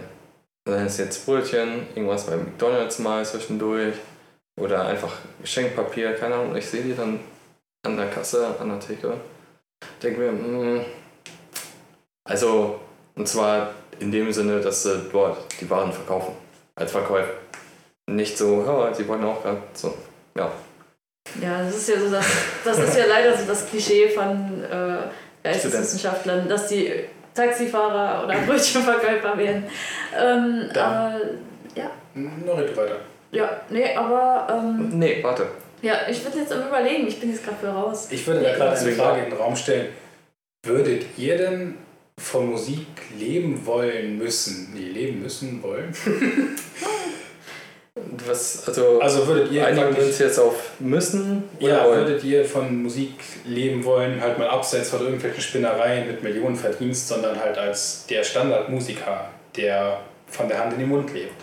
sei 0.67 0.85
es 0.85 0.99
jetzt 0.99 1.25
Brötchen, 1.25 1.87
irgendwas 1.95 2.27
bei 2.27 2.37
McDonalds 2.37 2.99
mal 2.99 3.25
zwischendurch 3.25 3.95
oder 4.61 4.87
einfach 4.87 5.15
Geschenkpapier, 5.41 6.15
keine 6.15 6.35
Ahnung. 6.35 6.57
Ich 6.57 6.67
sehe 6.67 6.83
die 6.83 6.95
dann 6.95 7.21
an 7.87 7.97
der 7.97 8.11
Kasse, 8.11 8.55
an 8.61 8.69
der 8.69 8.81
Theke. 8.81 9.15
Denke 10.03 10.21
mir, 10.21 10.33
mh, 10.33 10.81
hm, 10.81 10.85
also, 12.25 12.81
und 13.15 13.27
zwar 13.27 13.75
in 14.01 14.13
dem 14.13 14.33
Sinne, 14.33 14.61
dass 14.61 14.83
sie 14.83 15.09
dort 15.11 15.39
die 15.61 15.71
Waren 15.71 15.93
verkaufen. 15.93 16.35
Als 16.75 16.93
Verkäufer. 16.93 17.33
Nicht 18.07 18.37
so, 18.37 18.65
ja, 18.65 18.93
sie 18.93 19.07
wollen 19.09 19.25
auch 19.25 19.43
gerade 19.43 19.63
so, 19.75 19.97
ja. 20.37 20.51
Ja, 21.43 21.63
das 21.63 21.77
ist 21.77 21.89
ja 21.89 22.01
so 22.01 22.11
das, 22.11 22.27
das 22.65 22.79
ist 22.79 22.97
ja 22.97 23.07
leider 23.07 23.37
so 23.37 23.45
das 23.47 23.69
Klischee 23.69 24.09
von 24.09 24.65
äh, 24.65 25.09
Geisteswissenschaftlern, 25.43 26.49
dass 26.49 26.69
die 26.69 27.05
Taxifahrer 27.39 28.25
oder 28.25 28.35
Brötchenverkäufer 28.47 29.39
werden. 29.39 29.65
Ähm, 30.17 30.69
aber, 30.71 31.21
ja. 31.75 31.91
Noch 32.15 32.59
nicht 32.59 32.77
weiter. 32.77 32.97
Ja, 33.31 33.61
nee, 33.71 33.95
aber. 33.95 34.47
Ähm, 34.51 34.99
nee, 34.99 35.23
warte. 35.23 35.47
Ja, 35.81 35.95
ich 36.11 36.25
würde 36.25 36.39
jetzt 36.39 36.53
Überlegen, 36.53 37.07
ich 37.07 37.21
bin 37.21 37.31
jetzt 37.31 37.45
gerade 37.45 37.59
für 37.61 37.69
raus. 37.69 38.09
Ich 38.11 38.27
würde 38.27 38.43
da 38.43 38.55
gerade 38.55 38.77
eine 38.77 38.93
Frage 38.93 39.23
in 39.23 39.31
den 39.31 39.39
Raum 39.39 39.55
stellen. 39.55 39.89
Würdet 40.67 41.05
ihr 41.17 41.39
denn 41.39 41.75
von 42.19 42.51
Musik 42.51 42.87
leben 43.17 43.65
wollen 43.65 44.19
müssen. 44.19 44.73
Nee, 44.75 44.89
leben 44.89 45.23
müssen 45.23 45.63
wollen. 45.63 45.95
Was, 48.27 48.67
also, 48.67 49.01
also 49.01 49.27
würdet 49.27 49.53
ihr 49.53 49.67
einigen 49.67 49.95
uns 49.95 50.19
jetzt 50.19 50.39
auf 50.39 50.73
müssen? 50.79 51.45
Ja, 51.59 51.85
wollen? 51.85 52.07
würdet 52.07 52.25
ihr 52.25 52.45
von 52.45 52.83
Musik 52.83 53.13
leben 53.45 53.85
wollen, 53.85 54.21
halt 54.21 54.39
mal 54.39 54.49
abseits 54.49 54.91
von 54.91 55.01
irgendwelchen 55.01 55.43
Spinnereien 55.43 56.07
mit 56.07 56.23
Millionen 56.23 56.57
Verdienst, 56.57 57.09
sondern 57.09 57.39
halt 57.39 57.59
als 57.59 58.07
der 58.07 58.25
Standardmusiker, 58.25 59.29
der 59.57 60.01
von 60.27 60.49
der 60.49 60.59
Hand 60.59 60.73
in 60.75 60.81
den 60.81 60.89
Mund 60.89 61.13
lebt? 61.13 61.35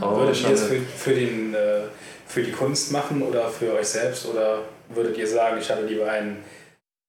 Oh, 0.00 0.16
würdet 0.16 0.40
ihr 0.42 0.50
es 0.50 0.64
für, 0.64 0.80
für, 0.80 1.14
den, 1.14 1.54
äh, 1.54 1.82
für 2.26 2.42
die 2.42 2.52
Kunst 2.52 2.90
machen 2.92 3.22
oder 3.22 3.48
für 3.48 3.74
euch 3.74 3.88
selbst 3.88 4.26
oder 4.26 4.60
würdet 4.88 5.16
ihr 5.18 5.26
sagen, 5.26 5.58
ich 5.60 5.70
habe 5.70 5.82
lieber 5.82 6.10
einen 6.10 6.42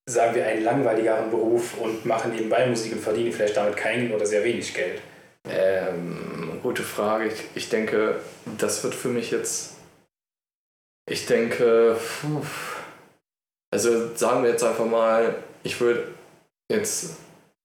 sagen 0.10 0.36
wir, 0.36 0.46
einen 0.46 0.64
langweiligeren 0.64 1.30
Beruf 1.30 1.78
und 1.78 2.06
mache 2.06 2.30
nebenbei 2.30 2.66
Musik 2.66 2.94
und 2.94 3.00
verdiene 3.00 3.32
vielleicht 3.32 3.56
damit 3.56 3.78
kein 3.78 4.12
oder 4.12 4.26
sehr 4.26 4.44
wenig 4.44 4.74
Geld? 4.74 5.02
Ähm, 5.48 6.39
gute 6.62 6.84
Frage. 6.84 7.28
Ich, 7.28 7.44
ich 7.56 7.70
denke, 7.70 8.20
das 8.58 8.84
wird 8.84 8.96
für 8.96 9.10
mich 9.10 9.32
jetzt. 9.32 9.76
Ich 11.10 11.26
denke, 11.26 11.98
puh, 12.22 12.46
also 13.72 14.16
sagen 14.16 14.44
wir 14.44 14.52
jetzt 14.52 14.64
einfach 14.64 14.86
mal, 14.86 15.36
ich 15.64 15.80
würde 15.82 16.10
jetzt 16.72 17.18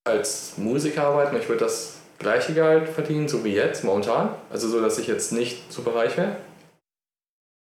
als 0.07 0.57
Musiker 0.57 1.05
arbeiten, 1.05 1.37
ich 1.37 1.49
würde 1.49 1.65
das 1.65 1.99
gleiche 2.19 2.55
Gehalt 2.55 2.89
verdienen, 2.89 3.29
so 3.29 3.45
wie 3.45 3.55
jetzt, 3.55 3.85
momentan. 3.85 4.35
Also 4.51 4.69
so, 4.69 4.81
dass 4.81 4.99
ich 4.99 5.07
jetzt 5.07 5.33
nicht 5.33 5.71
super 5.73 5.95
reich 5.95 6.17
wäre. 6.17 6.37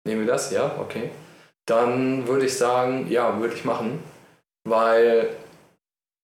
Nehmen 0.06 0.26
wir 0.26 0.34
das, 0.34 0.52
ja, 0.52 0.78
okay. 0.80 1.10
Dann 1.66 2.28
würde 2.28 2.46
ich 2.46 2.58
sagen, 2.58 3.10
ja, 3.10 3.40
würde 3.40 3.56
ich 3.56 3.66
machen 3.66 4.04
weil 4.64 5.30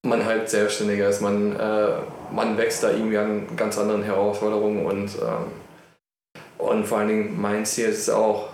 man 0.05 0.25
halt 0.25 0.49
selbstständiger 0.49 1.09
ist. 1.09 1.21
Man, 1.21 1.55
äh, 1.59 1.91
man 2.31 2.57
wächst 2.57 2.83
da 2.83 2.91
irgendwie 2.91 3.17
an 3.17 3.55
ganz 3.55 3.77
anderen 3.77 4.03
Herausforderungen 4.03 4.85
und, 4.85 5.09
ähm, 5.15 5.51
und 6.57 6.85
vor 6.85 6.99
allen 6.99 7.07
Dingen 7.07 7.41
mein 7.41 7.65
Ziel 7.65 7.89
ist 7.89 8.09
auch, 8.09 8.49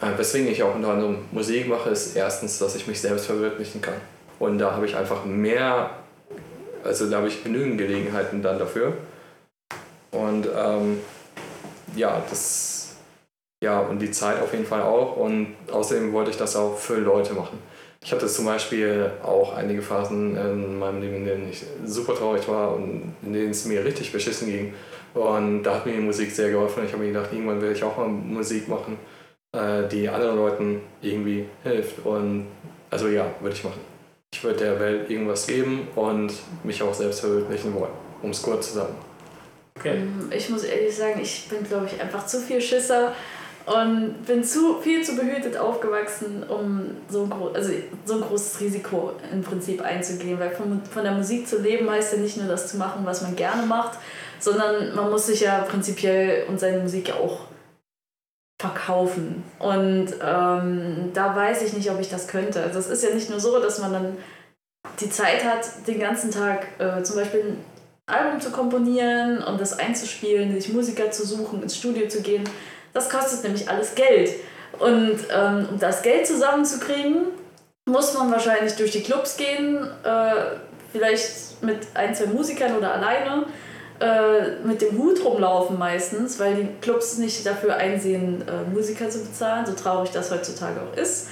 äh, 0.00 0.16
weswegen 0.16 0.48
ich 0.48 0.62
auch 0.62 0.74
unter 0.74 0.90
anderem 0.90 1.18
Musik 1.32 1.68
mache, 1.68 1.90
ist 1.90 2.16
erstens, 2.16 2.58
dass 2.58 2.74
ich 2.76 2.86
mich 2.86 3.00
selbst 3.00 3.26
verwirklichen 3.26 3.80
kann. 3.80 3.94
Und 4.38 4.58
da 4.58 4.72
habe 4.72 4.86
ich 4.86 4.96
einfach 4.96 5.24
mehr, 5.24 5.90
also 6.84 7.10
da 7.10 7.18
habe 7.18 7.28
ich 7.28 7.42
genügend 7.42 7.78
Gelegenheiten 7.78 8.42
dann 8.42 8.58
dafür. 8.58 8.94
Und 10.10 10.46
ähm, 10.54 11.00
ja, 11.94 12.22
das 12.28 12.76
ja, 13.62 13.80
und 13.80 14.00
die 14.00 14.10
Zeit 14.10 14.40
auf 14.42 14.52
jeden 14.52 14.66
Fall 14.66 14.82
auch. 14.82 15.16
Und 15.16 15.56
außerdem 15.72 16.12
wollte 16.12 16.30
ich 16.30 16.36
das 16.36 16.56
auch 16.56 16.76
für 16.76 16.98
Leute 16.98 17.34
machen. 17.34 17.58
Ich 18.06 18.12
hatte 18.12 18.28
zum 18.28 18.44
Beispiel 18.44 19.10
auch 19.20 19.56
einige 19.56 19.82
Phasen 19.82 20.36
in 20.36 20.78
meinem 20.78 21.00
Leben, 21.02 21.16
in 21.16 21.24
denen 21.24 21.50
ich 21.50 21.64
super 21.84 22.14
traurig 22.14 22.46
war 22.46 22.76
und 22.76 23.12
in 23.24 23.32
denen 23.32 23.50
es 23.50 23.64
mir 23.64 23.84
richtig 23.84 24.12
beschissen 24.12 24.46
ging. 24.46 24.74
Und 25.12 25.64
da 25.64 25.74
hat 25.74 25.86
mir 25.86 25.94
die 25.94 25.98
Musik 25.98 26.30
sehr 26.30 26.50
geholfen. 26.50 26.84
Ich 26.86 26.92
habe 26.92 27.02
mir 27.02 27.12
gedacht, 27.12 27.32
irgendwann 27.32 27.60
will 27.60 27.72
ich 27.72 27.82
auch 27.82 27.96
mal 27.96 28.06
Musik 28.06 28.68
machen, 28.68 28.96
äh, 29.50 29.88
die 29.88 30.08
anderen 30.08 30.36
Leuten 30.36 30.82
irgendwie 31.02 31.46
hilft. 31.64 32.06
Und 32.06 32.46
also 32.90 33.08
ja, 33.08 33.26
würde 33.40 33.56
ich 33.56 33.64
machen. 33.64 33.80
Ich 34.32 34.44
würde 34.44 34.60
der 34.60 34.78
Welt 34.78 35.10
irgendwas 35.10 35.48
geben 35.48 35.88
und 35.96 36.32
mich 36.62 36.80
auch 36.84 36.94
selbst 36.94 37.18
verwirklichen 37.18 37.74
wollen, 37.74 37.90
um 38.22 38.30
es 38.30 38.40
kurz 38.40 38.68
zu 38.68 38.74
sagen. 38.74 38.94
Okay. 39.76 39.96
Ähm, 39.96 40.30
ich 40.30 40.48
muss 40.48 40.62
ehrlich 40.62 40.94
sagen, 40.94 41.18
ich 41.20 41.48
bin, 41.48 41.64
glaube 41.64 41.86
ich, 41.86 42.00
einfach 42.00 42.24
zu 42.24 42.38
viel 42.38 42.60
Schisser 42.60 43.16
und 43.66 44.24
bin 44.26 44.44
zu 44.44 44.80
viel 44.80 45.02
zu 45.02 45.16
behütet 45.16 45.56
aufgewachsen, 45.56 46.44
um 46.48 46.92
so 47.08 47.24
ein, 47.24 47.32
also 47.52 47.72
so 48.04 48.14
ein 48.14 48.20
großes 48.20 48.60
Risiko 48.60 49.12
im 49.32 49.42
Prinzip 49.42 49.82
einzugehen. 49.82 50.38
Weil 50.38 50.52
von, 50.52 50.80
von 50.84 51.02
der 51.02 51.12
Musik 51.12 51.48
zu 51.48 51.60
leben 51.60 51.90
heißt 51.90 52.12
ja 52.12 52.18
nicht 52.20 52.36
nur 52.36 52.46
das 52.46 52.68
zu 52.68 52.76
machen, 52.76 53.04
was 53.04 53.22
man 53.22 53.34
gerne 53.34 53.66
macht, 53.66 53.98
sondern 54.38 54.94
man 54.94 55.10
muss 55.10 55.26
sich 55.26 55.40
ja 55.40 55.62
prinzipiell 55.62 56.46
und 56.48 56.60
seine 56.60 56.78
Musik 56.78 57.08
ja 57.08 57.16
auch 57.16 57.40
verkaufen. 58.60 59.42
Und 59.58 60.14
ähm, 60.24 61.10
da 61.12 61.34
weiß 61.34 61.62
ich 61.62 61.72
nicht, 61.72 61.90
ob 61.90 62.00
ich 62.00 62.08
das 62.08 62.28
könnte. 62.28 62.62
Also 62.62 62.78
es 62.78 62.86
ist 62.86 63.02
ja 63.02 63.12
nicht 63.12 63.30
nur 63.30 63.40
so, 63.40 63.60
dass 63.60 63.80
man 63.80 63.92
dann 63.92 64.16
die 65.00 65.10
Zeit 65.10 65.44
hat, 65.44 65.88
den 65.88 65.98
ganzen 65.98 66.30
Tag 66.30 66.68
äh, 66.78 67.02
zum 67.02 67.16
Beispiel 67.16 67.40
ein 67.40 67.64
Album 68.06 68.40
zu 68.40 68.50
komponieren 68.50 69.42
und 69.42 69.60
das 69.60 69.76
einzuspielen, 69.76 70.54
sich 70.54 70.72
Musiker 70.72 71.10
zu 71.10 71.26
suchen, 71.26 71.64
ins 71.64 71.76
Studio 71.76 72.06
zu 72.06 72.22
gehen 72.22 72.44
das 72.96 73.10
kostet 73.10 73.44
nämlich 73.44 73.68
alles 73.68 73.94
Geld. 73.94 74.30
Und 74.78 75.18
ähm, 75.30 75.68
um 75.70 75.78
das 75.78 76.02
Geld 76.02 76.26
zusammenzukriegen, 76.26 77.26
muss 77.84 78.14
man 78.14 78.30
wahrscheinlich 78.30 78.74
durch 78.76 78.90
die 78.90 79.02
Clubs 79.02 79.36
gehen, 79.36 79.86
äh, 80.02 80.32
vielleicht 80.92 81.62
mit 81.62 81.78
ein, 81.94 82.14
zwei 82.14 82.26
Musikern 82.26 82.76
oder 82.76 82.94
alleine, 82.94 83.44
äh, 84.00 84.66
mit 84.66 84.82
dem 84.82 84.98
Hut 84.98 85.24
rumlaufen 85.24 85.78
meistens, 85.78 86.38
weil 86.40 86.54
die 86.54 86.68
Clubs 86.80 87.18
nicht 87.18 87.46
dafür 87.46 87.76
einsehen, 87.76 88.42
äh, 88.48 88.68
Musiker 88.70 89.08
zu 89.08 89.24
bezahlen, 89.24 89.66
so 89.66 89.72
traurig 89.72 90.10
das 90.10 90.30
heutzutage 90.30 90.80
auch 90.80 90.96
ist. 90.96 91.28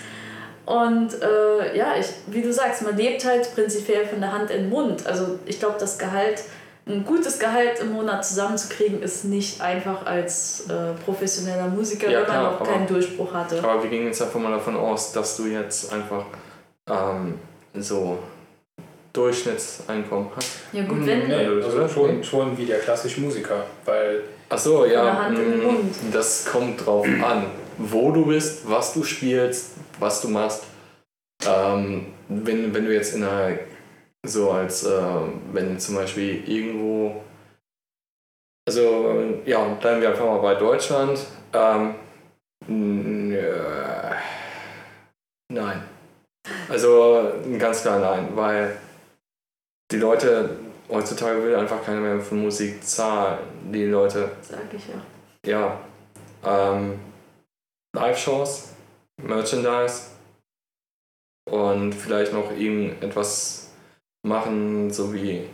Und 0.67 1.11
äh, 1.23 1.77
ja, 1.77 1.95
ich, 1.99 2.07
wie 2.27 2.41
du 2.41 2.53
sagst, 2.53 2.83
man 2.83 2.97
lebt 2.97 3.25
halt 3.25 3.55
prinzipiell 3.55 4.07
von 4.07 4.21
der 4.21 4.33
Hand 4.33 4.51
in 4.51 4.63
den 4.63 4.71
Mund. 4.71 5.07
Also 5.07 5.39
ich 5.45 5.59
glaube, 5.59 5.77
das 5.79 5.99
Gehalt 5.99 6.43
ein 6.87 7.05
gutes 7.05 7.39
Gehalt 7.39 7.81
im 7.81 7.93
Monat 7.93 8.25
zusammenzukriegen, 8.27 9.03
ist 9.03 9.25
nicht 9.25 9.61
einfach 9.61 10.05
als 10.05 10.67
äh, 10.69 10.93
professioneller 11.05 11.69
Musiker, 11.69 12.11
ja, 12.11 12.21
wenn 12.21 12.27
man 12.29 12.37
klar, 12.37 12.53
noch 12.53 12.63
keinen 12.63 12.87
Durchbruch 12.87 13.33
hatte. 13.33 13.63
Aber 13.63 13.83
wir 13.83 13.91
gehen 13.91 14.07
jetzt 14.07 14.21
einfach 14.21 14.39
mal 14.39 14.51
davon 14.51 14.77
aus, 14.77 15.13
dass 15.13 15.37
du 15.37 15.47
jetzt 15.47 15.93
einfach 15.93 16.27
ähm, 16.91 17.39
so 17.75 18.19
Durchschnittseinkommen 19.15 20.29
hast. 20.37 20.51
Ja 20.73 20.83
gut, 20.83 20.99
hm, 20.99 21.07
wenn... 21.07 21.29
Nee, 21.29 21.47
also 21.63 21.89
schon, 21.89 22.23
schon 22.23 22.59
wie 22.59 22.67
der 22.67 22.81
klassische 22.81 23.21
Musiker, 23.21 23.65
weil... 23.87 24.25
Ach 24.51 24.59
so, 24.59 24.85
ja, 24.85 25.29
hm, 25.29 25.91
das 26.13 26.45
kommt 26.45 26.85
drauf 26.85 27.07
an, 27.07 27.47
wo 27.79 28.11
du 28.11 28.27
bist, 28.27 28.69
was 28.69 28.93
du 28.93 29.03
spielst, 29.05 29.71
was 29.99 30.21
du 30.21 30.29
machst. 30.29 30.65
Ähm, 31.47 32.07
wenn, 32.29 32.75
wenn 32.75 32.85
du 32.85 32.93
jetzt 32.93 33.15
in 33.15 33.25
einer 33.25 33.59
so 34.25 34.51
als 34.51 34.85
äh, 34.85 35.03
wenn 35.53 35.79
zum 35.79 35.97
Beispiel 35.97 36.49
irgendwo, 36.49 37.23
also 38.67 39.41
ja, 39.45 39.63
bleiben 39.75 40.01
wir 40.01 40.11
einfach 40.11 40.25
mal 40.25 40.41
bei 40.41 40.55
Deutschland. 40.55 41.19
Ähm, 41.53 41.95
äh, 43.33 44.15
nein. 45.53 45.83
Also 46.69 47.33
ganz 47.59 47.83
klar 47.83 48.01
nein, 48.01 48.29
weil 48.35 48.77
die 49.91 49.97
Leute 49.97 50.59
heutzutage 50.89 51.43
will 51.43 51.55
einfach 51.55 51.85
keiner 51.85 52.01
mehr 52.01 52.21
für 52.21 52.35
Musik 52.35 52.83
zahlen. 52.85 53.39
Die 53.73 53.87
Leute. 53.87 54.31
Sag 54.43 54.73
ich 54.73 54.89
ja. 54.89 55.01
Ja. 55.47 55.81
Ähm, 56.45 57.01
Live-Shows, 57.95 58.75
Merchandise 59.23 60.11
und 61.51 61.93
vielleicht 61.93 62.33
noch 62.33 62.51
irgendetwas 62.51 63.64
machen, 64.25 64.91
so 64.91 65.15
wie 65.15 65.45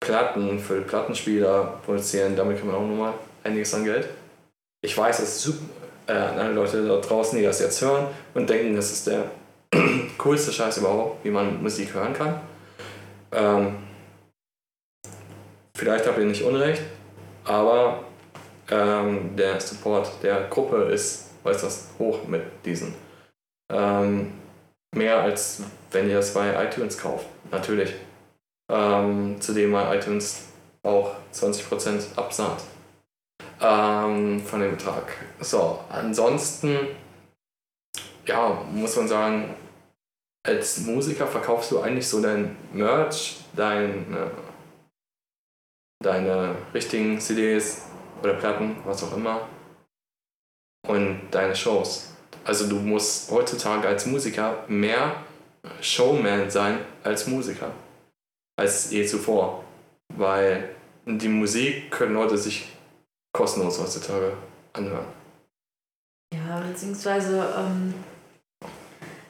Platten 0.00 0.58
für 0.58 0.80
Plattenspieler 0.80 1.80
produzieren. 1.84 2.36
Damit 2.36 2.58
kann 2.58 2.66
man 2.66 2.76
auch 2.76 2.86
nochmal 2.86 3.14
einiges 3.44 3.72
an 3.74 3.84
Geld. 3.84 4.08
Ich 4.82 4.96
weiß, 4.96 5.20
ist 5.20 5.40
super, 5.40 5.64
äh, 6.06 6.12
alle 6.12 6.52
Leute 6.52 6.86
da 6.86 6.98
draußen, 6.98 7.38
die 7.38 7.44
das 7.44 7.60
jetzt 7.60 7.80
hören 7.80 8.06
und 8.34 8.50
denken, 8.50 8.76
das 8.76 8.92
ist 8.92 9.06
der 9.06 9.30
coolste 10.18 10.52
Scheiß 10.52 10.78
überhaupt, 10.78 11.24
wie 11.24 11.30
man 11.30 11.62
Musik 11.62 11.94
hören 11.94 12.12
kann. 12.12 12.40
Ähm, 13.32 13.76
vielleicht 15.76 16.06
habt 16.06 16.18
ihr 16.18 16.26
nicht 16.26 16.42
Unrecht, 16.42 16.82
aber 17.44 18.04
ähm, 18.70 19.36
der 19.36 19.60
Support 19.60 20.22
der 20.22 20.48
Gruppe 20.48 20.84
ist 20.84 21.30
äußerst 21.44 21.98
hoch 21.98 22.26
mit 22.26 22.42
diesen. 22.64 22.94
Ähm, 23.70 24.32
mehr 24.94 25.22
als 25.22 25.62
wenn 25.90 26.10
ihr 26.10 26.18
es 26.18 26.34
bei 26.34 26.64
iTunes 26.64 26.98
kauft, 26.98 27.26
natürlich. 27.50 27.94
Ähm, 28.70 29.40
zudem 29.40 29.70
mal 29.70 29.96
iTunes 29.96 30.46
auch 30.82 31.14
20% 31.32 32.16
absahnt 32.16 32.62
ähm, 33.60 34.40
von 34.40 34.60
dem 34.60 34.72
Betrag. 34.72 35.12
So, 35.40 35.80
ansonsten, 35.88 36.88
ja, 38.26 38.64
muss 38.72 38.96
man 38.96 39.08
sagen, 39.08 39.54
als 40.46 40.78
Musiker 40.80 41.26
verkaufst 41.26 41.70
du 41.70 41.80
eigentlich 41.80 42.08
so 42.08 42.20
dein 42.20 42.56
Merch, 42.72 43.44
dein, 43.54 44.14
äh, 44.14 44.30
deine 46.02 46.56
richtigen 46.74 47.20
CDs 47.20 47.86
oder 48.22 48.34
Platten, 48.34 48.76
was 48.84 49.02
auch 49.04 49.16
immer, 49.16 49.48
und 50.86 51.30
deine 51.30 51.56
Shows. 51.56 52.13
Also 52.44 52.68
du 52.68 52.76
musst 52.76 53.30
heutzutage 53.30 53.88
als 53.88 54.06
Musiker 54.06 54.64
mehr 54.68 55.16
Showman 55.80 56.50
sein 56.50 56.78
als 57.02 57.26
Musiker. 57.26 57.70
Als 58.56 58.90
je 58.90 59.04
zuvor. 59.06 59.64
Weil 60.14 60.70
die 61.06 61.28
Musik 61.28 61.90
können 61.90 62.14
Leute 62.14 62.36
sich 62.36 62.68
kostenlos 63.32 63.80
heutzutage 63.80 64.34
anhören. 64.72 65.06
Ja, 66.34 66.62
beziehungsweise, 66.68 67.46
ähm, 67.56 67.94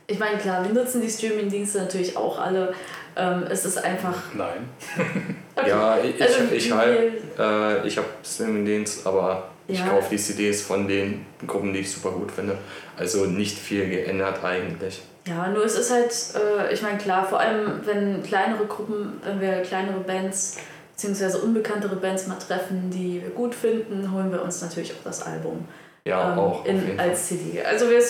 ich 0.06 0.18
meine, 0.18 0.38
klar, 0.38 0.64
wir 0.64 0.72
nutzen 0.72 1.00
die 1.00 1.10
Streaming-Dienste 1.10 1.78
natürlich 1.78 2.16
auch 2.16 2.38
alle. 2.38 2.74
Ähm, 3.16 3.44
es 3.48 3.64
ist 3.64 3.78
einfach. 3.78 4.34
Nein. 4.34 4.68
okay. 4.96 5.34
Ja, 5.68 5.98
ich, 5.98 6.20
also, 6.20 6.52
ich, 6.52 6.72
halt, 6.72 7.38
äh, 7.38 7.86
ich 7.86 7.96
habe 7.96 8.08
Streaming-Dienst, 8.24 9.06
aber 9.06 9.50
ich 9.66 9.78
ja. 9.78 9.88
kaufe 9.88 10.10
die 10.10 10.18
CDs 10.18 10.62
von 10.62 10.86
den 10.86 11.24
Gruppen, 11.46 11.72
die 11.72 11.80
ich 11.80 11.90
super 11.90 12.10
gut 12.10 12.30
finde. 12.30 12.58
Also 12.96 13.24
nicht 13.26 13.58
viel 13.58 13.88
geändert 13.88 14.44
eigentlich. 14.44 15.02
Ja, 15.26 15.48
nur 15.48 15.64
es 15.64 15.74
ist 15.74 15.90
halt, 15.90 16.12
äh, 16.34 16.72
ich 16.72 16.82
meine, 16.82 16.98
klar, 16.98 17.26
vor 17.26 17.40
allem 17.40 17.80
wenn 17.84 18.22
kleinere 18.22 18.66
Gruppen, 18.66 19.20
wenn 19.24 19.40
wir 19.40 19.62
kleinere 19.62 20.00
Bands 20.00 20.58
beziehungsweise 20.94 21.38
unbekanntere 21.38 21.96
Bands 21.96 22.26
mal 22.26 22.38
treffen, 22.38 22.90
die 22.90 23.20
wir 23.22 23.30
gut 23.30 23.54
finden, 23.54 24.12
holen 24.12 24.30
wir 24.30 24.42
uns 24.42 24.62
natürlich 24.62 24.92
auch 24.92 25.04
das 25.04 25.22
Album. 25.22 25.66
Ja, 26.04 26.32
ähm, 26.32 26.38
auch. 26.38 26.64
In, 26.66 27.00
als 27.00 27.28
CD. 27.28 27.62
Also 27.62 27.90
wir, 27.90 28.00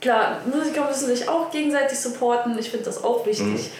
klar, 0.00 0.40
Musiker 0.52 0.86
müssen 0.86 1.06
sich 1.06 1.28
auch 1.28 1.50
gegenseitig 1.50 1.98
supporten, 1.98 2.58
ich 2.58 2.70
finde 2.70 2.86
das 2.86 3.04
auch 3.04 3.24
wichtig. 3.26 3.46
Mhm. 3.46 3.70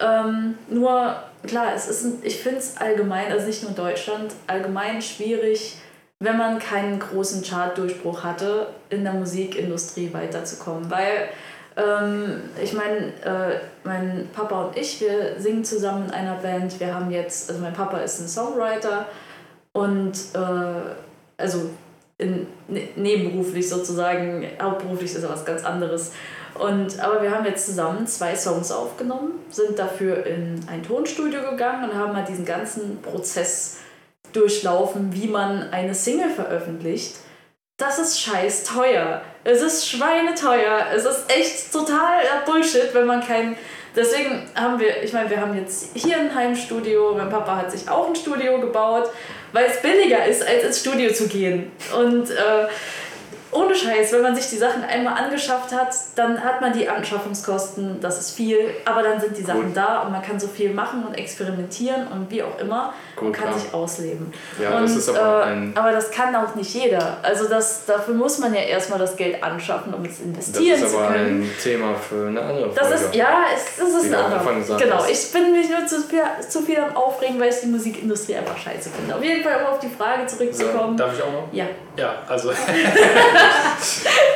Ähm, 0.00 0.58
nur, 0.68 1.16
klar, 1.46 1.72
es 1.74 1.88
ist, 1.88 2.06
ich 2.22 2.42
finde 2.42 2.58
es 2.58 2.76
allgemein, 2.76 3.30
also 3.30 3.46
nicht 3.46 3.62
nur 3.62 3.72
Deutschland, 3.72 4.32
allgemein 4.46 5.00
schwierig, 5.00 5.76
wenn 6.22 6.36
man 6.36 6.58
keinen 6.58 6.98
großen 6.98 7.42
Chartdurchbruch 7.42 8.22
hatte, 8.22 8.68
in 8.90 9.04
der 9.04 9.14
Musikindustrie 9.14 10.12
weiterzukommen. 10.12 10.90
Weil, 10.90 11.30
ähm, 11.76 12.42
ich 12.62 12.74
meine, 12.74 13.06
äh, 13.24 13.60
mein 13.84 14.28
Papa 14.34 14.66
und 14.66 14.76
ich, 14.76 15.00
wir 15.00 15.40
singen 15.40 15.64
zusammen 15.64 16.08
in 16.08 16.10
einer 16.10 16.36
Band. 16.36 16.78
Wir 16.78 16.94
haben 16.94 17.10
jetzt, 17.10 17.48
also 17.48 17.62
mein 17.62 17.72
Papa 17.72 17.98
ist 18.00 18.20
ein 18.20 18.28
Songwriter 18.28 19.06
und 19.72 20.12
äh, 20.34 21.38
also 21.38 21.70
in, 22.18 22.46
ne, 22.68 22.88
nebenberuflich 22.96 23.66
sozusagen, 23.66 24.46
hauptberuflich 24.60 25.14
ist 25.14 25.22
er 25.22 25.30
was 25.30 25.46
ganz 25.46 25.64
anderes. 25.64 26.12
Und, 26.58 27.00
aber 27.00 27.22
wir 27.22 27.30
haben 27.30 27.46
jetzt 27.46 27.64
zusammen 27.64 28.06
zwei 28.06 28.36
Songs 28.36 28.70
aufgenommen, 28.70 29.32
sind 29.48 29.78
dafür 29.78 30.26
in 30.26 30.60
ein 30.66 30.82
Tonstudio 30.82 31.40
gegangen 31.50 31.88
und 31.88 31.96
haben 31.96 32.12
mal 32.12 32.24
diesen 32.24 32.44
ganzen 32.44 33.00
Prozess 33.00 33.78
durchlaufen, 34.32 35.12
wie 35.12 35.28
man 35.28 35.70
eine 35.70 35.94
Single 35.94 36.30
veröffentlicht. 36.30 37.16
Das 37.76 37.98
ist 37.98 38.20
scheiß 38.20 38.64
teuer. 38.64 39.22
Es 39.42 39.62
ist 39.62 39.88
schweineteuer. 39.88 40.86
Es 40.94 41.04
ist 41.04 41.24
echt 41.28 41.72
total 41.72 42.20
Bullshit, 42.44 42.92
wenn 42.92 43.06
man 43.06 43.26
kein. 43.26 43.56
Deswegen 43.96 44.48
haben 44.54 44.78
wir, 44.78 45.02
ich 45.02 45.12
meine, 45.12 45.30
wir 45.30 45.40
haben 45.40 45.56
jetzt 45.56 45.96
hier 45.96 46.18
ein 46.18 46.32
Heimstudio. 46.34 47.14
Mein 47.16 47.30
Papa 47.30 47.56
hat 47.56 47.72
sich 47.72 47.88
auch 47.88 48.08
ein 48.08 48.14
Studio 48.14 48.60
gebaut, 48.60 49.10
weil 49.52 49.64
es 49.64 49.80
billiger 49.80 50.26
ist, 50.26 50.46
als 50.46 50.62
ins 50.62 50.80
Studio 50.80 51.12
zu 51.12 51.26
gehen. 51.26 51.72
Und 51.98 52.30
äh, 52.30 52.66
ohne 53.52 53.74
Scheiß, 53.74 54.12
wenn 54.12 54.22
man 54.22 54.34
sich 54.36 54.48
die 54.48 54.56
Sachen 54.56 54.84
einmal 54.84 55.14
angeschafft 55.22 55.72
hat, 55.72 55.88
dann 56.14 56.42
hat 56.42 56.60
man 56.60 56.72
die 56.72 56.88
Anschaffungskosten, 56.88 58.00
das 58.00 58.18
ist 58.20 58.30
viel, 58.36 58.58
aber 58.84 59.02
dann 59.02 59.20
sind 59.20 59.36
die 59.36 59.42
Sachen 59.42 59.66
Gut. 59.68 59.76
da 59.76 60.02
und 60.02 60.12
man 60.12 60.22
kann 60.22 60.38
so 60.38 60.46
viel 60.46 60.72
machen 60.72 61.04
und 61.04 61.14
experimentieren 61.18 62.06
und 62.08 62.30
wie 62.30 62.42
auch 62.42 62.58
immer 62.60 62.92
und 63.16 63.26
Gut, 63.26 63.32
kann 63.34 63.48
klar. 63.48 63.58
sich 63.58 63.74
ausleben. 63.74 64.32
Ja, 64.62 64.76
und, 64.76 64.82
das 64.84 64.96
ist 64.96 65.08
aber 65.08 65.46
äh, 65.46 65.50
ein- 65.50 65.72
aber 65.76 65.92
das 65.92 66.10
kann 66.10 66.34
auch 66.36 66.54
nicht 66.54 66.72
jeder. 66.74 67.18
Also 67.22 67.48
das, 67.48 67.84
dafür 67.86 68.14
muss 68.14 68.38
man 68.38 68.54
ja 68.54 68.60
erstmal 68.62 68.98
das 68.98 69.16
Geld 69.16 69.42
anschaffen, 69.42 69.92
um 69.94 70.04
es 70.04 70.18
Das 70.18 70.20
investieren 70.26 70.82
ist 70.82 70.90
zu 70.92 70.98
aber 70.98 71.12
können. 71.14 71.42
ein 71.42 71.50
Thema 71.62 71.94
für 71.94 72.28
eine 72.28 72.40
andere 72.40 72.70
Folge. 72.70 72.80
Das 72.80 73.00
ist, 73.02 73.14
ja, 73.14 73.44
es, 73.54 73.76
das 73.78 73.88
ist 73.88 74.10
Wie 74.10 74.14
ein 74.14 74.60
gesagt 74.60 74.80
Genau, 74.82 75.04
ich 75.10 75.32
bin 75.32 75.52
mich 75.52 75.68
nur 75.68 75.86
zu 75.86 76.00
viel, 76.02 76.22
zu 76.48 76.60
viel 76.62 76.78
am 76.78 76.96
Aufregen, 76.96 77.40
weil 77.40 77.48
ich 77.50 77.60
die 77.60 77.66
Musikindustrie 77.66 78.36
einfach 78.36 78.56
scheiße 78.56 78.90
finde. 78.90 79.14
Auf 79.16 79.22
jeden 79.22 79.42
Fall, 79.42 79.60
um 79.62 79.66
auf 79.72 79.78
die 79.80 79.88
Frage 79.88 80.28
So, 80.28 80.36
zurückzukommen. 80.36 80.96
darf 80.96 81.12
ich 81.16 81.22
auch 81.22 81.32
noch? 81.32 81.48
ja. 81.52 81.64
Ja, 81.96 82.14
also. 82.28 82.50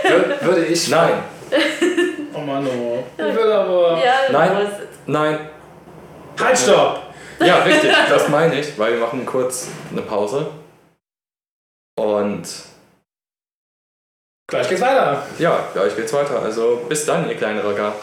Wür- 0.04 0.42
würde 0.42 0.64
ich. 0.66 0.88
Nein, 0.88 1.22
Oh 2.34 2.40
Mann, 2.40 2.66
oh. 2.66 3.04
Ich 3.16 3.34
will 3.34 3.52
aber. 3.52 4.02
ja 4.04 4.14
Nein. 4.32 4.68
nein. 5.06 5.48
Halt, 6.40 6.58
stopp! 6.58 7.02
Ja, 7.38 7.58
richtig, 7.62 7.92
das 8.08 8.28
meine 8.28 8.58
ich, 8.58 8.76
weil 8.78 8.94
wir 8.94 9.00
machen 9.00 9.24
kurz 9.24 9.68
eine 9.92 10.02
Pause. 10.02 10.50
Und 11.96 12.42
Gleich 14.50 14.68
geht's 14.68 14.80
weiter. 14.80 15.24
ja, 15.38 15.68
gleich 15.72 15.94
geht's 15.96 16.12
weiter. 16.12 16.40
Also 16.42 16.84
bis 16.88 17.06
dann, 17.06 17.28
ihr 17.28 17.36
kleinen 17.36 17.60
Racker. 17.60 17.94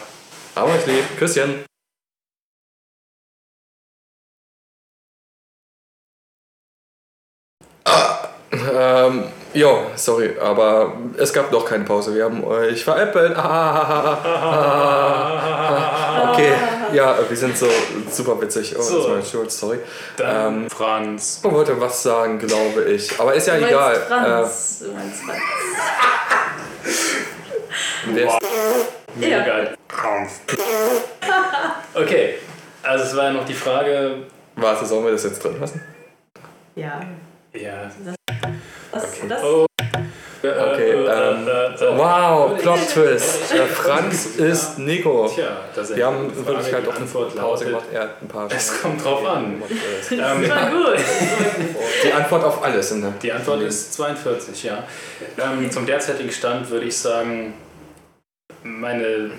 Aber 0.54 0.74
ich 0.76 0.86
lieb. 0.86 1.04
Küsschen. 1.18 1.64
Ah, 7.84 8.28
ähm, 8.52 9.24
jo, 9.54 9.86
sorry, 9.96 10.36
aber 10.40 10.92
es 11.18 11.32
gab 11.32 11.50
doch 11.50 11.64
keine 11.64 11.84
Pause. 11.84 12.14
Wir 12.14 12.24
haben 12.24 12.42
euch 12.44 12.82
veräppelt. 12.84 13.36
Ah, 13.36 14.18
okay, 16.32 16.52
ja, 16.92 17.16
wir 17.28 17.36
sind 17.36 17.56
so 17.56 17.66
super 18.10 18.40
witzig. 18.40 18.72
Oh, 18.74 18.78
das 18.78 18.88
So. 18.88 19.04
war 19.04 19.16
mein 19.16 19.24
Schuld, 19.24 19.50
sorry. 19.52 19.78
Dann 20.16 20.62
Ähm, 20.64 20.70
Franz. 20.70 21.40
Ich 21.44 21.50
wollte 21.50 21.80
was 21.80 22.02
sagen, 22.02 22.38
glaube 22.38 22.84
ich. 22.84 23.18
Aber 23.20 23.34
ist 23.34 23.46
ja 23.46 23.56
du 23.56 23.66
egal. 23.66 23.96
Franz. 24.08 24.80
du 24.84 24.92
meinst 24.92 25.22
Franz. 25.22 25.38
Äh, 28.04 28.14
wer 28.14 28.26
ist, 28.26 28.34
Mega 29.16 29.36
Ja. 29.38 29.44
geil. 29.44 29.74
Franz. 29.88 30.40
Okay, 31.94 32.36
also 32.82 33.04
es 33.04 33.14
war 33.16 33.24
ja 33.24 33.32
noch 33.32 33.44
die 33.44 33.52
Frage. 33.54 34.22
warte, 34.56 34.86
sollen 34.86 35.04
wir 35.04 35.12
das 35.12 35.24
jetzt 35.24 35.44
drin 35.44 35.60
lassen? 35.60 35.82
Ja. 36.74 37.00
Ja. 37.52 37.90
Was, 38.92 39.04
Okay. 39.04 39.26
das, 39.28 39.42
Oh. 39.42 39.66
Okay, 40.44 40.90
ähm, 40.90 41.46
Wow, 41.96 42.58
Plot-Twist. 42.60 43.52
Äh, 43.54 43.66
Franz 43.66 44.26
ist 44.36 44.78
Nico. 44.78 45.30
Tja, 45.32 45.56
das 45.74 45.90
ist 45.90 45.96
Wir 45.96 46.06
haben 46.06 46.30
in. 46.30 46.46
Wirklichkeit 46.46 46.82
Die 46.84 46.88
auch 46.88 46.96
eine 46.96 47.06
Pause 47.06 47.64
gemacht. 47.66 47.84
Er 47.92 48.00
hat 48.02 48.22
ein 48.22 48.26
paar. 48.28 48.48
Es 48.50 48.82
kommt 48.82 49.04
drauf 49.04 49.24
an. 49.24 49.62
das 50.00 50.10
Ähm, 50.10 50.18
war 50.18 50.30
gut. 50.32 50.44
Das 50.44 50.50
war 50.50 50.70
gut. 50.70 50.96
Die 52.04 52.12
Antwort 52.12 52.44
auf 52.44 52.64
alles. 52.64 52.92
Ne? 52.92 53.12
Die 53.22 53.30
Antwort 53.32 53.62
ist 53.62 53.94
42, 53.94 54.64
ja. 54.64 54.82
Ähm, 55.38 55.70
zum 55.70 55.86
derzeitigen 55.86 56.32
Stand 56.32 56.68
würde 56.70 56.86
ich 56.86 56.96
sagen, 56.96 57.54
meine 58.64 59.30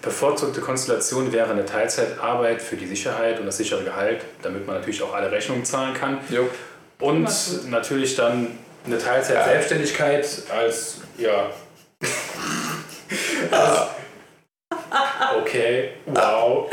bevorzugte 0.00 0.60
Konstellation 0.60 1.30
wäre 1.32 1.50
eine 1.50 1.64
Teilzeitarbeit 1.64 2.60
für 2.60 2.76
die 2.76 2.86
Sicherheit 2.86 3.38
und 3.38 3.46
das 3.46 3.58
sichere 3.58 3.84
Gehalt, 3.84 4.22
damit 4.42 4.66
man 4.66 4.76
natürlich 4.76 5.02
auch 5.04 5.14
alle 5.14 5.30
Rechnungen 5.30 5.64
zahlen 5.64 5.94
kann. 5.94 6.18
Jo. 6.30 6.48
Und 6.98 7.28
natürlich 7.70 8.16
dann 8.16 8.58
eine 8.84 8.98
Teilzeit-Selbstständigkeit 8.98 10.26
als, 10.50 10.98
ja. 11.18 11.50
okay, 15.40 15.90
wow. 16.06 16.70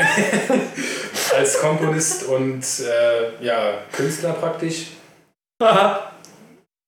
als 1.36 1.60
Komponist 1.60 2.24
und 2.24 2.64
äh, 2.80 3.44
ja, 3.44 3.78
Künstler 3.92 4.32
praktisch. 4.34 4.86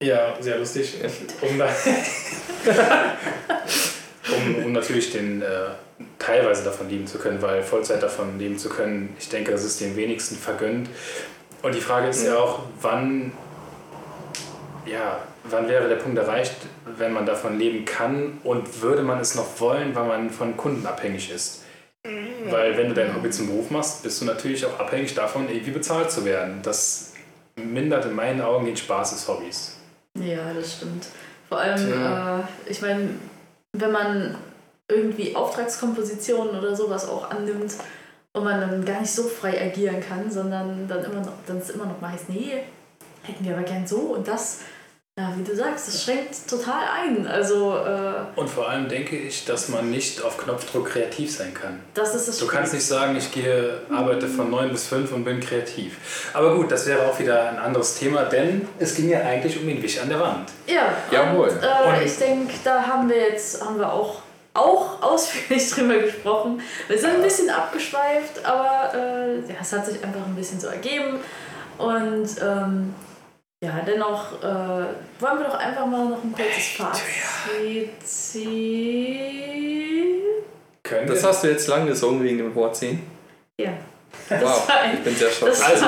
Ja, 0.02 0.34
sehr 0.40 0.58
lustig. 0.58 0.96
Um, 1.42 1.58
da 1.58 1.68
um, 4.36 4.64
um 4.64 4.72
natürlich 4.72 5.12
den 5.12 5.42
äh, 5.42 5.46
teilweise 6.18 6.64
davon 6.64 6.88
leben 6.88 7.06
zu 7.06 7.18
können, 7.18 7.40
weil 7.40 7.62
Vollzeit 7.62 8.02
davon 8.02 8.36
leben 8.36 8.58
zu 8.58 8.68
können, 8.68 9.14
ich 9.20 9.28
denke, 9.28 9.52
das 9.52 9.62
ist 9.62 9.80
den 9.80 9.94
wenigsten 9.94 10.36
vergönnt. 10.36 10.88
Und 11.62 11.74
die 11.76 11.80
Frage 11.80 12.08
ist 12.08 12.24
ja 12.26 12.36
auch, 12.36 12.60
wann, 12.80 13.32
ja, 14.86 15.20
wann 15.44 15.68
wäre 15.68 15.88
der 15.88 15.96
Punkt 15.96 16.18
erreicht, 16.18 16.54
wenn 16.84 17.12
man 17.12 17.26
davon 17.26 17.58
leben 17.58 17.84
kann 17.84 18.38
und 18.44 18.82
würde 18.82 19.02
man 19.02 19.20
es 19.20 19.34
noch 19.34 19.60
wollen, 19.60 19.94
weil 19.94 20.06
man 20.06 20.30
von 20.30 20.56
Kunden 20.56 20.86
abhängig 20.86 21.30
ist? 21.30 21.62
Weil 22.50 22.76
wenn 22.76 22.88
du 22.88 22.94
dein 22.94 23.14
Hobby 23.14 23.30
zum 23.30 23.46
Beruf 23.46 23.70
machst, 23.70 24.02
bist 24.02 24.20
du 24.20 24.24
natürlich 24.24 24.66
auch 24.66 24.78
abhängig 24.80 25.14
davon, 25.14 25.48
irgendwie 25.48 25.70
bezahlt 25.70 26.10
zu 26.10 26.24
werden. 26.24 26.60
Das 26.62 27.12
mindert 27.54 28.06
in 28.06 28.14
meinen 28.14 28.40
Augen 28.40 28.66
den 28.66 28.76
Spaß 28.76 29.12
des 29.12 29.28
Hobbys. 29.28 29.76
Ja, 30.18 30.52
das 30.52 30.76
stimmt. 30.76 31.06
Vor 31.48 31.58
allem, 31.58 31.92
äh, 31.92 32.42
ich 32.70 32.82
meine, 32.82 33.10
wenn 33.72 33.92
man 33.92 34.36
irgendwie 34.88 35.36
Auftragskompositionen 35.36 36.58
oder 36.58 36.74
sowas 36.74 37.08
auch 37.08 37.30
annimmt 37.30 37.74
und 38.32 38.44
man 38.44 38.60
dann 38.60 38.84
gar 38.84 39.00
nicht 39.00 39.12
so 39.12 39.22
frei 39.24 39.62
agieren 39.62 40.00
kann, 40.00 40.30
sondern 40.30 40.88
dann 40.88 41.04
immer 41.04 41.20
noch, 41.20 41.32
dann 41.46 41.58
ist 41.58 41.70
immer 41.70 41.86
noch 41.86 42.00
mal 42.00 42.12
heißt, 42.12 42.28
nee, 42.28 42.62
hätten 43.22 43.44
wir 43.44 43.54
aber 43.54 43.62
gern 43.62 43.86
so 43.86 43.98
und 43.98 44.26
das. 44.26 44.60
Ja, 45.18 45.30
wie 45.36 45.42
du 45.44 45.54
sagst, 45.54 45.88
das 45.88 46.04
schränkt 46.04 46.48
total 46.48 46.84
ein. 47.02 47.26
Also, 47.26 47.76
äh, 47.76 48.14
Und 48.34 48.48
vor 48.48 48.70
allem 48.70 48.88
denke 48.88 49.14
ich, 49.14 49.44
dass 49.44 49.68
man 49.68 49.90
nicht 49.90 50.22
auf 50.22 50.38
Knopfdruck 50.38 50.88
kreativ 50.88 51.36
sein 51.36 51.52
kann. 51.52 51.80
das 51.92 52.14
ist 52.14 52.28
das 52.28 52.38
Du 52.38 52.46
kannst 52.46 52.72
nicht 52.72 52.86
sagen, 52.86 53.14
ich 53.14 53.30
gehe, 53.30 53.82
arbeite 53.90 54.26
von 54.26 54.50
9 54.50 54.70
bis 54.70 54.86
5 54.86 55.12
und 55.12 55.24
bin 55.24 55.38
kreativ. 55.40 56.30
Aber 56.32 56.56
gut, 56.56 56.72
das 56.72 56.86
wäre 56.86 57.06
auch 57.06 57.18
wieder 57.18 57.50
ein 57.50 57.58
anderes 57.58 57.98
Thema, 57.98 58.22
denn 58.22 58.66
es 58.78 58.94
ging 58.94 59.10
ja 59.10 59.20
eigentlich 59.20 59.60
um 59.60 59.66
den 59.66 59.82
Wisch 59.82 60.00
an 60.00 60.08
der 60.08 60.18
Wand. 60.18 60.48
Ja, 60.66 60.94
Jawohl. 61.10 61.50
Und, 61.50 61.62
äh, 61.62 61.88
Und- 61.98 62.06
ich 62.06 62.16
denke, 62.16 62.54
da 62.64 62.82
haben 62.82 63.10
wir 63.10 63.18
jetzt 63.18 63.62
haben 63.62 63.78
wir 63.78 63.92
auch, 63.92 64.22
auch 64.54 65.02
ausführlich 65.02 65.68
drüber 65.72 65.98
gesprochen. 65.98 66.62
Wir 66.88 66.96
sind 66.98 67.16
ein 67.16 67.22
bisschen 67.22 67.50
abgeschweift, 67.50 68.42
aber 68.46 68.94
äh, 68.94 69.36
ja, 69.40 69.56
es 69.60 69.74
hat 69.74 69.84
sich 69.84 70.02
einfach 70.02 70.24
ein 70.26 70.34
bisschen 70.34 70.58
so 70.58 70.68
ergeben. 70.68 71.20
Und 71.76 72.28
ähm, 72.40 72.94
ja, 73.62 73.80
dennoch 73.86 74.42
äh, 74.42 74.44
wollen 74.44 75.38
wir 75.38 75.44
doch 75.44 75.54
einfach 75.54 75.86
mal 75.86 76.06
noch 76.08 76.24
ein 76.24 76.32
kurzes 76.32 76.66
Fazit 76.76 77.90
ziehen. 78.04 80.20
Können 80.82 81.06
Das 81.06 81.22
wir? 81.22 81.28
hast 81.28 81.44
du 81.44 81.48
jetzt 81.48 81.68
lang 81.68 81.86
gesungen 81.86 82.24
wegen 82.24 82.38
dem 82.38 82.54
Wort 82.56 82.74
10. 82.76 83.00
Ja. 83.60 83.70
Wow, 84.28 84.68
ich 84.94 85.00
bin 85.00 85.14
sehr 85.14 85.30
stolz. 85.30 85.62
Also, 85.62 85.86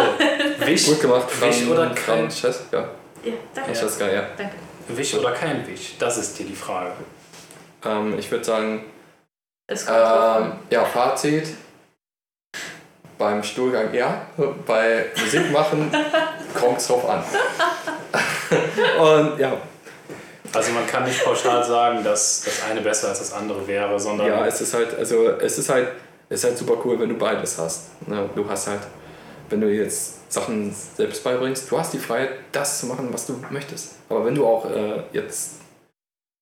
Wisch, 0.59 0.87
Gut 0.87 1.01
gemacht, 1.01 1.27
Wisch 1.41 1.67
oder 1.67 1.87
kein, 1.89 2.31
Francesca. 2.31 2.89
Ja, 3.25 3.33
danke. 3.55 3.71
Ja. 3.71 3.75
Francesca, 3.77 4.09
ja. 4.11 4.23
danke. 4.37 4.55
Wisch 4.89 5.15
oder 5.15 5.33
kein 5.33 5.67
Wisch? 5.67 5.95
Das 5.99 6.19
ist 6.19 6.37
hier 6.37 6.47
die 6.47 6.55
Frage. 6.55 6.93
Ähm, 7.85 8.19
ich 8.19 8.31
würde 8.31 8.45
sagen, 8.45 8.85
Es 9.67 9.87
ähm, 9.89 10.53
ja, 10.71 10.85
Fazit. 10.85 11.49
Beim 13.17 13.43
Stuhlgang 13.43 13.95
ja, 13.95 14.27
bei 14.67 15.07
Musik 15.17 15.51
machen 15.53 15.91
kommt 16.55 16.79
es 16.79 16.87
drauf 16.87 17.09
an. 17.09 17.23
Und 18.99 19.39
ja, 19.39 19.57
Also 20.53 20.73
man 20.73 20.87
kann 20.87 21.05
nicht 21.05 21.25
pauschal 21.25 21.65
sagen, 21.65 22.05
dass 22.05 22.43
das 22.45 22.63
eine 22.71 22.81
besser 22.81 23.09
als 23.09 23.19
das 23.19 23.33
andere 23.33 23.67
wäre, 23.67 23.99
sondern 23.99 24.29
Ja, 24.29 24.47
es 24.47 24.61
ist 24.61 24.73
halt, 24.75 24.97
also 24.97 25.31
es 25.31 25.59
ist 25.59 25.69
halt, 25.69 25.89
es 26.29 26.41
ist 26.41 26.45
halt 26.45 26.59
super 26.59 26.75
cool, 26.85 26.99
wenn 27.01 27.09
du 27.09 27.17
beides 27.17 27.59
hast. 27.59 28.01
Ne? 28.07 28.29
Du 28.35 28.49
hast 28.49 28.69
halt, 28.69 28.81
wenn 29.51 29.61
du 29.61 29.69
jetzt 29.69 30.33
Sachen 30.33 30.75
selbst 30.97 31.25
beibringst, 31.25 31.71
du 31.71 31.79
hast 31.79 31.93
die 31.93 31.99
Freiheit, 31.99 32.31
das 32.53 32.81
zu 32.81 32.87
machen, 32.87 33.09
was 33.13 33.27
du 33.27 33.35
möchtest. 33.51 33.97
Aber 34.09 34.25
wenn 34.25 34.35
du 34.35 34.47
auch 34.47 34.71
äh, 34.71 35.03
jetzt 35.13 35.55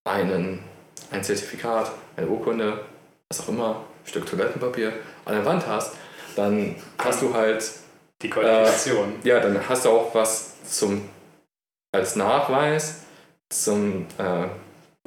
einen, 0.05 0.63
ein 1.11 1.25
Zertifikat, 1.25 1.91
eine 2.17 2.27
Urkunde, 2.27 2.81
was 3.29 3.41
auch 3.41 3.49
immer, 3.49 3.77
ein 4.05 4.09
Stück 4.09 4.27
Toilettenpapier 4.27 4.93
an 5.25 5.35
der 5.35 5.45
Wand 5.45 5.67
hast, 5.67 5.93
dann 6.37 6.77
hast 6.99 7.23
du 7.23 7.33
halt, 7.35 7.65
die 8.23 8.31
Qualifikation. 8.31 9.15
ja, 9.25 9.41
dann 9.41 9.59
hast 9.69 9.85
du 9.85 9.91
auch 9.91 10.15
was 10.15 10.53
zum, 10.69 11.09
als 11.95 12.17
Nachweis, 12.17 13.01
zum, 13.53 14.07
äh, 14.19 14.47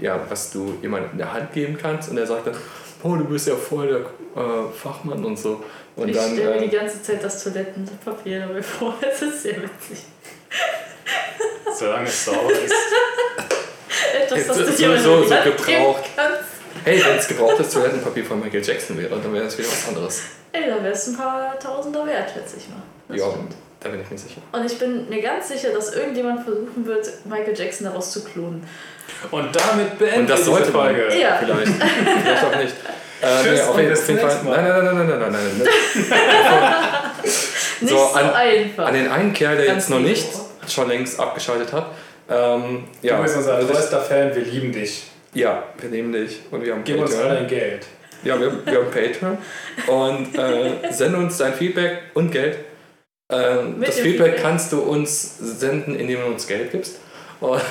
ja, 0.03 0.19
was 0.29 0.51
du 0.51 0.77
jemandem 0.81 1.11
in 1.13 1.17
der 1.19 1.33
Hand 1.33 1.53
geben 1.53 1.77
kannst 1.81 2.09
und 2.09 2.17
der 2.17 2.27
sagt 2.27 2.47
dann, 2.47 2.55
oh, 3.03 3.15
du 3.15 3.23
bist 3.25 3.47
ja 3.47 3.55
voll 3.55 3.87
der 3.87 4.43
äh, 4.43 4.69
Fachmann 4.71 5.23
und 5.23 5.37
so. 5.37 5.63
Und 5.95 6.09
ich 6.09 6.15
dann, 6.17 6.33
stelle 6.33 6.49
mir 6.51 6.55
äh, 6.57 6.67
die 6.69 6.75
ganze 6.75 7.01
Zeit 7.01 7.23
das 7.23 7.41
Toilettenpapier 7.43 8.41
dabei 8.47 8.61
vor. 8.61 8.95
Das 9.01 9.21
ist 9.21 9.43
sehr 9.43 9.61
witzig. 9.63 10.03
Solange 11.77 12.07
es 12.07 12.25
sauber 12.25 12.51
ist. 12.51 12.73
Etwas, 14.13 14.47
das 14.47 14.57
so- 14.57 14.63
du 14.63 14.71
so- 14.71 14.81
jemandem 14.81 15.03
so 15.05 15.19
geben 15.29 15.43
gebraucht. 15.57 16.03
kannst. 16.15 16.44
Hey, 16.85 17.03
wenn 17.05 17.17
es 17.17 17.27
gebrauchtes 17.27 17.69
Toilettenpapier 17.73 18.23
von 18.23 18.39
Michael 18.39 18.63
Jackson 18.63 18.97
wäre, 18.97 19.09
dann 19.09 19.33
wäre 19.33 19.43
das 19.43 19.57
wieder 19.57 19.67
was 19.67 19.87
anderes. 19.89 20.21
Ey, 20.53 20.69
da 20.69 20.81
wärst 20.81 21.07
du 21.07 21.11
ein 21.11 21.17
paar 21.17 21.59
Tausender 21.59 22.05
wert, 22.05 22.31
schätze 22.33 22.55
ich 22.57 22.69
mal. 22.69 22.81
Das 23.09 23.19
ja, 23.19 23.29
stimmt. 23.29 23.53
da 23.81 23.89
bin 23.89 24.01
ich 24.01 24.09
mir 24.09 24.17
sicher. 24.17 24.41
Und 24.53 24.65
ich 24.65 24.79
bin 24.79 25.09
mir 25.09 25.21
ganz 25.21 25.49
sicher, 25.49 25.69
dass 25.73 25.93
irgendjemand 25.93 26.43
versuchen 26.45 26.85
wird, 26.85 27.07
Michael 27.25 27.57
Jackson 27.57 27.85
daraus 27.87 28.11
zu 28.13 28.23
klonen. 28.23 28.65
Und 29.31 29.55
damit 29.55 29.99
beenden 29.99 30.21
Und 30.21 30.29
das 30.29 30.45
sollte 30.45 30.71
man. 30.71 30.85
Folge. 30.95 31.19
Ja. 31.19 31.35
Vielleicht. 31.37 31.71
Vielleicht 32.23 32.45
auch 32.45 32.55
nicht. 32.57 32.73
Äh, 33.21 33.43
Tschüss 33.43 33.61
auf 33.61 33.75
und 33.75 33.79
jeden, 33.81 33.89
bis 33.91 34.01
auf 34.01 34.09
jeden 34.09 34.19
Fall. 34.21 34.43
Mal. 34.43 34.63
Nein, 34.63 34.85
nein, 34.85 34.95
nein, 34.95 34.95
nein, 34.95 35.19
nein, 35.19 35.31
nein, 35.31 35.41
nein. 35.59 35.67
Nicht 37.81 37.89
So, 37.89 37.97
so, 37.97 38.13
an- 38.13 38.33
einfach. 38.33 38.85
An 38.87 38.93
den 38.93 39.07
einen 39.11 39.33
Kerl, 39.33 39.57
der 39.57 39.65
Ganz 39.67 39.83
jetzt 39.83 39.89
noch 39.89 39.99
nicht 39.99 40.27
schon 40.67 40.87
längst 40.87 41.19
abgeschaltet 41.19 41.71
hat. 41.73 41.91
Ähm, 42.29 42.85
ja, 43.01 43.17
Du 43.17 43.23
bist 43.23 43.37
unser 43.37 43.55
also 43.55 43.67
größter 43.71 44.01
Fan, 44.01 44.35
wir 44.35 44.43
lieben 44.43 44.71
dich. 44.71 45.03
Ja, 45.35 45.63
wir 45.79 45.89
nehmen 45.89 46.11
dich 46.11 46.39
und 46.49 46.63
wir 46.63 46.73
haben 46.73 46.83
Gib 46.83 46.97
uns 46.99 47.13
all 47.13 47.17
Patreon. 47.21 47.35
dein 47.37 47.47
Geld. 47.47 47.85
Ja, 48.23 48.39
wir, 48.39 48.65
wir 48.65 48.73
haben 48.73 48.91
Patreon 48.91 49.37
und 49.87 50.35
äh, 50.37 50.71
sende 50.91 51.19
uns 51.19 51.37
dein 51.37 51.53
Feedback 51.53 51.99
und 52.15 52.31
Geld. 52.31 52.57
Ähm, 53.31 53.81
das 53.81 53.99
Feedback, 53.99 54.25
Feedback. 54.25 54.41
kannst 54.41 54.71
du 54.71 54.81
uns 54.81 55.37
senden, 55.37 55.95
indem 55.95 56.21
du 56.21 56.25
uns 56.27 56.47
Geld 56.47 56.71
gibst. 56.71 56.99
Und, 57.39 57.61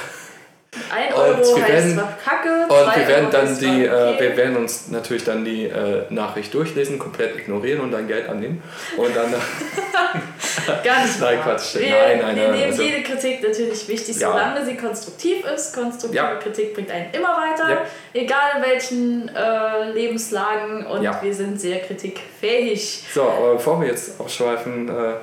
Ein 0.94 1.12
Und 1.14 1.20
Euro 1.20 1.56
wir 1.56 1.62
heißt 1.64 1.96
werden- 1.96 2.02
Kacke. 2.24 2.66
und 2.68 2.96
wir 2.96 3.08
werden 3.08 3.28
dann 3.30 3.58
die, 3.58 3.84
äh, 3.84 3.88
okay. 3.88 4.16
wir 4.20 4.36
werden 4.36 4.56
uns 4.56 4.88
natürlich 4.88 5.24
dann 5.24 5.44
die 5.44 5.66
äh, 5.66 6.02
Nachricht 6.10 6.52
durchlesen, 6.54 6.98
komplett 6.98 7.36
ignorieren 7.38 7.80
und 7.80 7.90
dein 7.92 8.06
Geld 8.08 8.28
annehmen. 8.28 8.62
Und 8.96 9.14
dann 9.16 9.30
nicht 9.32 9.40
Nein. 11.20 11.40
Quatsch. 11.42 11.74
Wir, 11.76 11.90
Nein, 11.90 12.18
nein, 12.20 12.36
wir 12.36 12.42
nein, 12.48 12.52
nehmen 12.52 12.64
also- 12.70 12.82
jede 12.82 13.02
Kritik 13.02 13.42
natürlich 13.42 13.86
wichtig, 13.88 14.18
Ja. 14.18 14.30
solange 14.32 14.64
sie 14.64 14.76
konstruktiv 14.76 15.44
ist. 15.54 15.74
Konstruktive 15.74 16.16
Ja. 16.16 16.34
Kritik 16.36 16.74
bringt 16.74 16.90
einen 16.90 17.12
immer 17.12 17.36
weiter, 17.36 17.70
Ja. 17.70 17.82
egal 18.12 18.56
in 18.56 18.62
welchen 18.62 19.28
äh, 19.34 19.90
Lebenslagen. 19.92 20.86
Und 20.86 21.02
wir 21.22 21.34
sind 21.34 21.60
sehr 21.60 21.80
kritikfähig. 21.80 23.04
So, 23.12 23.22
aber 23.22 23.54
bevor 23.54 23.80
wir 23.80 23.88
jetzt 23.88 24.20
abschweifen, 24.20 24.88
äh, 24.88 25.14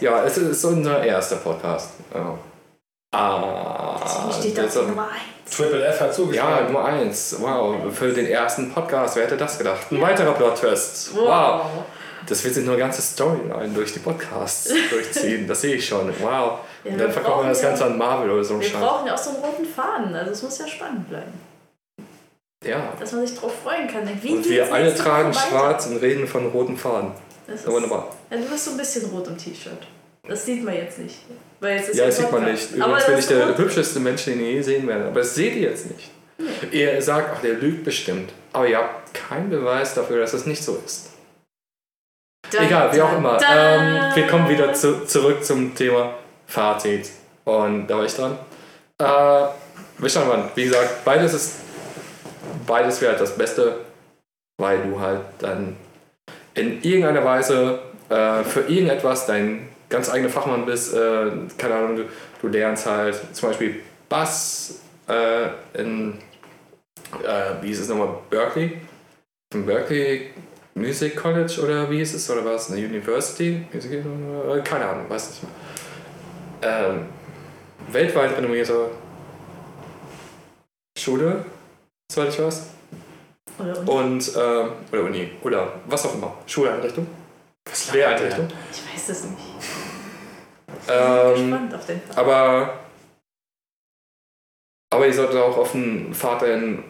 ja, 0.00 0.24
es 0.24 0.36
ist 0.36 0.64
unser 0.64 1.02
erster 1.02 1.36
Podcast. 1.36 1.90
Ja. 2.14 2.38
Ah, 3.12 4.30
steht 4.38 4.56
da 4.56 4.62
das- 4.62 4.76
auf 4.76 4.86
Nummer 4.86 5.08
1. 5.08 5.56
Triple 5.56 5.84
F 5.84 6.00
hat 6.00 6.08
ja, 6.08 6.12
zugeschlagen. 6.12 6.66
Nummer 6.72 6.84
eins. 6.84 7.36
Wow, 7.40 7.74
für 7.92 8.12
den 8.12 8.26
ersten 8.26 8.70
Podcast, 8.72 9.16
wer 9.16 9.24
hätte 9.24 9.36
das 9.36 9.58
gedacht? 9.58 9.90
Ein 9.90 10.00
weiterer 10.00 10.32
Plot-Twist. 10.32 11.16
Wow. 11.16 11.24
Wow. 11.26 11.62
Das 12.28 12.44
wird 12.44 12.54
sich 12.54 12.64
nur 12.64 12.76
ganze 12.76 13.02
Storyline 13.02 13.70
durch 13.74 13.92
die 13.92 13.98
Podcasts 13.98 14.72
durchziehen. 14.90 15.48
Das 15.48 15.60
sehe 15.62 15.74
ich 15.74 15.86
schon. 15.88 16.08
Wow. 16.20 16.60
Ja, 16.84 16.92
Und 16.92 16.98
dann 17.00 17.10
verkaufen 17.10 17.44
wir 17.46 17.48
das 17.48 17.62
ja- 17.62 17.68
Ganze 17.70 17.86
an 17.86 17.98
Marvel 17.98 18.30
oder 18.30 18.44
so 18.44 18.54
ein 18.54 18.60
Wir 18.60 18.68
Scheiß. 18.68 18.80
brauchen 18.80 19.06
ja 19.08 19.14
auch 19.14 19.18
so 19.18 19.30
einen 19.30 19.38
roten 19.40 19.64
Faden, 19.66 20.14
also 20.14 20.30
es 20.30 20.42
muss 20.44 20.58
ja 20.58 20.68
spannend 20.68 21.08
bleiben. 21.08 21.32
Ja. 22.64 22.92
Dass 23.00 23.10
man 23.12 23.26
sich 23.26 23.36
drauf 23.36 23.52
freuen 23.64 23.88
kann. 23.88 24.08
Wie 24.22 24.36
Und 24.36 24.48
wir 24.48 24.72
alle 24.72 24.94
tragen 24.94 25.32
schwarz 25.34 25.86
und 25.86 25.96
reden 25.96 26.28
von 26.28 26.46
roten 26.50 26.76
Faden. 26.76 27.10
Das 27.46 27.56
ist, 27.60 27.66
Ja, 27.66 27.72
wunderbar. 27.72 28.14
Ja, 28.30 28.36
du 28.36 28.44
bist 28.44 28.66
so 28.66 28.70
ein 28.72 28.76
bisschen 28.76 29.10
rot 29.10 29.26
im 29.26 29.36
T-Shirt. 29.36 29.86
Das 30.26 30.44
sieht 30.44 30.64
man 30.64 30.74
jetzt 30.74 30.98
nicht. 30.98 31.16
Weil 31.60 31.76
es 31.76 31.88
ist 31.88 31.96
Ja, 31.96 32.06
das 32.06 32.16
sieht 32.16 32.32
man 32.32 32.44
nicht. 32.44 32.72
Aber 32.74 32.98
Übrigens 32.98 33.06
bin 33.06 33.14
das 33.16 33.24
ich 33.24 33.28
der 33.28 33.58
hübscheste 33.58 34.00
Mensch, 34.00 34.24
den 34.24 34.40
ihr 34.40 34.52
je 34.52 34.62
sehen 34.62 34.86
werdet. 34.86 35.08
Aber 35.08 35.20
das 35.20 35.34
seht 35.34 35.54
ihr 35.54 35.70
jetzt 35.70 35.90
nicht. 35.90 36.10
Ihr 36.72 37.00
sagt, 37.02 37.30
ach, 37.34 37.40
der 37.42 37.54
lügt 37.54 37.84
bestimmt. 37.84 38.32
Aber 38.52 38.66
ihr 38.66 38.78
habt 38.78 39.12
keinen 39.12 39.50
Beweis 39.50 39.94
dafür, 39.94 40.20
dass 40.20 40.32
es 40.32 40.46
nicht 40.46 40.62
so 40.62 40.80
ist. 40.84 41.10
Dun, 42.50 42.64
Egal, 42.64 42.94
wie 42.94 43.02
auch 43.02 43.10
dun, 43.10 43.18
immer. 43.18 43.38
Ähm, 43.50 44.14
wir 44.14 44.26
kommen 44.26 44.48
wieder 44.48 44.72
zu, 44.72 45.04
zurück 45.04 45.44
zum 45.44 45.74
Thema 45.74 46.14
Fazit. 46.46 47.10
Und 47.44 47.86
da 47.86 47.98
war 47.98 48.04
ich 48.04 48.14
dran. 48.14 48.38
Äh, 48.98 49.46
Wischer 49.98 50.24
Mann, 50.24 50.50
wie 50.54 50.64
gesagt, 50.64 51.04
beides 51.04 51.34
ist 51.34 51.56
beides 52.66 53.00
wäre 53.00 53.12
halt 53.12 53.20
das 53.20 53.36
Beste, 53.36 53.80
weil 54.58 54.82
du 54.82 55.00
halt 55.00 55.22
dann 55.38 55.76
in 56.54 56.82
irgendeiner 56.82 57.24
Weise 57.24 57.80
äh, 58.08 58.44
für 58.44 58.60
irgendetwas 58.60 59.26
dein 59.26 59.68
ganz 59.90 60.08
eigener 60.08 60.30
Fachmann 60.30 60.64
bist. 60.64 60.94
Äh, 60.94 61.30
keine 61.58 61.74
Ahnung, 61.74 61.96
du, 61.96 62.04
du 62.40 62.48
lernst 62.48 62.86
halt 62.86 63.20
zum 63.32 63.50
Beispiel 63.50 63.80
Bass 64.08 64.80
äh, 65.08 65.48
in, 65.74 66.18
äh, 67.22 67.62
wie 67.62 67.68
hieß 67.68 67.80
es 67.80 67.88
nochmal, 67.88 68.08
Berkeley? 68.30 68.80
Im 69.52 69.66
Berkeley 69.66 70.30
Music 70.74 71.16
College 71.16 71.60
oder 71.62 71.90
wie 71.90 71.98
hieß 71.98 72.14
es? 72.14 72.30
Oder 72.30 72.44
was? 72.44 72.70
Eine 72.70 72.86
University? 72.86 73.66
Music, 73.72 73.92
äh, 73.92 74.60
keine 74.62 74.86
Ahnung, 74.86 75.10
weiß 75.10 75.30
nicht 75.30 75.42
mehr. 75.42 75.52
Ähm, 76.62 77.06
weltweit 77.88 78.36
renommierte 78.36 78.90
Schule, 80.96 81.44
soweit 82.12 82.28
ich 82.28 82.40
weiß. 82.40 82.66
Oder 83.58 83.78
Uni. 83.78 83.90
Und, 83.90 84.32
ähm, 84.36 84.72
oder 84.92 85.02
Uni, 85.02 85.30
oder 85.42 85.72
was 85.86 86.06
auch 86.06 86.14
immer. 86.14 86.34
Schuleinrichtung. 86.46 87.06
Was 87.64 87.92
Lehreinrichtung. 87.92 88.48
Ich 88.72 88.94
weiß 88.94 89.08
es 89.10 89.24
nicht. 89.24 89.49
Ähm, 90.90 91.34
Gespannt 91.34 91.74
auf 91.74 91.86
den 91.86 92.00
Fall. 92.00 92.24
aber, 92.24 92.78
aber 94.92 95.06
ihr 95.06 95.14
solltet 95.14 95.36
auch 95.36 95.56
auf 95.56 95.72
den 95.72 96.12
dahin 96.12 96.84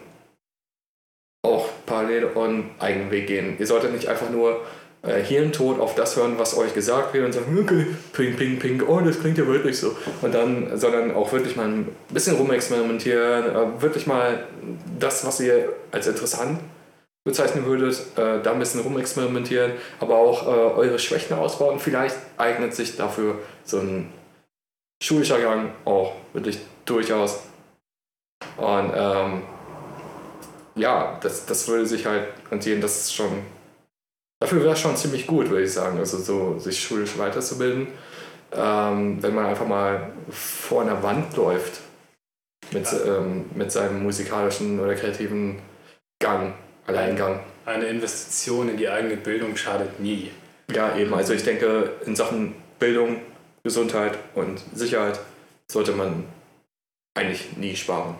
auch 1.43 1.69
parallel 1.85 2.25
euren 2.35 2.71
eigenen 2.79 3.11
Weg 3.11 3.27
gehen. 3.27 3.55
Ihr 3.59 3.67
solltet 3.67 3.93
nicht 3.93 4.07
einfach 4.07 4.29
nur 4.29 4.61
äh, 5.03 5.21
Hirntod 5.21 5.79
auf 5.79 5.95
das 5.95 6.15
hören, 6.15 6.37
was 6.37 6.55
euch 6.57 6.73
gesagt 6.73 7.13
wird 7.13 7.25
und 7.25 7.33
sagen, 7.33 7.57
okay, 7.59 7.87
ping, 8.13 8.35
ping, 8.35 8.59
ping, 8.59 8.81
oh, 8.83 8.99
das 9.01 9.19
klingt 9.19 9.37
ja 9.37 9.47
wirklich 9.47 9.79
so. 9.79 9.95
Und 10.21 10.33
dann, 10.33 10.77
sondern 10.77 11.15
auch 11.15 11.31
wirklich 11.31 11.55
mal 11.55 11.67
ein 11.67 11.95
bisschen 12.09 12.35
rumexperimentieren, 12.35 13.55
äh, 13.55 13.81
wirklich 13.81 14.05
mal 14.05 14.45
das, 14.99 15.25
was 15.25 15.39
ihr 15.39 15.73
als 15.91 16.07
interessant 16.07 16.59
bezeichnen 17.23 17.65
würdet, 17.65 18.17
äh, 18.17 18.41
da 18.41 18.51
ein 18.51 18.59
bisschen 18.59 18.81
rumexperimentieren, 18.81 19.73
aber 19.99 20.17
auch 20.17 20.47
äh, 20.47 20.49
eure 20.49 20.99
Schwächen 20.99 21.37
ausbauen. 21.37 21.79
Vielleicht 21.79 22.17
eignet 22.37 22.73
sich 22.73 22.97
dafür 22.97 23.39
so 23.63 23.79
ein 23.79 24.11
schulischer 25.03 25.39
Gang 25.39 25.71
auch 25.85 26.13
wirklich 26.33 26.59
durchaus. 26.85 27.43
Und 28.57 28.91
ähm, 28.95 29.43
ja, 30.75 31.19
das, 31.21 31.45
das 31.45 31.67
würde 31.67 31.85
sich 31.85 32.05
halt 32.05 32.27
rentieren, 32.49 32.81
das 32.81 33.01
ist 33.01 33.13
schon. 33.13 33.43
Dafür 34.41 34.61
wäre 34.61 34.73
es 34.73 34.79
schon 34.79 34.97
ziemlich 34.97 35.27
gut, 35.27 35.49
würde 35.49 35.63
ich 35.63 35.73
sagen. 35.73 35.99
Also 35.99 36.17
so 36.17 36.57
sich 36.57 36.81
schulisch 36.81 37.17
weiterzubilden. 37.17 37.87
Ähm, 38.53 39.21
wenn 39.21 39.35
man 39.35 39.45
einfach 39.45 39.67
mal 39.67 40.11
vor 40.29 40.81
einer 40.81 41.03
Wand 41.03 41.37
läuft 41.37 41.81
mit, 42.71 42.87
ähm, 43.05 43.45
mit 43.53 43.71
seinem 43.71 44.03
musikalischen 44.03 44.79
oder 44.79 44.95
kreativen 44.95 45.59
Gang, 46.19 46.53
Alleingang. 46.87 47.39
Eine 47.65 47.85
Investition 47.85 48.69
in 48.69 48.77
die 48.77 48.89
eigene 48.89 49.17
Bildung 49.17 49.55
schadet 49.55 49.99
nie. 49.99 50.31
Ja, 50.71 50.95
eben. 50.95 51.13
Also 51.13 51.33
ich 51.33 51.43
denke, 51.43 51.91
in 52.05 52.15
Sachen 52.15 52.55
Bildung, 52.79 53.21
Gesundheit 53.63 54.17
und 54.35 54.61
Sicherheit 54.73 55.19
sollte 55.67 55.91
man 55.91 56.25
eigentlich 57.13 57.55
nie 57.57 57.75
sparen. 57.75 58.15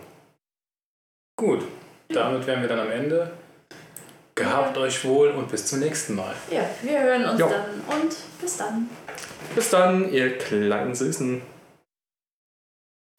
Gut, 1.38 1.64
damit 2.10 2.46
wären 2.46 2.62
wir 2.62 2.70
dann 2.70 2.80
am 2.80 2.92
Ende. 2.92 3.32
Gehabt 4.36 4.78
euch 4.78 5.04
wohl 5.04 5.30
und 5.30 5.50
bis 5.50 5.66
zum 5.66 5.80
nächsten 5.80 6.16
Mal. 6.16 6.34
Ja, 6.50 6.64
wir 6.82 7.02
hören 7.02 7.26
uns 7.26 7.40
Jo. 7.40 7.50
dann 7.50 8.00
und 8.02 8.16
bis 8.40 8.58
dann. 8.58 8.90
Bis 9.56 9.70
dann, 9.70 10.12
ihr 10.12 10.38
kleinen 10.38 10.96
Süßen. 10.96 11.42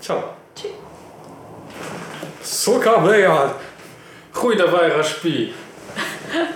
Ciao. 0.01 0.35
Tschüss. 0.55 0.73
Soka 2.43 2.99
Bejad. 2.99 3.55
Chuj, 4.35 4.57
dabei, 4.57 4.89
Raspi. 4.89 5.55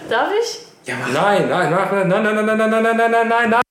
Darf 0.09 0.31
ich? 0.41 0.67
Ja, 0.87 0.97
mach 0.97 1.13
Nein, 1.13 1.49
nein, 1.49 1.71
nein, 1.71 2.09
nein, 2.09 2.23
nein, 2.23 2.35
nein, 2.35 2.47
nein, 2.47 2.57
nein, 2.59 2.71
nein, 2.71 2.97
nein, 2.97 3.11
nein, 3.11 3.29
nein, 3.29 3.51
nein. 3.51 3.66